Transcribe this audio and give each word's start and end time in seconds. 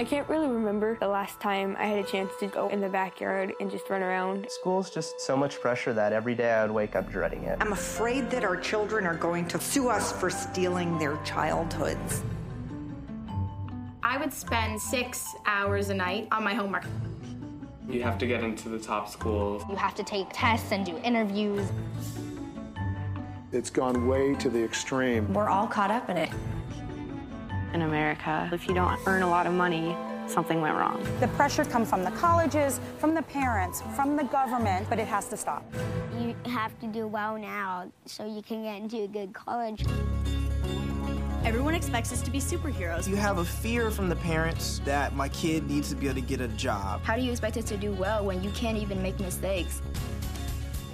I 0.00 0.04
can't 0.04 0.26
really 0.30 0.48
remember 0.48 0.96
the 0.98 1.08
last 1.08 1.40
time 1.40 1.76
I 1.78 1.84
had 1.84 2.02
a 2.02 2.08
chance 2.08 2.32
to 2.40 2.46
go 2.46 2.68
in 2.68 2.80
the 2.80 2.88
backyard 2.88 3.52
and 3.60 3.70
just 3.70 3.90
run 3.90 4.00
around. 4.00 4.46
School's 4.48 4.88
just 4.88 5.20
so 5.20 5.36
much 5.36 5.60
pressure 5.60 5.92
that 5.92 6.14
every 6.14 6.34
day 6.34 6.50
I 6.52 6.62
would 6.62 6.70
wake 6.70 6.96
up 6.96 7.10
dreading 7.12 7.44
it. 7.44 7.58
I'm 7.60 7.74
afraid 7.74 8.30
that 8.30 8.42
our 8.42 8.56
children 8.56 9.04
are 9.04 9.14
going 9.14 9.46
to 9.48 9.60
sue 9.60 9.90
us 9.90 10.10
for 10.10 10.30
stealing 10.30 10.96
their 10.98 11.18
childhoods. 11.18 12.22
I 14.02 14.16
would 14.16 14.32
spend 14.32 14.80
six 14.80 15.22
hours 15.44 15.90
a 15.90 15.94
night 15.94 16.28
on 16.32 16.42
my 16.44 16.54
homework. 16.54 16.86
You 17.86 18.02
have 18.02 18.16
to 18.20 18.26
get 18.26 18.42
into 18.42 18.70
the 18.70 18.78
top 18.78 19.06
schools. 19.06 19.64
You 19.68 19.76
have 19.76 19.94
to 19.96 20.02
take 20.02 20.28
tests 20.32 20.72
and 20.72 20.86
do 20.86 20.96
interviews. 21.04 21.68
It's 23.52 23.68
gone 23.68 24.06
way 24.06 24.34
to 24.36 24.48
the 24.48 24.64
extreme. 24.64 25.30
We're 25.34 25.50
all 25.50 25.66
caught 25.66 25.90
up 25.90 26.08
in 26.08 26.16
it. 26.16 26.30
In 27.72 27.82
America, 27.82 28.50
if 28.52 28.66
you 28.66 28.74
don't 28.74 28.98
earn 29.06 29.22
a 29.22 29.30
lot 29.30 29.46
of 29.46 29.52
money, 29.52 29.96
something 30.26 30.60
went 30.60 30.74
wrong. 30.74 31.06
The 31.20 31.28
pressure 31.28 31.64
comes 31.64 31.88
from 31.88 32.02
the 32.02 32.10
colleges, 32.12 32.80
from 32.98 33.14
the 33.14 33.22
parents, 33.22 33.82
from 33.94 34.16
the 34.16 34.24
government, 34.24 34.88
but 34.88 34.98
it 34.98 35.06
has 35.06 35.28
to 35.28 35.36
stop. 35.36 35.64
You 36.18 36.34
have 36.46 36.76
to 36.80 36.88
do 36.88 37.06
well 37.06 37.38
now 37.38 37.90
so 38.06 38.26
you 38.26 38.42
can 38.42 38.64
get 38.64 38.80
into 38.80 39.04
a 39.04 39.06
good 39.06 39.32
college. 39.32 39.84
Everyone 41.44 41.74
expects 41.74 42.12
us 42.12 42.22
to 42.22 42.30
be 42.30 42.38
superheroes. 42.38 43.08
You 43.08 43.16
have 43.16 43.38
a 43.38 43.44
fear 43.44 43.90
from 43.90 44.08
the 44.08 44.16
parents 44.16 44.80
that 44.84 45.14
my 45.14 45.28
kid 45.28 45.68
needs 45.68 45.88
to 45.90 45.96
be 45.96 46.06
able 46.06 46.20
to 46.20 46.26
get 46.26 46.40
a 46.40 46.48
job. 46.48 47.02
How 47.04 47.14
do 47.14 47.22
you 47.22 47.30
expect 47.30 47.56
us 47.56 47.64
to 47.64 47.76
do 47.76 47.92
well 47.92 48.24
when 48.24 48.42
you 48.42 48.50
can't 48.50 48.76
even 48.76 49.00
make 49.00 49.18
mistakes? 49.20 49.80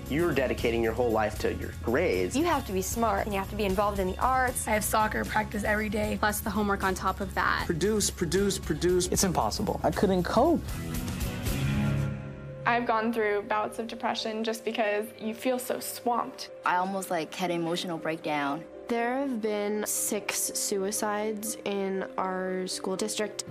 You're 0.09 0.33
dedicating 0.33 0.85
your 0.85 0.93
whole 0.93 1.11
life 1.11 1.37
to 1.41 1.53
your 1.55 1.71
grades. 1.83 2.37
You 2.37 2.45
have 2.45 2.65
to 2.67 2.73
be 2.73 2.83
smart 2.83 3.25
and 3.25 3.35
you 3.35 3.41
have 3.41 3.51
to 3.51 3.57
be 3.57 3.65
involved 3.65 3.99
in 3.99 4.07
the 4.13 4.19
arts. 4.19 4.69
I 4.69 4.71
have 4.71 4.85
soccer 4.85 5.25
practice 5.25 5.65
every 5.65 5.89
day, 5.89 6.17
plus 6.21 6.41
the 6.41 6.51
homework 6.51 6.85
on 6.85 6.95
top 6.95 7.21
of 7.21 7.35
that. 7.35 7.65
Produce, 7.67 8.09
produce, 8.09 8.57
produce. 8.57 9.09
It's 9.09 9.25
impossible. 9.25 9.81
I 9.83 9.91
couldn't 9.91 10.23
cope. 10.23 10.61
I've 12.67 12.87
gone 12.87 13.13
through 13.13 13.43
bouts 13.43 13.81
of 13.81 13.89
depression 13.89 14.45
just 14.45 14.65
because 14.65 15.07
you 15.21 15.35
feel 15.35 15.59
so 15.59 15.81
swamped. 15.81 16.51
I 16.65 16.77
almost 16.77 17.11
like 17.11 17.35
had 17.35 17.51
an 17.51 17.61
emotional 17.61 17.99
breakdown. 17.99 18.63
There 18.89 19.19
have 19.19 19.43
been 19.43 19.85
six 19.87 20.53
suicides 20.55 21.57
in 21.65 22.05
our 22.17 22.69
school 22.69 22.95
district. 22.95 23.45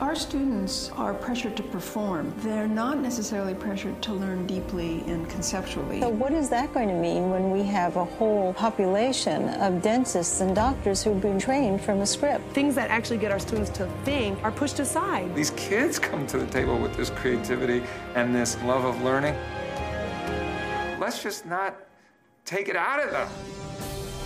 Our 0.00 0.14
students 0.14 0.90
are 0.90 1.14
pressured 1.14 1.56
to 1.56 1.62
perform. 1.62 2.34
They're 2.40 2.68
not 2.68 2.98
necessarily 2.98 3.54
pressured 3.54 4.02
to 4.02 4.12
learn 4.12 4.46
deeply 4.46 5.02
and 5.06 5.26
conceptually. 5.30 6.02
So, 6.02 6.10
what 6.10 6.34
is 6.34 6.50
that 6.50 6.74
going 6.74 6.88
to 6.88 6.94
mean 6.94 7.30
when 7.30 7.50
we 7.50 7.62
have 7.62 7.96
a 7.96 8.04
whole 8.04 8.52
population 8.52 9.48
of 9.54 9.80
dentists 9.80 10.42
and 10.42 10.54
doctors 10.54 11.02
who've 11.02 11.20
been 11.20 11.38
trained 11.38 11.80
from 11.80 12.02
a 12.02 12.06
script? 12.06 12.46
Things 12.52 12.74
that 12.74 12.90
actually 12.90 13.16
get 13.16 13.32
our 13.32 13.38
students 13.38 13.70
to 13.70 13.86
think 14.04 14.42
are 14.44 14.52
pushed 14.52 14.80
aside. 14.80 15.34
These 15.34 15.52
kids 15.52 15.98
come 15.98 16.26
to 16.26 16.36
the 16.36 16.46
table 16.48 16.76
with 16.76 16.94
this 16.94 17.08
creativity 17.08 17.82
and 18.14 18.34
this 18.34 18.62
love 18.64 18.84
of 18.84 19.00
learning. 19.00 19.34
Let's 21.00 21.22
just 21.22 21.46
not 21.46 21.74
take 22.44 22.68
it 22.68 22.76
out 22.76 23.02
of 23.02 23.12
them. 23.12 23.28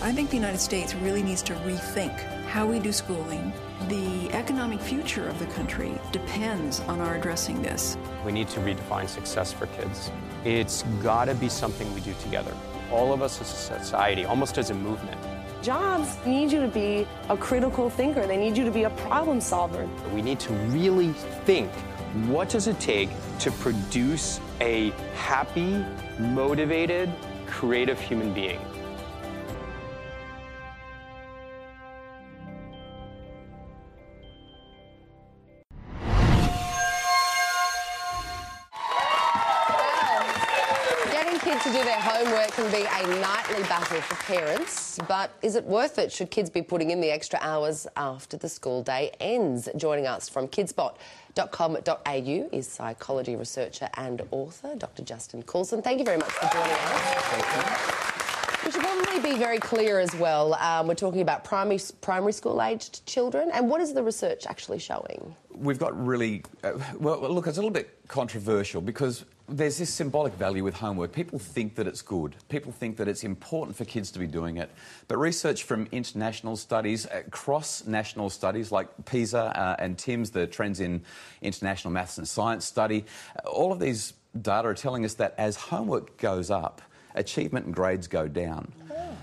I 0.03 0.11
think 0.11 0.31
the 0.31 0.37
United 0.37 0.59
States 0.59 0.97
really 0.97 1.23
needs 1.23 1.43
to 1.43 1.55
rethink 1.57 2.19
how 2.51 2.67
we 2.67 2.81
do 2.81 2.91
schooling. 2.91 3.53
The 3.89 4.29
economic 4.33 4.81
future 4.81 5.29
of 5.29 5.39
the 5.39 5.47
country 5.47 5.97
depends 6.11 6.81
on 6.81 7.01
our 7.01 7.15
addressing 7.15 7.63
this. 7.63 7.97
We 8.25 8.33
need 8.33 8.49
to 8.49 8.59
redefine 8.59 9.09
success 9.09 9.53
for 9.53 9.67
kids. 9.69 10.11
It's 10.45 10.83
got 11.01 11.27
to 11.27 11.37
be 11.37 11.49
something 11.49 11.95
we 11.95 12.01
do 12.01 12.13
together. 12.15 12.53
All 12.91 13.13
of 13.13 13.23
us 13.23 13.41
as 13.41 13.53
a 13.53 13.55
society, 13.55 14.25
almost 14.25 14.59
as 14.59 14.71
a 14.71 14.75
movement. 14.75 15.17
Jobs 15.63 16.17
need 16.27 16.51
you 16.51 16.61
to 16.61 16.67
be 16.67 17.07
a 17.29 17.37
critical 17.37 17.89
thinker. 17.89 18.27
They 18.27 18.37
need 18.37 18.57
you 18.57 18.65
to 18.65 18.73
be 18.73 18.83
a 18.83 18.91
problem 18.91 19.41
solver. 19.41 19.89
We 20.13 20.21
need 20.21 20.41
to 20.41 20.53
really 20.75 21.13
think 21.47 21.71
what 22.27 22.49
does 22.49 22.67
it 22.67 22.81
take 22.81 23.11
to 23.39 23.53
produce 23.53 24.41
a 24.61 24.91
happy, 25.15 25.85
motivated, 26.19 27.13
creative 27.47 28.01
human 28.01 28.35
being? 28.35 28.61
Homework 42.51 42.73
can 42.73 42.81
be 42.81 42.87
a 42.87 43.21
nightly 43.21 43.63
battle 43.65 44.01
for 44.01 44.15
parents, 44.25 44.99
but 45.09 45.31
is 45.43 45.57
it 45.57 45.65
worth 45.65 45.99
it? 45.99 46.13
Should 46.13 46.31
kids 46.31 46.51
be 46.51 46.63
putting 46.63 46.91
in 46.91 47.01
the 47.01 47.11
extra 47.11 47.39
hours 47.43 47.87
after 47.97 48.37
the 48.37 48.49
school 48.49 48.83
day 48.83 49.13
ends? 49.21 49.69
Joining 49.77 50.07
us 50.07 50.29
from 50.29 50.49
kidspot.com.au 50.49 52.49
is 52.53 52.69
psychology 52.69 53.37
researcher 53.37 53.89
and 53.95 54.23
author 54.31 54.75
Dr. 54.77 55.03
Justin 55.03 55.43
Coulson. 55.43 55.83
Thank 55.83 55.99
you 55.99 56.05
very 56.05 56.19
much 56.19 56.31
for 56.31 56.49
joining 56.53 56.73
us. 56.73 58.65
We 58.65 58.73
should 58.73 58.83
probably 58.83 59.33
be 59.33 59.39
very 59.39 59.59
clear 59.59 59.99
as 59.99 60.15
well. 60.17 60.55
Um, 60.55 60.87
we're 60.87 60.95
talking 60.95 61.23
about 61.23 61.45
primary 61.45 61.81
primary 62.03 62.33
school 62.33 62.63
aged 62.63 63.07
children, 63.07 63.51
and 63.55 63.71
what 63.71 63.81
is 63.81 63.95
the 63.95 64.03
research 64.03 64.45
actually 64.47 64.79
showing? 64.79 65.35
We've 65.55 65.79
got 65.79 65.99
really 65.99 66.43
uh, 66.63 66.73
well. 66.99 67.21
Look, 67.33 67.47
it's 67.47 67.57
a 67.57 67.61
little 67.61 67.71
bit 67.71 67.99
controversial 68.07 68.83
because 68.83 69.25
there's 69.51 69.79
this 69.79 69.93
symbolic 69.93 70.35
value 70.35 70.63
with 70.63 70.75
homework. 70.75 71.13
People 71.13 71.39
think 71.39 71.75
that 71.75 71.87
it's 71.87 72.03
good. 72.03 72.37
People 72.49 72.73
think 72.73 72.97
that 72.99 73.09
it's 73.09 73.25
important 73.25 73.77
for 73.77 73.85
kids 73.85 74.11
to 74.13 74.19
be 74.19 74.27
doing 74.27 74.57
it. 74.57 74.71
But 75.09 75.19
research 75.19 75.65
from 75.65 75.89
international 75.93 76.57
studies, 76.57 77.07
uh, 77.07 77.23
cross 77.31 77.87
national 77.87 78.31
studies 78.31 78.71
like 78.71 78.89
PISA 79.05 79.39
uh, 79.39 79.77
and 79.79 79.99
TIMSS, 79.99 80.31
the 80.31 80.47
Trends 80.47 80.81
in 80.81 81.03
International 81.43 81.93
Maths 81.93 82.19
and 82.19 82.27
Science 82.27 82.65
study, 82.65 83.05
uh, 83.37 83.49
all 83.49 83.73
of 83.73 83.81
these 83.81 84.15
data 84.41 84.69
are 84.69 84.75
telling 84.75 85.05
us 85.05 85.15
that 85.15 85.35
as 85.37 85.57
homework 85.57 86.17
goes 86.17 86.51
up, 86.51 86.81
achievement 87.15 87.67
and 87.67 87.75
grades 87.75 88.07
go 88.07 88.29
down. 88.29 88.73
Oh. 88.91 89.17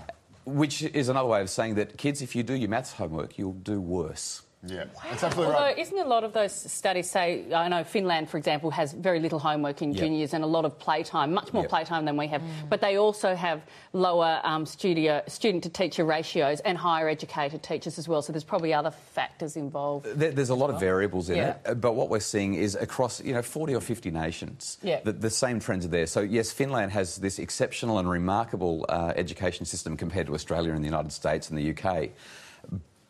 Which 0.44 0.82
is 0.82 1.08
another 1.08 1.28
way 1.28 1.40
of 1.40 1.50
saying 1.50 1.74
that 1.76 1.96
kids, 1.96 2.22
if 2.22 2.36
you 2.36 2.42
do 2.42 2.54
your 2.54 2.68
maths 2.68 2.92
homework, 2.92 3.38
you'll 3.38 3.52
do 3.52 3.80
worse. 3.80 4.42
Yeah, 4.66 4.84
that's 5.04 5.22
absolutely 5.22 5.54
Although, 5.54 5.66
right. 5.66 5.78
isn't 5.78 5.96
a 5.98 6.04
lot 6.04 6.24
of 6.24 6.32
those 6.32 6.50
studies 6.52 7.08
say, 7.08 7.44
I 7.54 7.68
know 7.68 7.84
Finland, 7.84 8.28
for 8.28 8.38
example, 8.38 8.72
has 8.72 8.92
very 8.92 9.20
little 9.20 9.38
homework 9.38 9.82
in 9.82 9.92
Yep. 9.92 9.98
juniors 10.02 10.34
and 10.34 10.42
a 10.42 10.48
lot 10.48 10.64
of 10.64 10.76
playtime, 10.80 11.32
much 11.32 11.52
more 11.52 11.62
Yep. 11.62 11.70
playtime 11.70 12.04
than 12.06 12.16
we 12.16 12.26
have, 12.26 12.42
but 12.68 12.80
they 12.80 12.96
also 12.98 13.36
have 13.36 13.62
lower 13.92 14.40
um, 14.42 14.66
studio, 14.66 15.22
student 15.28 15.62
to 15.62 15.68
teacher 15.70 16.04
ratios 16.04 16.58
and 16.60 16.76
higher 16.76 17.08
educated 17.08 17.62
teachers 17.62 17.98
as 17.98 18.08
well, 18.08 18.20
so 18.20 18.32
there's 18.32 18.42
probably 18.42 18.74
other 18.74 18.90
factors 18.90 19.56
involved. 19.56 20.06
There, 20.16 20.32
there's 20.32 20.50
a 20.50 20.56
lot 20.56 20.70
of 20.70 20.80
variables 20.80 21.30
in 21.30 21.36
Yeah. 21.36 21.54
it, 21.64 21.80
but 21.80 21.92
what 21.94 22.08
we're 22.08 22.18
seeing 22.18 22.54
is 22.54 22.74
across 22.74 23.22
you 23.22 23.34
know 23.34 23.42
40 23.42 23.76
or 23.76 23.80
50 23.80 24.10
nations, 24.10 24.76
Yeah. 24.82 24.98
the, 25.04 25.12
the 25.12 25.30
same 25.30 25.60
trends 25.60 25.84
are 25.84 25.88
there. 25.88 26.06
So 26.06 26.20
yes, 26.20 26.50
Finland 26.50 26.90
has 26.90 27.16
this 27.18 27.38
exceptional 27.38 28.00
and 28.00 28.10
remarkable 28.10 28.86
uh, 28.88 29.12
education 29.14 29.66
system 29.66 29.96
compared 29.96 30.26
to 30.26 30.34
Australia 30.34 30.72
and 30.72 30.82
the 30.82 30.88
United 30.88 31.12
States 31.12 31.48
and 31.48 31.56
the 31.56 31.70
UK, 31.70 32.10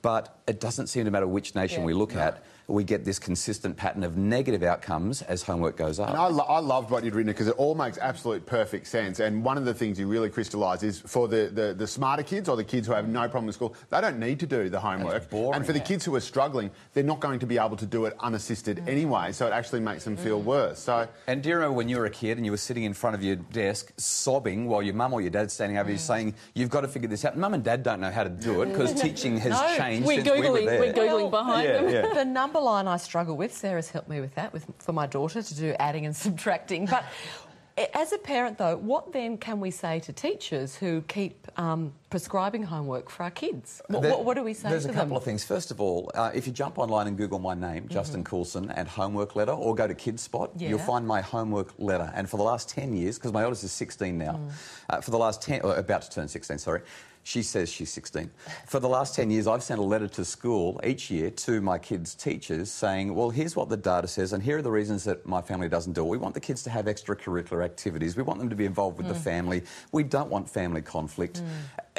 but 0.08 0.38
it 0.46 0.58
doesn't 0.58 0.86
seem 0.86 1.04
to 1.04 1.10
matter 1.10 1.26
which 1.26 1.54
nation 1.54 1.80
Yeah. 1.80 1.84
we 1.90 1.92
look 1.92 2.16
at. 2.16 2.42
We 2.68 2.84
get 2.84 3.04
this 3.04 3.18
consistent 3.18 3.76
pattern 3.76 4.04
of 4.04 4.18
negative 4.18 4.62
outcomes 4.62 5.22
as 5.22 5.42
homework 5.42 5.76
goes 5.76 5.98
up. 5.98 6.10
And 6.10 6.18
I, 6.18 6.26
lo- 6.26 6.44
I 6.46 6.58
loved 6.58 6.90
what 6.90 7.02
you'd 7.02 7.14
written 7.14 7.32
because 7.32 7.48
it 7.48 7.56
all 7.56 7.74
makes 7.74 7.96
absolute 7.96 8.44
perfect 8.44 8.86
sense. 8.86 9.20
And 9.20 9.42
one 9.42 9.56
of 9.56 9.64
the 9.64 9.72
things 9.72 9.98
you 9.98 10.06
really 10.06 10.28
crystallise 10.28 10.82
is 10.82 11.00
for 11.00 11.28
the, 11.28 11.50
the, 11.52 11.74
the 11.74 11.86
smarter 11.86 12.22
kids 12.22 12.46
or 12.46 12.56
the 12.56 12.64
kids 12.64 12.86
who 12.86 12.92
have 12.92 13.08
no 13.08 13.22
problem 13.22 13.46
in 13.48 13.54
school, 13.54 13.74
they 13.88 14.00
don't 14.02 14.18
need 14.18 14.38
to 14.40 14.46
do 14.46 14.68
the 14.68 14.78
homework. 14.78 15.30
Boring, 15.30 15.54
and 15.54 15.66
for 15.66 15.72
the 15.72 15.80
kids 15.80 16.04
who 16.04 16.14
are 16.14 16.20
struggling, 16.20 16.70
they're 16.92 17.02
not 17.02 17.20
going 17.20 17.38
to 17.38 17.46
be 17.46 17.56
able 17.56 17.76
to 17.76 17.86
do 17.86 18.04
it 18.04 18.14
unassisted 18.20 18.76
mm. 18.78 18.88
anyway. 18.88 19.32
So 19.32 19.46
it 19.46 19.52
actually 19.52 19.80
makes 19.80 20.04
them 20.04 20.16
feel 20.16 20.40
mm. 20.40 20.44
worse. 20.44 20.78
So 20.78 21.08
And 21.26 21.42
do 21.42 21.48
you 21.48 21.54
remember 21.54 21.74
when 21.76 21.88
you 21.88 21.96
were 21.96 22.06
a 22.06 22.10
kid 22.10 22.36
and 22.36 22.44
you 22.44 22.52
were 22.52 22.58
sitting 22.58 22.84
in 22.84 22.92
front 22.92 23.16
of 23.16 23.22
your 23.22 23.36
desk 23.36 23.92
sobbing 23.96 24.66
while 24.66 24.82
your 24.82 24.94
mum 24.94 25.14
or 25.14 25.22
your 25.22 25.30
dad's 25.30 25.54
standing 25.54 25.78
over 25.78 25.90
you 25.90 25.96
mm. 25.96 26.00
saying, 26.00 26.34
You've 26.54 26.70
got 26.70 26.82
to 26.82 26.88
figure 26.88 27.08
this 27.08 27.24
out? 27.24 27.36
Mum 27.36 27.54
and 27.54 27.64
dad 27.64 27.82
don't 27.82 28.00
know 28.00 28.10
how 28.10 28.24
to 28.24 28.30
do 28.30 28.62
it 28.62 28.66
because 28.66 28.92
teaching 29.02 29.38
has 29.38 29.52
No, 29.52 29.76
changed 29.76 30.06
we're 30.06 30.22
since 30.22 30.30
we 30.30 30.40
were 30.40 30.58
Googling- 30.58 30.66
there. 30.66 30.80
we're 30.80 30.92
Googling 30.92 31.30
behind 31.30 31.68
yeah, 31.68 31.80
them. 31.80 31.92
Yeah. 31.92 32.14
The 32.14 32.24
number 32.24 32.57
line 32.60 32.86
I 32.88 32.96
struggle 32.96 33.36
with, 33.36 33.54
Sarah's 33.56 33.90
helped 33.90 34.08
me 34.08 34.20
with 34.20 34.34
that 34.34 34.52
with, 34.52 34.66
for 34.78 34.92
my 34.92 35.06
daughter 35.06 35.42
to 35.42 35.54
do 35.54 35.74
adding 35.78 36.06
and 36.06 36.14
subtracting. 36.24 36.86
But 36.86 37.04
as 37.94 38.12
a 38.12 38.18
parent, 38.18 38.58
though, 38.58 38.76
what 38.76 39.12
then 39.12 39.38
can 39.38 39.60
we 39.60 39.70
say 39.70 40.00
to 40.00 40.12
teachers 40.12 40.74
who 40.74 41.00
keep 41.02 41.46
um, 41.56 41.92
prescribing 42.10 42.64
homework 42.64 43.08
for 43.08 43.22
our 43.22 43.30
kids? 43.30 43.80
What, 43.86 44.02
There- 44.02 44.16
what, 44.16 44.34
do 44.36 44.42
we 44.42 44.52
say 44.52 44.58
to 44.58 44.62
them? 44.64 44.70
There's 44.72 44.84
a 44.86 44.88
couple 44.88 45.10
them? 45.10 45.16
of 45.18 45.22
things. 45.24 45.44
First 45.44 45.70
of 45.70 45.80
all, 45.80 46.10
uh, 46.14 46.32
if 46.34 46.44
you 46.48 46.52
jump 46.52 46.76
online 46.80 47.06
and 47.06 47.16
Google 47.16 47.38
my 47.38 47.54
name, 47.54 47.86
Justin 47.88 48.24
Coulson, 48.24 48.72
and 48.72 48.88
homework 48.88 49.36
letter, 49.36 49.52
or 49.52 49.76
go 49.76 49.86
to 49.86 49.94
KidSpot, 49.94 50.50
Yeah. 50.56 50.70
you'll 50.70 50.78
find 50.80 51.06
my 51.06 51.20
homework 51.20 51.72
letter. 51.78 52.10
And 52.16 52.28
for 52.28 52.36
the 52.36 52.42
last 52.42 52.68
10 52.68 52.94
years, 52.94 53.16
because 53.16 53.32
my 53.32 53.44
oldest 53.44 53.62
is 53.62 53.70
16 53.70 54.18
now, 54.18 54.40
uh, 54.90 55.00
for 55.00 55.12
the 55.12 55.18
last 55.18 55.40
10, 55.42 55.60
or 55.60 55.76
about 55.76 56.02
to 56.02 56.10
turn 56.10 56.26
16, 56.26 56.58
sorry, 56.58 56.80
She 57.28 57.42
says 57.42 57.70
she's 57.70 57.90
16. 57.92 58.30
For 58.66 58.80
the 58.80 58.88
last 58.88 59.14
10 59.14 59.30
years, 59.30 59.46
I've 59.46 59.62
sent 59.62 59.80
a 59.80 59.82
letter 59.82 60.08
to 60.08 60.24
school 60.24 60.80
each 60.82 61.10
year 61.10 61.28
to 61.30 61.60
my 61.60 61.76
kids' 61.76 62.14
teachers 62.14 62.70
saying, 62.70 63.14
well, 63.14 63.28
here's 63.28 63.54
what 63.54 63.68
the 63.68 63.76
data 63.76 64.08
says, 64.08 64.32
and 64.32 64.42
here 64.42 64.56
are 64.56 64.62
the 64.62 64.70
reasons 64.70 65.04
that 65.04 65.26
my 65.26 65.42
family 65.42 65.68
doesn't 65.68 65.92
do 65.92 66.02
it. 66.06 66.08
We 66.08 66.16
want 66.16 66.32
the 66.32 66.40
kids 66.40 66.62
to 66.62 66.70
have 66.70 66.86
extracurricular 66.86 67.62
activities. 67.62 68.16
We 68.16 68.22
want 68.22 68.38
them 68.38 68.48
to 68.48 68.56
be 68.56 68.64
involved 68.64 68.96
with 68.96 69.08
the 69.08 69.12
Mm. 69.20 69.30
family. 69.32 69.62
We 69.92 70.04
don't 70.04 70.30
want 70.30 70.48
family 70.48 70.80
conflict. 70.80 71.42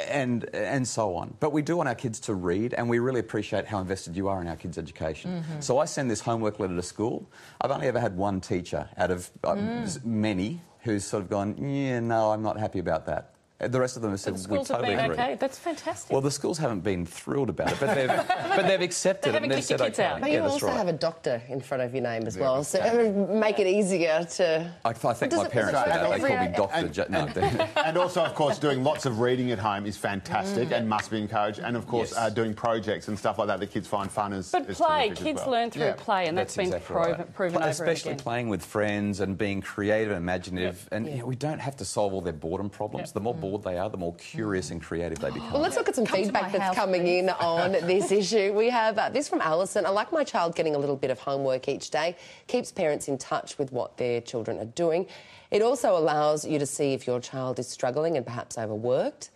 And, 0.08 0.52
and 0.52 0.88
so 0.88 1.14
on. 1.14 1.36
But 1.38 1.52
we 1.52 1.62
do 1.62 1.76
want 1.76 1.88
our 1.88 1.94
kids 1.94 2.18
to 2.20 2.34
read, 2.34 2.74
and 2.74 2.88
we 2.88 2.98
really 2.98 3.20
appreciate 3.20 3.66
how 3.66 3.78
invested 3.78 4.16
you 4.16 4.26
are 4.26 4.40
in 4.40 4.48
our 4.48 4.56
kids' 4.56 4.78
education. 4.78 5.44
Mhm. 5.44 5.62
So 5.62 5.78
I 5.78 5.84
send 5.84 6.10
this 6.10 6.22
homework 6.22 6.58
letter 6.58 6.74
to 6.74 6.82
school. 6.82 7.30
I've 7.60 7.70
only 7.70 7.86
ever 7.86 8.00
had 8.00 8.16
one 8.16 8.40
teacher 8.40 8.88
out 8.96 9.12
of 9.12 9.30
uh, 9.44 9.54
Mm. 9.54 10.04
many 10.04 10.60
who's 10.80 11.04
sort 11.04 11.22
of 11.22 11.30
gone, 11.30 11.56
yeah, 11.58 12.00
no, 12.00 12.32
I'm 12.32 12.42
not 12.42 12.58
happy 12.58 12.80
about 12.80 13.06
that. 13.06 13.30
The 13.60 13.78
rest 13.78 13.96
of 13.96 14.02
them 14.02 14.12
have 14.12 14.20
said, 14.20 14.34
The 14.34 14.38
we 14.38 14.42
schools 14.44 14.68
have 14.68 14.78
totally 14.78 14.96
been 14.96 15.04
agree. 15.10 15.22
okay. 15.22 15.34
That's 15.34 15.58
fantastic. 15.58 16.10
Well, 16.10 16.22
the 16.22 16.30
schools 16.30 16.56
haven't 16.56 16.80
been 16.80 17.04
thrilled 17.04 17.50
about 17.50 17.72
it, 17.72 17.78
but 17.80 17.94
they've, 17.94 18.08
but 18.56 18.62
they've 18.66 18.80
accepted 18.80 19.32
They 19.32 19.36
it 19.36 19.42
and 19.42 19.50
they've 19.52 19.58
kicked 19.58 19.68
said, 19.68 19.78
your 19.80 19.88
kids 19.88 19.98
okay. 19.98 20.08
out. 20.08 20.20
But 20.20 20.30
yeah, 20.30 20.36
you 20.36 20.40
that's 20.42 20.52
also 20.54 20.66
right. 20.68 20.76
have 20.76 20.88
a 20.88 20.92
doctor 20.94 21.42
in 21.48 21.60
front 21.60 21.82
of 21.82 21.92
your 21.94 22.02
name 22.02 22.26
as 22.26 22.36
Yeah, 22.36 22.42
well, 22.42 22.64
so 22.64 22.82
it 22.82 23.14
would 23.14 23.30
make 23.36 23.58
it 23.58 23.66
easier 23.66 24.24
to. 24.24 24.72
I, 24.84 24.88
I 24.88 24.92
think 24.92 25.32
my 25.34 25.44
it- 25.44 25.50
parents 25.52 25.72
does 25.72 25.84
did 25.84 25.90
it 25.90 25.94
that. 25.94 26.08
They 26.08 26.14
every- 26.16 26.28
called 26.30 26.40
me 26.50 26.56
Doctor. 26.56 27.02
And- 27.02 27.10
no, 27.10 27.26
they- 27.26 27.68
and 27.84 27.98
also, 27.98 28.24
of 28.24 28.34
course, 28.34 28.58
doing 28.58 28.82
lots 28.82 29.04
of 29.04 29.20
reading 29.20 29.50
at 29.50 29.58
home 29.58 29.84
is 29.86 29.96
fantastic 29.96 30.68
Mm. 30.70 30.72
and 30.78 30.88
must 30.88 31.10
be 31.10 31.18
encouraged. 31.20 31.58
And 31.60 31.76
of 31.76 31.86
course, 31.86 32.10
Yes. 32.12 32.18
uh, 32.18 32.30
doing 32.30 32.54
projects 32.54 33.08
and 33.08 33.18
stuff 33.18 33.38
like 33.38 33.48
that 33.48 33.60
that 33.60 33.70
kids 33.70 33.86
find 33.88 34.10
fun 34.10 34.32
is. 34.32 34.50
But 34.50 34.68
is 34.70 34.76
play, 34.78 35.08
terrific 35.08 35.18
as 35.18 35.24
kids 35.24 35.40
well. 35.42 35.50
learn 35.50 35.70
through 35.70 35.82
Yeah. 35.84 35.94
play, 35.96 36.26
and 36.28 36.36
that's 36.38 36.56
been 36.56 36.66
exactly 36.66 36.94
proven, 36.94 37.12
right. 37.12 37.34
proven 37.34 37.52
Pl- 37.54 37.62
over 37.62 37.70
Especially 37.70 38.14
playing 38.14 38.48
with 38.48 38.64
friends 38.64 39.20
and 39.20 39.36
being 39.36 39.60
creative 39.60 40.10
and 40.12 40.18
imaginative. 40.18 40.88
And 40.92 41.22
we 41.24 41.36
don't 41.36 41.58
have 41.58 41.76
to 41.76 41.84
solve 41.84 42.12
all 42.14 42.20
their 42.20 42.32
boredom 42.32 42.70
problems. 42.70 43.12
The 43.12 43.20
more 43.20 43.34
bored 43.50 43.62
they 43.62 43.78
are, 43.78 43.90
the 43.90 43.96
more 43.96 44.14
curious 44.14 44.70
and 44.70 44.80
creative 44.82 45.18
they 45.18 45.30
become. 45.30 45.52
Well, 45.52 45.62
let's 45.62 45.76
look 45.76 45.88
at 45.88 45.96
some 45.96 46.06
Come 46.06 46.16
feedback 46.22 46.52
that's 46.52 46.64
house, 46.64 46.74
coming 46.74 47.06
in 47.06 47.30
on 47.30 47.72
this 47.72 48.12
issue. 48.12 48.52
We 48.52 48.70
have 48.70 48.96
uh, 48.98 49.08
this 49.10 49.28
from 49.28 49.40
Alison. 49.40 49.84
I 49.86 49.90
like 49.90 50.12
my 50.12 50.24
child 50.24 50.54
getting 50.54 50.74
a 50.74 50.78
little 50.78 50.96
bit 50.96 51.10
of 51.10 51.18
homework 51.18 51.68
each 51.68 51.90
day, 51.90 52.16
keeps 52.46 52.70
parents 52.72 53.08
in 53.08 53.18
touch 53.18 53.58
with 53.58 53.72
what 53.72 53.96
their 53.96 54.20
children 54.20 54.58
are 54.58 54.64
doing. 54.66 55.06
It 55.50 55.62
also 55.62 55.96
allows 55.96 56.46
you 56.46 56.58
to 56.58 56.66
see 56.66 56.92
if 56.92 57.06
your 57.06 57.20
child 57.20 57.58
is 57.58 57.66
struggling 57.68 58.16
and 58.16 58.24
perhaps 58.24 58.56
overworked. 58.56 59.30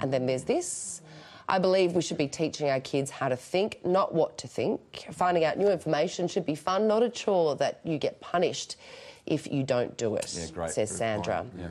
And 0.00 0.12
then 0.12 0.26
there's 0.26 0.44
this. 0.44 1.00
I 1.48 1.58
believe 1.58 1.92
we 1.92 2.02
should 2.02 2.18
be 2.18 2.28
teaching 2.28 2.68
our 2.70 2.80
kids 2.80 3.10
how 3.10 3.28
to 3.28 3.36
think, 3.36 3.84
not 3.84 4.14
what 4.14 4.38
to 4.38 4.48
think. 4.48 5.06
Finding 5.12 5.44
out 5.44 5.58
new 5.58 5.68
information 5.70 6.28
should 6.28 6.46
be 6.46 6.54
fun, 6.54 6.86
not 6.86 7.02
a 7.02 7.08
chore 7.10 7.56
that 7.56 7.80
you 7.84 7.98
get 7.98 8.20
punished 8.20 8.76
if 9.26 9.50
you 9.50 9.62
don't 9.62 9.96
do 9.96 10.16
it, 10.16 10.32
Yeah, 10.36 10.46
great. 10.52 10.70
says 10.70 10.90
Good 10.90 10.98
Sandra. 10.98 11.38
point. 11.42 11.52
Yeah. 11.58 11.66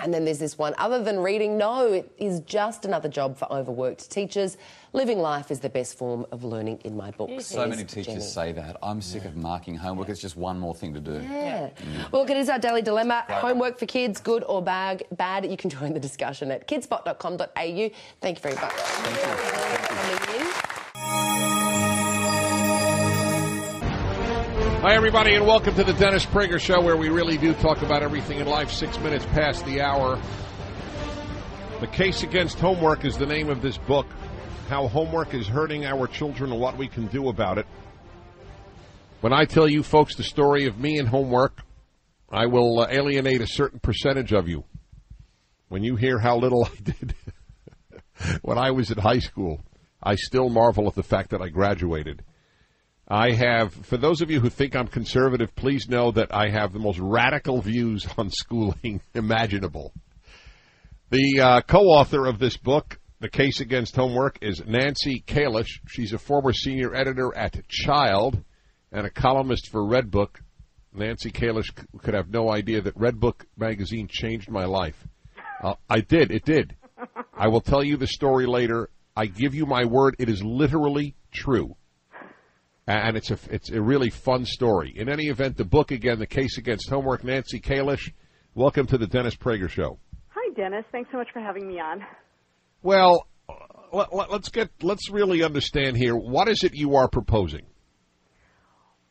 And 0.00 0.14
then 0.14 0.24
there's 0.24 0.38
this 0.38 0.56
one. 0.56 0.74
Other 0.78 1.02
than 1.02 1.18
reading, 1.18 1.58
no, 1.58 1.92
it 1.92 2.10
is 2.18 2.40
just 2.40 2.84
another 2.84 3.08
job 3.08 3.36
for 3.36 3.50
overworked 3.52 4.10
teachers. 4.10 4.56
Living 4.92 5.18
life 5.18 5.50
is 5.50 5.60
the 5.60 5.68
best 5.68 5.98
form 5.98 6.24
of 6.32 6.44
learning 6.44 6.80
in 6.84 6.96
my 6.96 7.10
book. 7.10 7.40
So 7.40 7.66
many 7.66 7.84
teachers 7.84 8.06
Jenny. 8.06 8.20
say 8.20 8.52
that. 8.52 8.76
I'm 8.82 9.02
sick 9.02 9.24
of 9.24 9.36
marking 9.36 9.74
homework. 9.74 10.08
It's 10.08 10.20
just 10.20 10.36
one 10.36 10.58
more 10.58 10.74
thing 10.74 10.94
to 10.94 11.00
do. 11.00 11.14
Yeah. 11.14 11.70
Mm. 11.70 12.12
Well, 12.12 12.22
look, 12.22 12.30
it 12.30 12.36
is 12.36 12.48
our 12.48 12.58
daily 12.58 12.82
dilemma. 12.82 13.24
Homework 13.28 13.78
for 13.78 13.86
kids, 13.86 14.20
good 14.20 14.44
or 14.44 14.62
bad? 14.62 15.02
Bad. 15.12 15.50
You 15.50 15.56
can 15.56 15.70
join 15.70 15.92
the 15.92 16.00
discussion 16.00 16.50
at 16.50 16.66
kidspot.com.au. 16.68 17.90
Thank 18.20 18.38
you 18.38 18.42
very 18.42 18.54
much. 18.54 18.72
Thank 18.72 19.16
you. 19.16 20.32
Coming 20.36 20.46
in. 20.46 20.67
Hi, 24.80 24.94
everybody, 24.94 25.34
and 25.34 25.44
welcome 25.44 25.74
to 25.74 25.82
the 25.82 25.92
Dennis 25.92 26.24
Prager 26.24 26.60
Show, 26.60 26.80
where 26.80 26.96
we 26.96 27.08
really 27.08 27.36
do 27.36 27.52
talk 27.54 27.82
about 27.82 28.04
everything 28.04 28.38
in 28.38 28.46
life 28.46 28.70
six 28.70 28.96
minutes 29.00 29.26
past 29.26 29.66
the 29.66 29.80
hour. 29.80 30.22
The 31.80 31.88
Case 31.88 32.22
Against 32.22 32.60
Homework 32.60 33.04
is 33.04 33.18
the 33.18 33.26
name 33.26 33.48
of 33.48 33.60
this 33.60 33.76
book 33.76 34.06
How 34.68 34.86
Homework 34.86 35.34
is 35.34 35.48
Hurting 35.48 35.84
Our 35.84 36.06
Children 36.06 36.52
and 36.52 36.60
What 36.60 36.78
We 36.78 36.86
Can 36.86 37.08
Do 37.08 37.28
About 37.28 37.58
It. 37.58 37.66
When 39.20 39.32
I 39.32 39.46
tell 39.46 39.68
you, 39.68 39.82
folks, 39.82 40.14
the 40.14 40.22
story 40.22 40.66
of 40.66 40.78
me 40.78 41.00
and 41.00 41.08
homework, 41.08 41.60
I 42.30 42.46
will 42.46 42.78
uh, 42.78 42.86
alienate 42.88 43.40
a 43.40 43.48
certain 43.48 43.80
percentage 43.80 44.32
of 44.32 44.46
you. 44.46 44.62
When 45.68 45.82
you 45.82 45.96
hear 45.96 46.20
how 46.20 46.38
little 46.38 46.64
I 46.72 46.80
did 46.80 47.16
when 48.42 48.58
I 48.58 48.70
was 48.70 48.92
in 48.92 48.98
high 48.98 49.18
school, 49.18 49.60
I 50.00 50.14
still 50.14 50.48
marvel 50.48 50.86
at 50.86 50.94
the 50.94 51.02
fact 51.02 51.30
that 51.30 51.42
I 51.42 51.48
graduated. 51.48 52.22
I 53.10 53.32
have, 53.32 53.72
for 53.72 53.96
those 53.96 54.20
of 54.20 54.30
you 54.30 54.38
who 54.38 54.50
think 54.50 54.76
I'm 54.76 54.86
conservative, 54.86 55.56
please 55.56 55.88
know 55.88 56.10
that 56.10 56.34
I 56.34 56.50
have 56.50 56.74
the 56.74 56.78
most 56.78 56.98
radical 56.98 57.62
views 57.62 58.06
on 58.18 58.28
schooling 58.28 59.00
imaginable. 59.14 59.94
The 61.08 61.40
uh, 61.40 61.60
co-author 61.62 62.26
of 62.26 62.38
this 62.38 62.58
book, 62.58 62.98
The 63.20 63.30
Case 63.30 63.60
Against 63.60 63.96
Homework, 63.96 64.38
is 64.42 64.62
Nancy 64.66 65.24
Kalish. 65.26 65.80
She's 65.86 66.12
a 66.12 66.18
former 66.18 66.52
senior 66.52 66.94
editor 66.94 67.34
at 67.34 67.66
Child 67.66 68.44
and 68.92 69.06
a 69.06 69.10
columnist 69.10 69.70
for 69.70 69.80
Redbook. 69.80 70.40
Nancy 70.92 71.30
Kalish 71.30 71.72
could 72.02 72.12
have 72.12 72.28
no 72.28 72.52
idea 72.52 72.82
that 72.82 72.98
Redbook 72.98 73.46
magazine 73.56 74.06
changed 74.10 74.50
my 74.50 74.66
life. 74.66 75.08
Uh, 75.62 75.74
I 75.88 76.00
did. 76.00 76.30
It 76.30 76.44
did. 76.44 76.76
I 77.32 77.48
will 77.48 77.62
tell 77.62 77.82
you 77.82 77.96
the 77.96 78.06
story 78.06 78.44
later. 78.44 78.90
I 79.16 79.26
give 79.26 79.54
you 79.54 79.64
my 79.64 79.86
word. 79.86 80.14
It 80.18 80.28
is 80.28 80.42
literally 80.44 81.14
true 81.32 81.74
and 82.88 83.16
it's 83.18 83.30
a 83.30 83.38
it's 83.50 83.70
a 83.70 83.80
really 83.80 84.08
fun 84.08 84.44
story. 84.44 84.92
In 84.96 85.08
any 85.08 85.26
event, 85.26 85.56
the 85.56 85.64
book 85.64 85.90
again, 85.90 86.18
the 86.18 86.26
case 86.26 86.56
against 86.56 86.88
homework. 86.88 87.22
Nancy 87.22 87.60
Kalish, 87.60 88.12
welcome 88.54 88.86
to 88.86 88.96
the 88.96 89.06
Dennis 89.06 89.36
Prager 89.36 89.68
Show. 89.68 89.98
Hi, 90.30 90.54
Dennis. 90.54 90.84
Thanks 90.90 91.10
so 91.12 91.18
much 91.18 91.28
for 91.32 91.40
having 91.40 91.68
me 91.68 91.78
on. 91.80 92.00
Well, 92.82 93.26
let, 93.92 94.14
let, 94.14 94.30
let's 94.30 94.48
get 94.48 94.70
let's 94.82 95.10
really 95.10 95.42
understand 95.42 95.98
here. 95.98 96.16
What 96.16 96.48
is 96.48 96.64
it 96.64 96.74
you 96.74 96.96
are 96.96 97.08
proposing? 97.08 97.66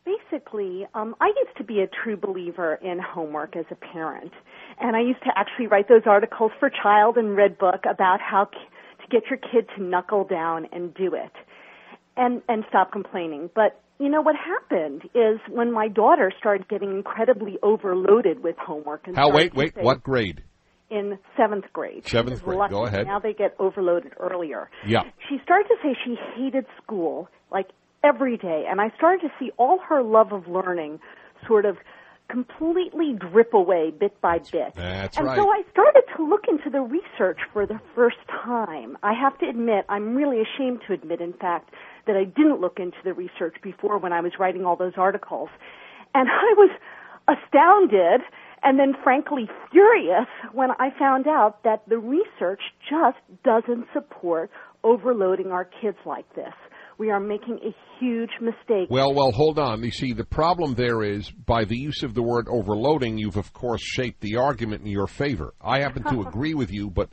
Basically, 0.05 0.87
um, 0.95 1.15
I 1.21 1.27
used 1.27 1.57
to 1.57 1.63
be 1.63 1.81
a 1.81 1.87
true 2.03 2.17
believer 2.17 2.79
in 2.81 2.99
homework 2.99 3.55
as 3.55 3.65
a 3.69 3.75
parent, 3.75 4.31
and 4.79 4.95
I 4.95 5.01
used 5.01 5.21
to 5.23 5.29
actually 5.35 5.67
write 5.67 5.87
those 5.87 6.03
articles 6.05 6.51
for 6.59 6.71
Child 6.81 7.17
and 7.17 7.37
Redbook 7.37 7.79
about 7.89 8.19
how 8.21 8.45
k- 8.45 8.57
to 9.01 9.07
get 9.09 9.29
your 9.29 9.37
kid 9.37 9.69
to 9.75 9.83
knuckle 9.83 10.23
down 10.23 10.65
and 10.71 10.93
do 10.95 11.13
it, 11.13 11.31
and 12.17 12.41
and 12.47 12.65
stop 12.69 12.91
complaining. 12.91 13.49
But 13.53 13.81
you 13.99 14.09
know 14.09 14.21
what 14.21 14.35
happened 14.35 15.03
is 15.15 15.39
when 15.49 15.71
my 15.71 15.87
daughter 15.87 16.31
started 16.37 16.67
getting 16.67 16.91
incredibly 16.91 17.57
overloaded 17.63 18.43
with 18.43 18.55
homework. 18.57 19.07
And 19.07 19.15
How? 19.15 19.31
Wait, 19.31 19.55
wait. 19.55 19.75
What 19.75 20.03
grade? 20.03 20.43
in 20.89 21.17
seventh 21.35 21.65
grade. 21.73 22.07
Seventh 22.07 22.43
grade. 22.43 22.57
lucky. 22.57 22.71
Go 22.71 22.85
ahead. 22.85 23.07
Now 23.07 23.19
they 23.19 23.33
get 23.33 23.55
overloaded 23.59 24.13
earlier. 24.19 24.69
Yeah. 24.85 25.03
She 25.29 25.37
started 25.43 25.67
to 25.67 25.75
say 25.83 25.95
she 26.05 26.15
hated 26.35 26.65
school 26.81 27.29
like 27.51 27.67
every 28.03 28.37
day, 28.37 28.65
and 28.69 28.79
I 28.79 28.89
started 28.95 29.21
to 29.27 29.33
see 29.39 29.51
all 29.57 29.79
her 29.89 30.01
love 30.01 30.31
of 30.31 30.47
learning 30.47 30.99
sort 31.45 31.65
of 31.65 31.77
completely 32.29 33.13
drip 33.13 33.53
away 33.53 33.91
bit 33.97 34.19
by 34.21 34.39
bit. 34.39 34.73
That's 34.75 35.17
and 35.17 35.27
right. 35.27 35.37
so 35.37 35.49
I 35.49 35.63
started 35.71 36.03
to 36.17 36.25
look 36.25 36.43
into 36.47 36.69
the 36.69 36.81
research 36.81 37.39
for 37.53 37.65
the 37.65 37.79
first 37.95 38.17
time. 38.27 38.97
I 39.01 39.13
have 39.13 39.37
to 39.39 39.47
admit, 39.47 39.85
I'm 39.87 40.13
really 40.15 40.41
ashamed 40.41 40.81
to 40.87 40.93
admit, 40.93 41.21
in 41.21 41.33
fact, 41.33 41.73
that 42.07 42.15
I 42.15 42.23
didn't 42.23 42.59
look 42.61 42.79
into 42.79 42.97
the 43.03 43.13
research 43.13 43.55
before 43.61 43.97
when 43.97 44.13
I 44.13 44.21
was 44.21 44.33
writing 44.39 44.65
all 44.65 44.75
those 44.75 44.93
articles. 44.97 45.49
And 46.15 46.27
I 46.29 46.53
was 46.57 46.71
astounded 47.27 48.21
and 48.63 48.79
then 48.79 48.93
frankly 49.03 49.47
furious 49.71 50.27
when 50.53 50.71
I 50.79 50.89
found 50.97 51.27
out 51.27 51.63
that 51.63 51.83
the 51.87 51.97
research 51.97 52.61
just 52.89 53.17
doesn't 53.43 53.85
support 53.93 54.49
overloading 54.83 55.51
our 55.51 55.65
kids 55.65 55.97
like 56.05 56.33
this. 56.35 56.53
We 56.97 57.11
are 57.11 57.19
making 57.19 57.59
a 57.63 57.75
huge 57.99 58.31
mistake. 58.41 58.87
Well, 58.89 59.13
well, 59.13 59.31
hold 59.31 59.59
on. 59.59 59.83
You 59.83 59.91
see, 59.91 60.13
the 60.13 60.25
problem 60.25 60.73
there 60.73 61.03
is 61.03 61.29
by 61.29 61.65
the 61.65 61.77
use 61.77 62.01
of 62.01 62.15
the 62.15 62.23
word 62.23 62.47
overloading, 62.49 63.19
you've 63.19 63.37
of 63.37 63.53
course 63.53 63.81
shaped 63.83 64.21
the 64.21 64.37
argument 64.37 64.81
in 64.81 64.87
your 64.87 65.05
favor. 65.05 65.53
I 65.61 65.79
happen 65.81 66.03
to 66.05 66.21
agree 66.27 66.55
with 66.55 66.71
you, 66.71 66.89
but 66.89 67.09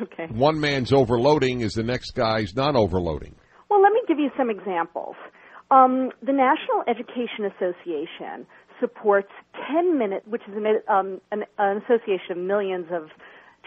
Okay. 0.00 0.26
one 0.32 0.58
man's 0.58 0.92
overloading 0.92 1.60
is 1.60 1.72
the 1.72 1.82
next 1.82 2.12
guy's 2.12 2.54
not 2.56 2.76
overloading. 2.76 3.34
Well, 3.72 3.80
let 3.80 3.92
me 3.94 4.02
give 4.06 4.18
you 4.18 4.28
some 4.36 4.50
examples. 4.50 5.16
Um, 5.70 6.10
the 6.22 6.32
National 6.32 6.84
Education 6.86 7.46
Association 7.56 8.46
supports 8.80 9.30
10 9.72 9.96
minute, 9.98 10.22
which 10.28 10.42
is 10.46 10.54
an, 10.54 10.66
um, 10.88 11.22
an, 11.30 11.44
an 11.56 11.78
association 11.78 12.32
of 12.32 12.36
millions 12.36 12.84
of 12.92 13.08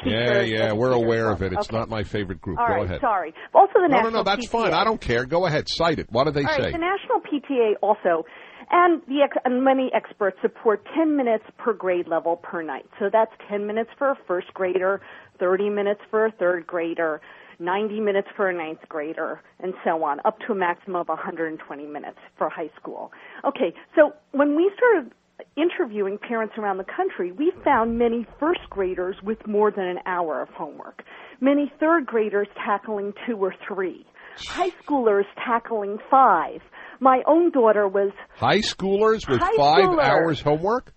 teachers. 0.03 0.13
yeah, 0.13 0.41
yeah, 0.67 0.74
we're 0.74 0.91
aware 0.91 1.31
of 1.31 1.41
it. 1.41 1.53
It's 1.53 1.69
Okay. 1.69 1.75
not 1.75 1.89
my 1.89 2.03
favorite 2.03 2.39
group. 2.39 2.59
All 2.59 2.67
Go 2.67 2.74
right, 2.75 2.83
ahead. 2.85 3.01
sorry. 3.01 3.33
Also, 3.55 3.74
the 3.81 3.88
no, 3.88 3.95
National 3.97 4.12
no, 4.12 4.17
no, 4.19 4.24
that's 4.24 4.45
PTA. 4.45 4.51
fine. 4.51 4.74
I 4.75 4.83
don't 4.83 5.01
care. 5.01 5.25
Go 5.25 5.47
ahead. 5.47 5.67
Cite 5.67 5.97
it. 5.97 6.07
What 6.12 6.25
do 6.25 6.31
they 6.31 6.43
All 6.43 6.55
say? 6.55 6.63
right, 6.65 6.71
the 6.71 6.77
National 6.77 7.21
PTA 7.21 7.74
also, 7.81 8.25
and 8.69 9.01
the 9.07 9.21
ex- 9.24 9.38
and 9.43 9.63
many 9.63 9.89
experts 9.95 10.38
support 10.43 10.85
10 10.95 11.17
minutes 11.17 11.45
per 11.57 11.74
grade 11.74 12.07
level 12.07 12.35
per 12.35 12.62
night. 12.62 12.85
So 13.00 13.09
that's 13.12 13.31
10 13.50 13.65
minutes 13.65 13.89
for 13.97 14.12
a 14.12 14.15
first 14.27 14.53
grader, 14.53 15.01
30 15.39 15.69
minutes 15.71 16.01
for 16.12 16.27
a 16.27 16.31
third 16.31 16.67
grader, 16.67 17.21
90 17.59 18.00
minutes 18.00 18.27
for 18.35 18.50
a 18.50 18.53
ninth 18.53 18.79
grader, 18.89 19.41
and 19.59 19.74
so 19.83 20.03
on, 20.03 20.19
up 20.25 20.38
to 20.47 20.53
a 20.53 20.55
maximum 20.55 20.97
of 20.97 21.07
120 21.07 21.85
minutes 21.85 22.17
for 22.38 22.50
high 22.50 22.69
school. 22.79 23.12
Okay, 23.45 23.74
so 23.95 24.13
when 24.31 24.55
we 24.55 24.71
started 24.75 25.12
interviewing 25.57 26.17
parents 26.17 26.55
around 26.57 26.77
the 26.77 26.85
country, 26.85 27.31
we 27.31 27.51
found 27.63 27.97
many 27.97 28.25
first 28.39 28.62
graders 28.69 29.15
with 29.24 29.45
more 29.47 29.71
than 29.71 29.85
an 29.85 30.00
hour 30.05 30.41
of 30.41 30.50
homework, 30.50 31.03
many 31.41 31.71
third 31.79 32.05
graders 32.05 32.47
tackling 32.65 33.13
two 33.27 33.38
or 33.38 33.53
three, 33.67 34.05
high 34.38 34.71
schoolers 34.85 35.25
tackling 35.45 35.97
five. 36.09 36.62
My 37.00 37.21
own 37.27 37.51
daughter 37.51 37.88
was 37.88 38.12
High 38.35 38.59
schoolers 38.59 39.27
with 39.27 39.41
High 39.41 39.57
five 39.57 40.00
hours 40.00 40.39
homework? 40.41 40.93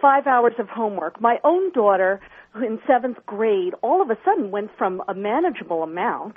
five 0.00 0.26
hours 0.26 0.52
of 0.58 0.68
homework. 0.68 1.20
My 1.20 1.38
own 1.42 1.72
daughter, 1.72 2.20
in 2.62 2.78
seventh 2.86 3.18
grade, 3.26 3.74
all 3.82 4.02
of 4.02 4.10
a 4.10 4.18
sudden 4.24 4.50
went 4.50 4.70
from 4.76 5.02
a 5.08 5.14
manageable 5.14 5.82
amount 5.82 6.36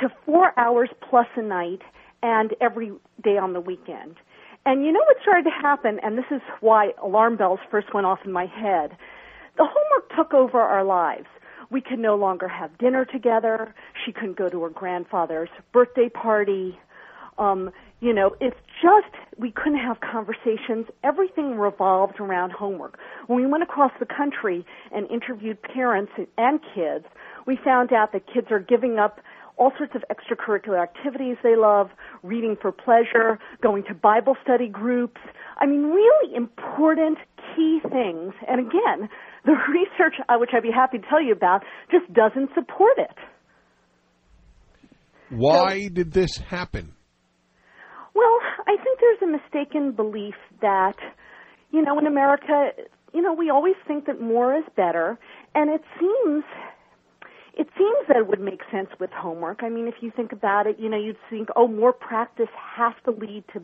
to 0.00 0.08
four 0.24 0.58
hours 0.58 0.90
plus 1.08 1.26
a 1.36 1.42
night 1.42 1.80
and 2.22 2.54
every 2.60 2.92
day 3.22 3.36
on 3.36 3.52
the 3.52 3.60
weekend. 3.60 4.16
And 4.66 4.84
you 4.84 4.92
know 4.92 5.00
what 5.06 5.16
started 5.22 5.44
to 5.44 5.50
happen, 5.50 5.98
and 6.02 6.18
this 6.18 6.26
is 6.30 6.42
why 6.60 6.92
alarm 7.02 7.36
bells 7.36 7.60
first 7.70 7.94
went 7.94 8.06
off 8.06 8.18
in 8.24 8.32
my 8.32 8.46
head. 8.46 8.96
The 9.56 9.64
homework 9.64 10.14
took 10.16 10.34
over 10.34 10.60
our 10.60 10.84
lives. 10.84 11.26
We 11.70 11.80
could 11.80 11.98
no 11.98 12.16
longer 12.16 12.48
have 12.48 12.76
dinner 12.78 13.04
together. 13.04 13.74
She 14.04 14.12
couldn't 14.12 14.36
go 14.36 14.48
to 14.48 14.62
her 14.62 14.70
grandfather's 14.70 15.48
birthday 15.72 16.08
party. 16.08 16.78
Um, 17.38 17.70
you 18.00 18.12
know, 18.12 18.30
it's 18.40 18.56
just 18.80 19.14
we 19.38 19.50
couldn't 19.50 19.80
have 19.80 19.98
conversations. 20.00 20.86
Everything 21.02 21.58
revolved 21.58 22.20
around 22.20 22.52
homework. 22.52 22.98
When 23.26 23.42
we 23.42 23.50
went 23.50 23.62
across 23.62 23.90
the 23.98 24.06
country 24.06 24.64
and 24.92 25.10
interviewed 25.10 25.60
parents 25.62 26.12
and 26.36 26.60
kids, 26.74 27.04
we 27.46 27.58
found 27.64 27.92
out 27.92 28.12
that 28.12 28.22
kids 28.32 28.48
are 28.50 28.60
giving 28.60 28.98
up 28.98 29.20
all 29.56 29.72
sorts 29.76 29.94
of 29.96 30.04
extracurricular 30.14 30.80
activities 30.80 31.36
they 31.42 31.56
love, 31.56 31.90
reading 32.22 32.56
for 32.60 32.70
pleasure, 32.70 33.40
going 33.60 33.82
to 33.88 33.94
Bible 33.94 34.36
study 34.44 34.68
groups. 34.68 35.20
I 35.58 35.66
mean, 35.66 35.82
really 35.82 36.36
important 36.36 37.18
key 37.56 37.80
things. 37.82 38.32
And 38.46 38.60
again, 38.60 39.08
the 39.44 39.52
research, 39.68 40.14
which 40.38 40.50
I'd 40.54 40.62
be 40.62 40.70
happy 40.70 40.98
to 40.98 41.04
tell 41.08 41.22
you 41.22 41.32
about, 41.32 41.62
just 41.90 42.12
doesn't 42.12 42.50
support 42.54 42.98
it. 42.98 43.16
Why 45.30 45.88
did 45.88 46.12
this 46.12 46.38
happen? 46.38 46.94
Well, 48.18 48.40
I 48.66 48.76
think 48.82 48.98
there's 48.98 49.22
a 49.22 49.26
mistaken 49.30 49.92
belief 49.92 50.34
that, 50.60 50.96
you 51.70 51.80
know, 51.80 52.00
in 52.00 52.06
America, 52.06 52.70
you 53.14 53.22
know, 53.22 53.32
we 53.32 53.48
always 53.48 53.76
think 53.86 54.06
that 54.06 54.20
more 54.20 54.56
is 54.56 54.64
better, 54.76 55.16
and 55.54 55.70
it 55.70 55.82
seems 56.00 56.42
it 57.56 57.68
seems 57.76 58.08
that 58.08 58.16
it 58.16 58.26
would 58.26 58.40
make 58.40 58.60
sense 58.72 58.88
with 58.98 59.10
homework. 59.10 59.62
I 59.62 59.68
mean, 59.68 59.86
if 59.86 59.94
you 60.00 60.10
think 60.10 60.32
about 60.32 60.66
it, 60.66 60.80
you 60.80 60.88
know, 60.88 60.96
you'd 60.96 61.16
think, 61.30 61.48
oh, 61.54 61.68
more 61.68 61.92
practice 61.92 62.48
has 62.76 62.92
to 63.04 63.12
lead 63.12 63.44
to, 63.52 63.62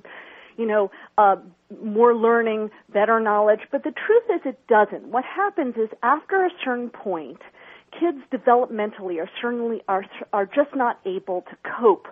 you 0.57 0.67
know, 0.67 0.91
uh, 1.19 1.37
more 1.83 2.15
learning, 2.15 2.71
better 2.93 3.19
knowledge. 3.19 3.61
But 3.73 3.83
the 3.83 3.93
truth 4.07 4.25
is, 4.37 4.41
it 4.45 4.59
doesn't. 4.69 5.09
What 5.11 5.25
happens 5.25 5.75
is, 5.77 5.89
after 6.05 6.45
a 6.45 6.51
certain 6.65 6.91
point, 6.91 7.39
kids 7.99 8.19
developmentally 8.33 9.19
are 9.21 9.31
certainly 9.43 9.83
are 9.89 10.05
are 10.33 10.47
just 10.47 10.77
not 10.77 11.01
able 11.05 11.43
to 11.43 11.57
cope 11.81 12.07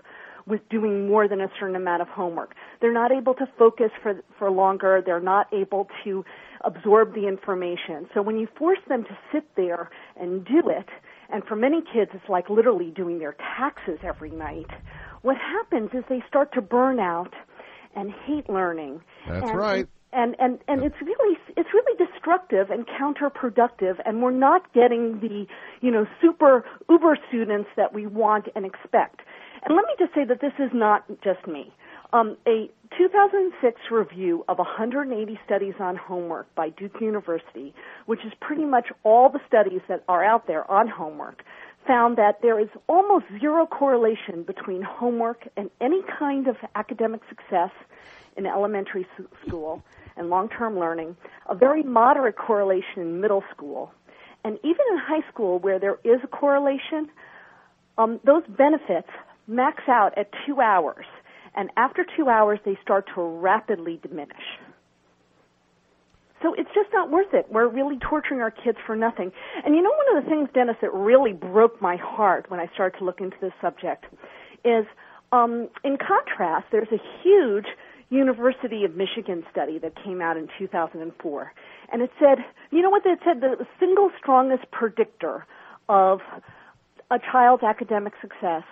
with 0.47 0.61
doing 0.69 1.07
more 1.09 1.29
than 1.29 1.41
a 1.41 1.49
certain 1.59 1.77
amount 1.77 2.03
of 2.03 2.09
homework. 2.09 2.55
They're 2.81 2.93
not 2.93 3.13
able 3.13 3.35
to 3.35 3.47
focus 3.59 3.91
for 4.03 4.21
for 4.39 4.51
longer. 4.51 5.03
They're 5.05 5.21
not 5.21 5.53
able 5.53 5.89
to 6.05 6.25
absorb 6.65 7.15
the 7.15 7.27
information. 7.27 8.09
So 8.15 8.23
when 8.23 8.39
you 8.39 8.49
force 8.59 8.79
them 8.89 9.05
to 9.05 9.19
sit 9.33 9.45
there 9.57 9.91
and 10.17 10.45
do 10.45 10.63
it, 10.69 10.89
and 11.31 11.45
for 11.45 11.57
many 11.57 11.81
kids 11.81 12.11
it's 12.15 12.29
like 12.29 12.49
literally 12.51 12.91
doing 12.91 13.19
their 13.19 13.37
taxes 13.59 13.99
every 14.03 14.31
night, 14.31 14.71
what 15.23 15.37
happens 15.37 15.91
is 15.93 16.05
they 16.09 16.23
start 16.29 16.53
to 16.55 16.63
burn 16.63 17.01
out 17.01 17.35
and 17.95 18.11
hate 18.27 18.49
learning. 18.49 19.01
That's 19.29 19.51
and, 19.51 19.59
right. 19.59 19.89
And 20.13 20.37
and 20.39 20.59
and 20.69 20.83
it's 20.83 21.01
really 21.01 21.39
it's 21.57 21.69
really 21.73 22.05
destructive 22.05 22.71
and 22.71 22.87
counterproductive 22.87 23.97
and 24.05 24.23
we're 24.23 24.31
not 24.31 24.73
getting 24.75 25.21
the, 25.21 25.47
you 25.81 25.91
know, 25.91 26.07
super 26.21 26.65
uber 26.91 27.17
students 27.29 27.71
that 27.77 27.95
we 27.95 28.07
want 28.07 28.49
and 28.55 28.67
expect. 28.67 29.23
And 29.65 29.77
let 29.77 29.85
me 29.87 29.95
just 29.99 30.15
say 30.15 30.25
that 30.25 30.41
this 30.41 30.53
is 30.59 30.71
not 30.73 31.05
just 31.23 31.47
me. 31.47 31.73
Um, 32.13 32.37
a 32.47 32.69
2006 32.99 33.81
review 33.91 34.45
of 34.49 34.59
180 34.59 35.41
studies 35.47 35.75
on 35.81 35.97
homework 35.97 36.53
by 36.55 36.69
Duke 36.71 37.01
University, 37.01 37.73
which 38.07 38.21
is 38.27 38.33
pretty 38.41 38.65
much 38.65 38.89
all 39.03 39.31
the 39.31 39.41
studies 39.47 39.81
that 39.89 40.05
are 40.09 40.23
out 40.23 40.47
there 40.47 40.71
on 40.71 40.89
homework, 40.89 41.43
found 41.87 42.19
that 42.19 42.43
there 42.43 42.61
is 42.61 42.69
almost 42.89 43.25
zero 43.41 43.67
correlation 43.67 44.43
between 44.43 44.83
homework 44.83 45.49
and 45.57 45.71
any 45.81 46.03
kind 46.19 46.49
of 46.49 46.57
academic 46.75 47.23
success 47.29 47.71
in 48.37 48.47
elementary 48.47 49.07
school 49.47 49.83
and 50.17 50.29
long-term 50.29 50.79
learning, 50.79 51.17
a 51.49 51.55
very 51.55 51.83
moderate 51.83 52.37
correlation 52.37 52.99
in 53.03 53.21
middle 53.21 53.43
school, 53.55 53.91
and 54.45 54.59
even 54.59 54.85
in 54.93 54.99
high 54.99 55.27
school 55.31 55.59
where 55.61 55.79
there 55.79 55.99
is 56.05 56.21
a 56.23 56.27
correlation, 56.27 57.09
um, 57.97 58.21
those 58.25 58.43
benefits 58.49 59.09
max 59.47 59.83
out 59.89 60.17
at 60.17 60.31
two 60.47 60.61
hours, 60.61 61.07
and 61.55 61.71
after 61.77 62.05
two 62.17 62.29
hours 62.29 62.59
they 62.65 62.79
start 62.83 63.07
to 63.15 63.23
rapidly 63.23 64.01
diminish. 64.03 64.37
So 66.43 66.55
it's 66.55 66.71
just 66.75 66.89
not 66.93 67.11
worth 67.11 67.33
it. 67.33 67.47
We're 67.51 67.69
really 67.69 67.99
torturing 67.99 68.41
our 68.41 68.51
kids 68.51 68.77
for 68.85 68.97
nothing. 68.97 69.31
And 69.65 69.77
you 69.77 69.83
know, 69.83 69.91
one 69.91 70.17
of 70.17 70.25
the 70.25 70.29
things, 70.29 70.49
Dennis, 70.53 70.77
that 70.83 70.93
really 70.93 71.33
broke 71.33 71.81
my 71.81 71.97
heart 71.97 72.51
when 72.51 72.59
I 72.59 72.69
started 72.75 72.99
to 72.99 73.05
look 73.05 73.21
into 73.21 73.37
this 73.41 73.53
subject 73.61 74.07
is, 74.65 74.85
um, 75.31 75.69
in 75.85 75.97
contrast, 75.97 76.67
there's 76.73 76.91
a 76.93 77.01
huge 77.23 77.67
University 78.11 78.85
of 78.85 78.95
Michigan 78.97 79.45
study 79.51 79.79
that 79.79 79.95
came 80.05 80.21
out 80.21 80.37
in 80.37 80.49
2004, 80.59 81.53
and 81.93 82.03
it 82.03 82.11
said, 82.19 82.39
you 82.71 82.83
know 82.83 82.91
what? 82.91 83.07
It 83.07 83.21
said 83.25 83.41
the 83.41 83.67
single 83.81 84.11
strongest 84.19 84.71
predictor 84.71 85.47
of 85.89 86.21
a 87.11 87.19
child's 87.19 87.63
academic 87.63 88.13
success 88.21 88.65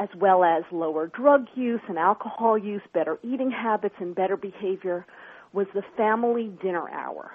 as 0.00 0.08
well 0.16 0.42
as 0.42 0.64
lower 0.72 1.06
drug 1.08 1.46
use 1.54 1.82
and 1.86 1.98
alcohol 1.98 2.56
use, 2.56 2.82
better 2.94 3.18
eating 3.22 3.50
habits, 3.50 3.94
and 4.00 4.14
better 4.14 4.36
behavior 4.36 5.06
was 5.52 5.66
the 5.74 5.82
family 5.96 6.50
dinner 6.62 6.88
hour. 6.88 7.32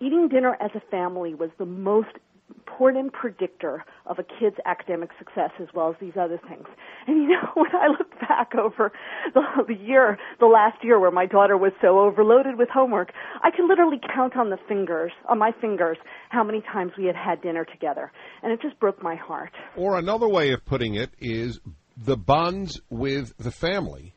Eating 0.00 0.28
dinner 0.28 0.56
as 0.60 0.70
a 0.74 0.80
family 0.90 1.34
was 1.34 1.50
the 1.58 1.66
most 1.66 2.08
important 2.48 3.12
predictor 3.12 3.84
of 4.06 4.18
a 4.18 4.22
kid's 4.22 4.56
academic 4.64 5.10
success 5.18 5.50
as 5.60 5.66
well 5.74 5.90
as 5.90 5.96
these 6.00 6.12
other 6.18 6.40
things. 6.48 6.66
And 7.06 7.22
you 7.22 7.28
know, 7.28 7.48
when 7.54 7.74
I 7.74 7.88
look 7.88 8.18
back 8.20 8.54
over 8.54 8.92
the, 9.34 9.42
the 9.66 9.74
year, 9.74 10.16
the 10.40 10.46
last 10.46 10.82
year 10.82 10.98
where 10.98 11.10
my 11.10 11.26
daughter 11.26 11.56
was 11.56 11.72
so 11.82 11.98
overloaded 11.98 12.56
with 12.56 12.68
homework, 12.68 13.12
I 13.42 13.50
could 13.50 13.66
literally 13.66 14.00
count 14.14 14.36
on 14.36 14.50
the 14.50 14.58
fingers, 14.68 15.12
on 15.28 15.38
my 15.38 15.52
fingers, 15.60 15.98
how 16.30 16.44
many 16.44 16.62
times 16.62 16.92
we 16.96 17.04
had 17.04 17.16
had 17.16 17.42
dinner 17.42 17.64
together. 17.64 18.10
And 18.42 18.52
it 18.52 18.62
just 18.62 18.78
broke 18.78 19.02
my 19.02 19.16
heart. 19.16 19.52
Or 19.76 19.98
another 19.98 20.28
way 20.28 20.52
of 20.52 20.64
putting 20.64 20.94
it 20.94 21.10
is 21.18 21.60
the 21.96 22.16
bonds 22.16 22.80
with 22.90 23.36
the 23.38 23.50
family 23.50 24.14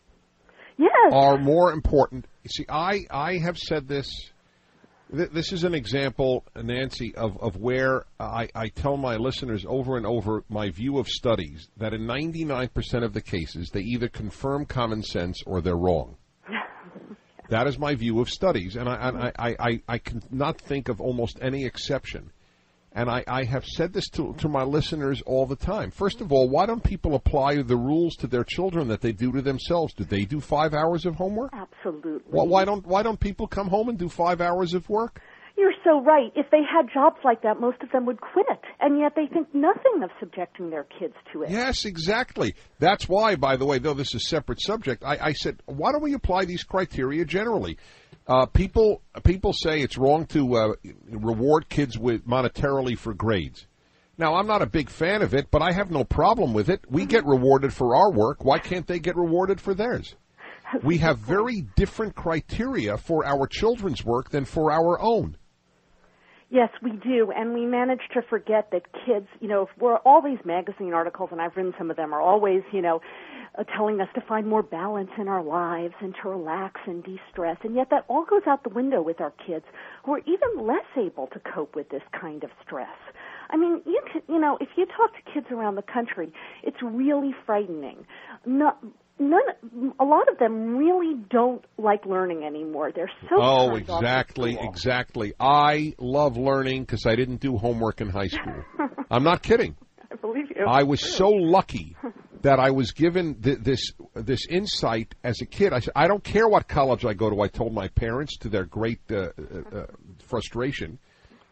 yes. 0.78 1.14
are 1.14 1.38
more 1.38 1.72
important. 1.72 2.26
See, 2.48 2.66
I, 2.68 3.06
I 3.10 3.38
have 3.38 3.58
said 3.58 3.88
this. 3.88 4.32
Th- 5.16 5.30
this 5.32 5.52
is 5.52 5.64
an 5.64 5.74
example, 5.74 6.46
Nancy, 6.56 7.16
of, 7.16 7.38
of 7.42 7.56
where 7.58 8.06
I, 8.20 8.50
I 8.54 8.70
tell 8.70 8.98
my 8.98 9.16
listeners 9.16 9.66
over 9.68 9.98
and 9.98 10.06
over 10.06 10.44
my 10.50 10.70
view 10.70 11.00
of 11.00 11.08
studies 11.08 11.68
that 11.78 11.94
in 11.94 12.02
99% 12.02 13.04
of 13.04 13.14
the 13.14 13.22
cases, 13.22 13.70
they 13.72 13.82
either 13.82 14.08
confirm 14.08 14.66
common 14.66 15.02
sense 15.02 15.42
or 15.46 15.62
they're 15.62 15.76
wrong. 15.76 16.18
That 17.50 17.66
is 17.66 17.80
my 17.80 17.96
view 17.96 18.20
of 18.20 18.30
studies, 18.30 18.76
and 18.76 18.88
I, 18.88 19.08
and 19.08 19.18
I, 19.18 19.32
I, 19.40 19.56
I, 19.60 19.82
I 19.88 19.98
cannot 19.98 20.62
think 20.62 20.88
of 20.88 21.02
almost 21.02 21.40
any 21.42 21.66
exception. 21.66 22.30
And 22.92 23.10
I, 23.10 23.24
I 23.28 23.44
have 23.44 23.66
said 23.66 23.94
this 23.94 24.10
to, 24.10 24.34
to 24.40 24.50
my 24.50 24.64
listeners 24.64 25.22
all 25.26 25.46
the 25.46 25.56
time. 25.56 25.92
First 25.92 26.22
of 26.22 26.32
all, 26.32 26.50
why 26.50 26.66
don't 26.66 26.84
people 26.84 27.14
apply 27.14 27.62
the 27.62 27.78
rules 27.78 28.16
to 28.18 28.28
their 28.28 28.44
children 28.44 28.88
that 28.88 29.02
they 29.02 29.12
do 29.12 29.32
to 29.32 29.42
themselves? 29.42 29.94
Do 29.94 30.04
they 30.04 30.26
do 30.26 30.40
five 30.40 30.74
hours 30.74 31.06
of 31.06 31.16
homework? 31.16 31.52
Absolutely. 31.54 32.32
Well, 32.32 32.48
why 32.48 32.66
don't 32.66 32.86
why 32.88 33.04
don't 33.04 33.20
people 33.20 33.48
come 33.48 33.68
home 33.68 33.90
and 33.90 33.98
do 33.98 34.10
five 34.10 34.42
hours 34.42 34.74
of 34.74 34.90
work? 34.90 35.22
You're 35.56 35.74
so 35.84 36.02
right. 36.02 36.32
If 36.36 36.50
they 36.52 36.62
had 36.62 36.88
jobs 36.94 37.18
like 37.26 37.42
that, 37.42 37.60
most 37.60 37.82
of 37.82 37.92
them 37.92 38.06
would 38.06 38.22
quit, 38.22 38.46
it, 38.50 38.60
and 38.80 38.98
yet 38.98 39.12
they 39.18 39.28
think 39.28 39.54
nothing 39.54 40.02
of 40.04 40.10
subjecting 40.18 40.70
their 40.70 40.86
kids 40.86 41.16
to 41.34 41.44
it. 41.44 41.50
Yes, 41.50 41.84
exactly. 41.84 42.56
That's 42.80 43.10
why, 43.10 43.36
by 43.36 43.58
the 43.58 43.66
way, 43.66 43.78
though 43.78 43.94
this 43.94 44.16
is 44.16 44.24
a 44.24 44.28
separate 44.28 44.62
subject, 44.62 45.04
I, 45.04 45.18
I 45.22 45.34
said, 45.34 45.62
why 45.66 45.92
don't 45.92 46.02
we 46.02 46.14
apply 46.14 46.46
these 46.46 46.64
criteria 46.64 47.26
generally? 47.26 47.78
Uh, 48.30 48.46
people 48.46 49.02
people 49.24 49.54
say 49.54 49.82
it's 49.82 49.98
wrong 49.98 50.24
to 50.28 50.56
uh, 50.56 50.74
reward 51.10 51.68
kids 51.68 51.98
with 51.98 52.28
monetarily 52.28 52.96
for 52.96 53.12
grades. 53.16 53.66
Now, 54.20 54.36
I'm 54.36 54.46
not 54.46 54.62
a 54.62 54.68
big 54.68 54.90
fan 54.90 55.24
of 55.24 55.34
it, 55.34 55.50
but 55.50 55.64
I 55.64 55.72
have 55.72 55.90
no 55.90 56.04
problem 56.04 56.54
with 56.54 56.70
it. 56.70 56.82
We 56.90 57.06
get 57.06 57.26
rewarded 57.26 57.74
for 57.74 57.96
our 57.96 58.12
work. 58.12 58.46
Why 58.46 58.60
can't 58.60 58.86
they 58.86 59.00
get 59.00 59.16
rewarded 59.16 59.60
for 59.60 59.74
theirs? 59.74 60.16
We 60.84 61.00
have 61.00 61.18
very 61.18 61.62
different 61.76 62.16
criteria 62.16 62.98
for 62.98 63.26
our 63.26 63.48
children's 63.48 64.06
work 64.06 64.30
than 64.30 64.46
for 64.46 64.72
our 64.72 65.02
own. 65.02 65.36
Yes, 66.52 66.70
we 66.82 66.92
do, 66.94 67.32
and 67.32 67.54
we 67.54 67.68
manage 67.68 68.02
to 68.16 68.24
forget 68.24 68.72
that 68.72 68.82
kids, 69.06 69.28
you 69.40 69.48
know, 69.48 69.64
if 69.64 69.70
we're 69.80 69.98
all 69.98 70.20
these 70.20 70.40
magazine 70.44 70.94
articles, 70.94 71.30
and 71.32 71.40
I've 71.40 71.56
written 71.56 71.76
some 71.78 71.92
of 71.92 71.98
them, 71.98 72.12
are 72.12 72.22
always, 72.22 72.64
you 72.72 72.82
know, 72.82 73.02
uh, 73.58 73.64
telling 73.76 74.02
us 74.02 74.08
to 74.16 74.22
find 74.22 74.48
more 74.48 74.64
balance 74.64 75.12
in 75.20 75.28
our 75.28 75.44
lives 75.44 75.94
and 76.02 76.16
to 76.24 76.30
relax 76.30 76.82
and 76.88 77.04
de-stress. 77.04 77.58
And 77.64 77.76
yet 77.76 77.90
that 77.92 78.06
all 78.08 78.26
goes 78.26 78.42
out 78.48 78.64
the 78.64 78.70
window 78.70 79.00
with 79.00 79.22
our 79.22 79.34
kids 79.46 79.66
who 80.04 80.14
are 80.14 80.22
even 80.26 80.66
less 80.66 80.86
able 80.98 81.28
to 81.28 81.40
cope 81.40 81.76
with 81.76 81.90
this 81.90 82.04
kind 82.20 82.44
of 82.44 82.50
stress. 82.66 82.98
I 83.52 83.58
mean, 83.58 83.82
you 83.86 84.02
can, 84.12 84.22
you 84.28 84.40
know, 84.40 84.58
if 84.60 84.70
you 84.76 84.86
talk 84.86 85.14
to 85.14 85.32
kids 85.32 85.48
around 85.52 85.76
the 85.76 85.84
country, 85.84 86.32
it's 86.64 86.78
really 86.82 87.36
frightening. 87.46 88.06
Not, 88.46 88.84
none, 89.20 89.94
a 90.00 90.04
lot 90.06 90.30
of 90.30 90.38
them 90.40 90.78
really 90.78 91.16
don't 91.30 91.64
like 91.78 92.06
learning 92.06 92.44
anymore. 92.44 92.92
They're 92.96 93.12
so 93.30 93.36
Oh, 93.40 93.76
exactly, 93.76 94.58
exactly. 94.60 95.34
I 95.40 95.94
love 96.00 96.38
learning 96.38 96.84
because 96.84 97.06
I 97.06 97.16
didn't 97.16 97.42
do 97.42 97.58
homework 97.58 98.02
in 98.02 98.10
high 98.10 98.28
school. 98.28 98.64
I'm 99.12 99.24
not 99.24 99.44
kidding. 99.44 99.76
I 100.12 100.16
believe 100.16 100.46
you. 100.56 100.66
I 100.68 100.84
was 100.84 101.02
so 101.02 101.30
lucky 101.30 101.96
that 102.42 102.60
I 102.60 102.72
was 102.72 102.94
given 102.94 103.36
th- 103.42 103.60
this 103.60 103.92
this 104.16 104.48
insight 104.50 105.14
as 105.24 105.42
a 105.42 105.46
kid. 105.46 105.72
I 105.74 105.80
said, 105.80 105.94
I 105.96 106.08
don't 106.08 106.24
care 106.24 106.48
what 106.48 106.68
college 106.68 107.06
I 107.06 107.14
go 107.14 107.30
to. 107.30 107.42
I 107.42 107.48
told 107.48 107.74
my 107.74 107.90
parents 107.90 108.38
to 108.40 108.50
their 108.50 108.66
great 108.66 109.02
uh, 109.12 109.16
uh, 109.16 109.30
uh, 109.78 109.86
frustration, 110.26 110.98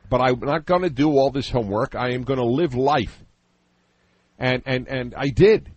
but 0.09 0.21
I'm 0.21 0.39
not 0.39 0.65
going 0.65 0.81
to 0.83 0.89
do 0.89 1.09
all 1.11 1.29
this 1.29 1.49
homework. 1.49 1.93
I 1.95 2.13
am 2.13 2.23
going 2.23 2.39
to 2.39 2.45
live 2.45 2.73
life, 2.73 3.23
and 4.39 4.63
and 4.65 4.87
and 4.87 5.13
I 5.15 5.27
did. 5.29 5.71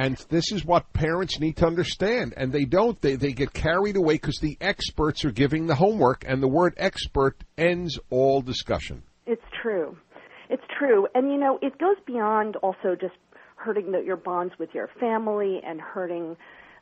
And 0.00 0.16
this 0.30 0.50
is 0.50 0.64
what 0.64 0.90
parents 0.94 1.38
need 1.40 1.58
to 1.58 1.66
understand, 1.66 2.32
and 2.34 2.50
they 2.50 2.64
don't. 2.64 2.98
They 3.02 3.16
they 3.16 3.32
get 3.32 3.52
carried 3.52 3.96
away 3.96 4.14
because 4.14 4.38
the 4.40 4.56
experts 4.58 5.26
are 5.26 5.30
giving 5.30 5.66
the 5.66 5.74
homework, 5.74 6.24
and 6.26 6.42
the 6.42 6.48
word 6.48 6.72
expert 6.78 7.36
ends 7.58 7.98
all 8.08 8.40
discussion. 8.40 9.02
It's 9.26 9.44
true. 9.60 9.98
It's 10.48 10.62
true. 10.78 11.06
And 11.14 11.30
you 11.30 11.38
know, 11.38 11.58
it 11.60 11.76
goes 11.76 11.96
beyond 12.06 12.56
also 12.56 12.96
just 12.98 13.12
hurting 13.56 13.92
the, 13.92 14.00
your 14.00 14.16
bonds 14.16 14.54
with 14.58 14.70
your 14.72 14.88
family 14.98 15.60
and 15.66 15.82
hurting 15.82 16.34